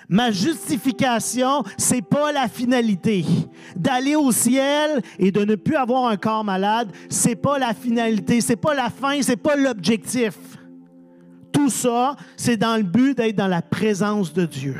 Ma 0.08 0.30
justification, 0.30 1.62
c'est 1.76 2.02
pas 2.02 2.32
la 2.32 2.48
finalité. 2.48 3.24
D'aller 3.76 4.16
au 4.16 4.32
ciel 4.32 5.02
et 5.18 5.30
de 5.30 5.44
ne 5.44 5.54
plus 5.54 5.76
avoir 5.76 6.06
un 6.06 6.16
corps 6.16 6.44
malade, 6.44 6.90
c'est 7.10 7.36
pas 7.36 7.58
la 7.58 7.74
finalité, 7.74 8.40
c'est 8.40 8.56
pas 8.56 8.74
la 8.74 8.88
fin, 8.88 9.20
c'est 9.20 9.36
pas 9.36 9.54
l'objectif. 9.54 10.34
Tout 11.52 11.68
ça, 11.68 12.16
c'est 12.36 12.56
dans 12.56 12.76
le 12.76 12.82
but 12.82 13.16
d'être 13.16 13.36
dans 13.36 13.48
la 13.48 13.62
présence 13.62 14.32
de 14.32 14.46
Dieu. 14.46 14.76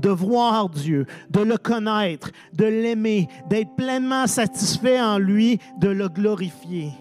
De 0.00 0.08
voir 0.08 0.70
Dieu, 0.70 1.06
de 1.30 1.40
le 1.40 1.58
connaître, 1.58 2.30
de 2.54 2.64
l'aimer, 2.64 3.28
d'être 3.48 3.74
pleinement 3.76 4.26
satisfait 4.26 5.00
en 5.00 5.18
lui, 5.18 5.58
de 5.78 5.88
le 5.88 6.08
glorifier. 6.08 6.92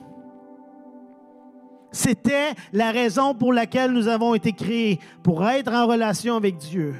C'était 1.91 2.53
la 2.73 2.91
raison 2.91 3.33
pour 3.33 3.53
laquelle 3.53 3.91
nous 3.91 4.07
avons 4.07 4.35
été 4.35 4.51
créés, 4.53 4.99
pour 5.23 5.47
être 5.47 5.73
en 5.73 5.87
relation 5.87 6.35
avec 6.35 6.57
Dieu. 6.57 6.93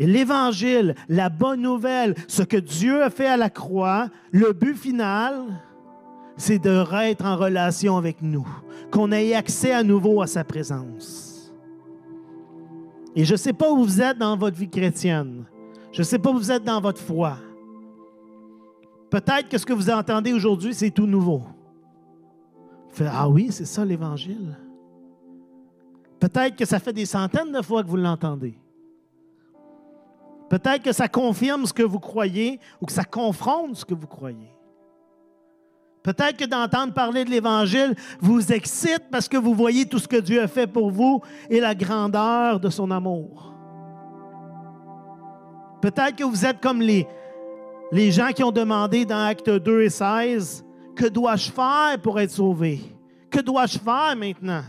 Et 0.00 0.06
l'Évangile, 0.06 0.94
la 1.08 1.28
bonne 1.28 1.62
nouvelle, 1.62 2.14
ce 2.28 2.42
que 2.42 2.56
Dieu 2.56 3.02
a 3.02 3.10
fait 3.10 3.26
à 3.26 3.36
la 3.36 3.50
croix, 3.50 4.08
le 4.30 4.52
but 4.52 4.76
final, 4.76 5.44
c'est 6.38 6.60
de 6.60 6.84
être 7.02 7.26
en 7.26 7.36
relation 7.36 7.96
avec 7.96 8.22
nous, 8.22 8.46
qu'on 8.92 9.10
ait 9.10 9.34
accès 9.34 9.72
à 9.72 9.82
nouveau 9.82 10.22
à 10.22 10.28
sa 10.28 10.44
présence. 10.44 11.52
Et 13.16 13.24
je 13.24 13.32
ne 13.32 13.36
sais 13.36 13.52
pas 13.52 13.70
où 13.70 13.82
vous 13.82 14.00
êtes 14.00 14.16
dans 14.16 14.36
votre 14.36 14.56
vie 14.56 14.70
chrétienne. 14.70 15.44
Je 15.90 16.00
ne 16.00 16.04
sais 16.04 16.18
pas 16.18 16.30
où 16.30 16.38
vous 16.38 16.52
êtes 16.52 16.62
dans 16.62 16.80
votre 16.80 17.00
foi. 17.00 17.36
Peut-être 19.10 19.48
que 19.48 19.58
ce 19.58 19.66
que 19.66 19.72
vous 19.72 19.90
entendez 19.90 20.32
aujourd'hui, 20.32 20.72
c'est 20.74 20.90
tout 20.92 21.06
nouveau. 21.06 21.42
ah 23.00 23.28
oui, 23.28 23.48
c'est 23.50 23.64
ça 23.64 23.84
l'Évangile. 23.84 24.56
Peut-être 26.20 26.54
que 26.54 26.64
ça 26.64 26.78
fait 26.78 26.92
des 26.92 27.06
centaines 27.06 27.50
de 27.50 27.62
fois 27.62 27.82
que 27.82 27.88
vous 27.88 27.96
l'entendez. 27.96 28.56
Peut-être 30.48 30.84
que 30.84 30.92
ça 30.92 31.08
confirme 31.08 31.66
ce 31.66 31.72
que 31.72 31.82
vous 31.82 31.98
croyez 31.98 32.60
ou 32.80 32.86
que 32.86 32.92
ça 32.92 33.04
confronte 33.04 33.76
ce 33.76 33.84
que 33.84 33.94
vous 33.94 34.06
croyez. 34.06 34.52
Peut-être 36.02 36.36
que 36.36 36.44
d'entendre 36.44 36.92
parler 36.92 37.24
de 37.24 37.30
l'Évangile 37.30 37.94
vous 38.20 38.52
excite 38.52 39.04
parce 39.10 39.28
que 39.28 39.36
vous 39.36 39.54
voyez 39.54 39.86
tout 39.86 39.98
ce 39.98 40.08
que 40.08 40.16
Dieu 40.16 40.40
a 40.40 40.48
fait 40.48 40.66
pour 40.66 40.90
vous 40.90 41.20
et 41.50 41.60
la 41.60 41.74
grandeur 41.74 42.60
de 42.60 42.70
son 42.70 42.90
amour. 42.90 43.54
Peut-être 45.80 46.16
que 46.16 46.24
vous 46.24 46.44
êtes 46.44 46.60
comme 46.60 46.80
les, 46.80 47.06
les 47.92 48.10
gens 48.10 48.28
qui 48.28 48.42
ont 48.42 48.52
demandé 48.52 49.04
dans 49.04 49.26
Actes 49.26 49.50
2 49.50 49.82
et 49.82 49.90
16, 49.90 50.64
que 50.96 51.06
dois-je 51.06 51.50
faire 51.50 52.00
pour 52.02 52.18
être 52.18 52.30
sauvé? 52.30 52.80
Que 53.30 53.40
dois-je 53.40 53.78
faire 53.78 54.16
maintenant? 54.16 54.62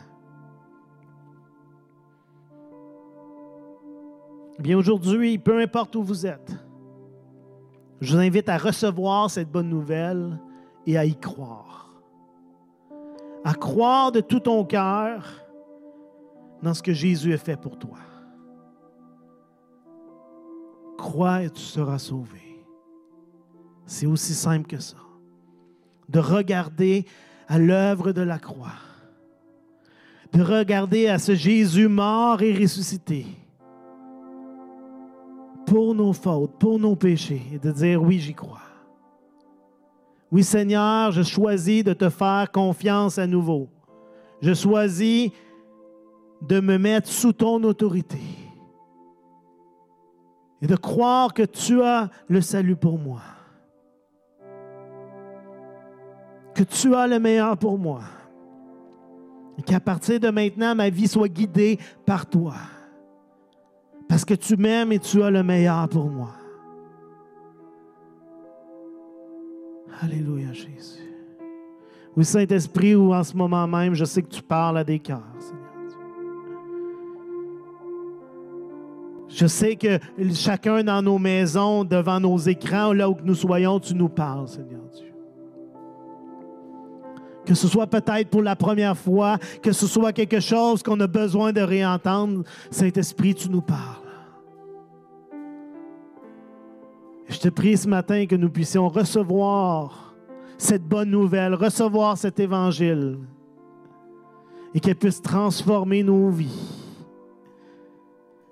Eh 4.59 4.61
bien, 4.61 4.77
aujourd'hui, 4.77 5.37
peu 5.37 5.59
importe 5.61 5.95
où 5.95 6.03
vous 6.03 6.25
êtes, 6.25 6.51
je 8.01 8.13
vous 8.13 8.21
invite 8.21 8.49
à 8.49 8.57
recevoir 8.57 9.29
cette 9.29 9.49
bonne 9.49 9.69
nouvelle 9.69 10.37
et 10.85 10.97
à 10.97 11.05
y 11.05 11.15
croire. 11.15 11.89
À 13.43 13.53
croire 13.53 14.11
de 14.11 14.21
tout 14.21 14.39
ton 14.39 14.65
cœur 14.65 15.25
dans 16.61 16.73
ce 16.73 16.83
que 16.83 16.93
Jésus 16.93 17.33
a 17.33 17.37
fait 17.37 17.59
pour 17.59 17.77
toi. 17.77 17.97
Crois 20.97 21.43
et 21.43 21.49
tu 21.49 21.61
seras 21.61 21.99
sauvé. 21.99 22.41
C'est 23.85 24.05
aussi 24.05 24.33
simple 24.33 24.67
que 24.67 24.79
ça. 24.79 24.97
De 26.09 26.19
regarder 26.19 27.05
à 27.47 27.57
l'œuvre 27.57 28.11
de 28.11 28.21
la 28.21 28.39
croix. 28.39 28.77
De 30.33 30.43
regarder 30.43 31.07
à 31.07 31.17
ce 31.17 31.33
Jésus 31.33 31.87
mort 31.87 32.41
et 32.41 32.53
ressuscité 32.53 33.25
pour 35.69 35.93
nos 35.93 36.13
fautes, 36.13 36.57
pour 36.59 36.79
nos 36.79 36.95
péchés, 36.95 37.43
et 37.53 37.59
de 37.59 37.71
dire 37.71 38.01
oui, 38.01 38.19
j'y 38.19 38.33
crois. 38.33 38.68
Oui, 40.31 40.43
Seigneur, 40.43 41.11
je 41.11 41.23
choisis 41.23 41.83
de 41.83 41.93
te 41.93 42.09
faire 42.09 42.51
confiance 42.51 43.17
à 43.17 43.27
nouveau. 43.27 43.69
Je 44.41 44.53
choisis 44.53 45.31
de 46.41 46.59
me 46.59 46.77
mettre 46.77 47.09
sous 47.09 47.33
ton 47.33 47.63
autorité 47.63 48.21
et 50.61 50.67
de 50.67 50.75
croire 50.75 51.33
que 51.33 51.43
tu 51.43 51.81
as 51.81 52.09
le 52.27 52.41
salut 52.41 52.75
pour 52.75 52.97
moi. 52.97 53.21
que 56.59 56.65
tu 56.65 56.93
as 56.93 57.07
le 57.07 57.19
meilleur 57.19 57.57
pour 57.57 57.77
moi. 57.77 58.01
Et 59.57 59.61
qu'à 59.61 59.79
partir 59.79 60.19
de 60.19 60.29
maintenant, 60.29 60.75
ma 60.75 60.89
vie 60.89 61.07
soit 61.07 61.29
guidée 61.29 61.79
par 62.05 62.25
toi. 62.25 62.55
Parce 64.09 64.25
que 64.25 64.33
tu 64.33 64.57
m'aimes 64.57 64.91
et 64.91 64.99
tu 64.99 65.23
as 65.23 65.31
le 65.31 65.41
meilleur 65.41 65.87
pour 65.87 66.09
moi. 66.09 66.31
Alléluia, 70.01 70.53
Jésus. 70.53 70.99
Oui, 72.15 72.25
Saint-Esprit, 72.25 72.95
ou 72.95 73.13
en 73.13 73.23
ce 73.23 73.35
moment 73.35 73.67
même, 73.67 73.93
je 73.93 74.05
sais 74.05 74.21
que 74.21 74.29
tu 74.29 74.41
parles 74.41 74.77
à 74.77 74.83
des 74.83 74.99
cœurs, 74.99 75.21
Seigneur 75.39 75.59
Je 79.29 79.45
sais 79.45 79.75
que 79.75 79.99
chacun 80.33 80.83
dans 80.83 81.01
nos 81.01 81.19
maisons, 81.19 81.83
devant 81.83 82.19
nos 82.19 82.37
écrans, 82.37 82.93
là 82.93 83.09
où 83.09 83.15
nous 83.23 83.35
soyons, 83.35 83.79
tu 83.79 83.93
nous 83.93 84.09
parles, 84.09 84.47
Seigneur 84.47 84.81
Dieu 84.95 85.09
que 87.49 87.55
ce 87.55 87.67
soit 87.67 87.87
peut-être 87.87 88.29
pour 88.29 88.43
la 88.43 88.55
première 88.55 88.95
fois, 88.95 89.39
que 89.63 89.71
ce 89.71 89.87
soit 89.87 90.13
quelque 90.13 90.39
chose 90.39 90.83
qu'on 90.83 90.99
a 90.99 91.07
besoin 91.07 91.51
de 91.51 91.61
réentendre, 91.61 92.43
Saint-Esprit, 92.69 93.33
tu 93.33 93.49
nous 93.49 93.61
parles. 93.61 93.98
Je 97.29 97.39
te 97.39 97.49
prie 97.49 97.77
ce 97.77 97.87
matin 97.87 98.25
que 98.25 98.35
nous 98.35 98.49
puissions 98.49 98.89
recevoir 98.89 100.15
cette 100.57 100.83
bonne 100.83 101.09
nouvelle, 101.09 101.53
recevoir 101.53 102.17
cet 102.17 102.39
évangile 102.39 103.19
et 104.73 104.79
qu'elle 104.79 104.95
puisse 104.95 105.21
transformer 105.21 106.03
nos 106.03 106.29
vies. 106.29 106.75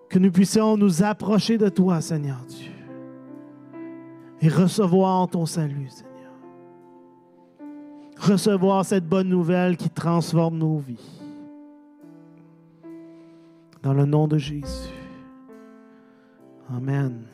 Que 0.09 0.19
nous 0.19 0.31
puissions 0.31 0.77
nous 0.77 1.03
approcher 1.03 1.57
de 1.57 1.67
toi, 1.67 1.99
Seigneur 1.99 2.39
Dieu, 2.47 2.71
et 4.39 4.47
recevoir 4.47 5.27
ton 5.27 5.45
salut, 5.45 5.89
Seigneur 5.89 6.07
recevoir 8.19 8.85
cette 8.85 9.07
bonne 9.07 9.29
nouvelle 9.29 9.77
qui 9.77 9.89
transforme 9.89 10.57
nos 10.57 10.77
vies. 10.77 11.21
Dans 13.83 13.93
le 13.93 14.05
nom 14.05 14.27
de 14.27 14.37
Jésus. 14.37 14.93
Amen. 16.69 17.25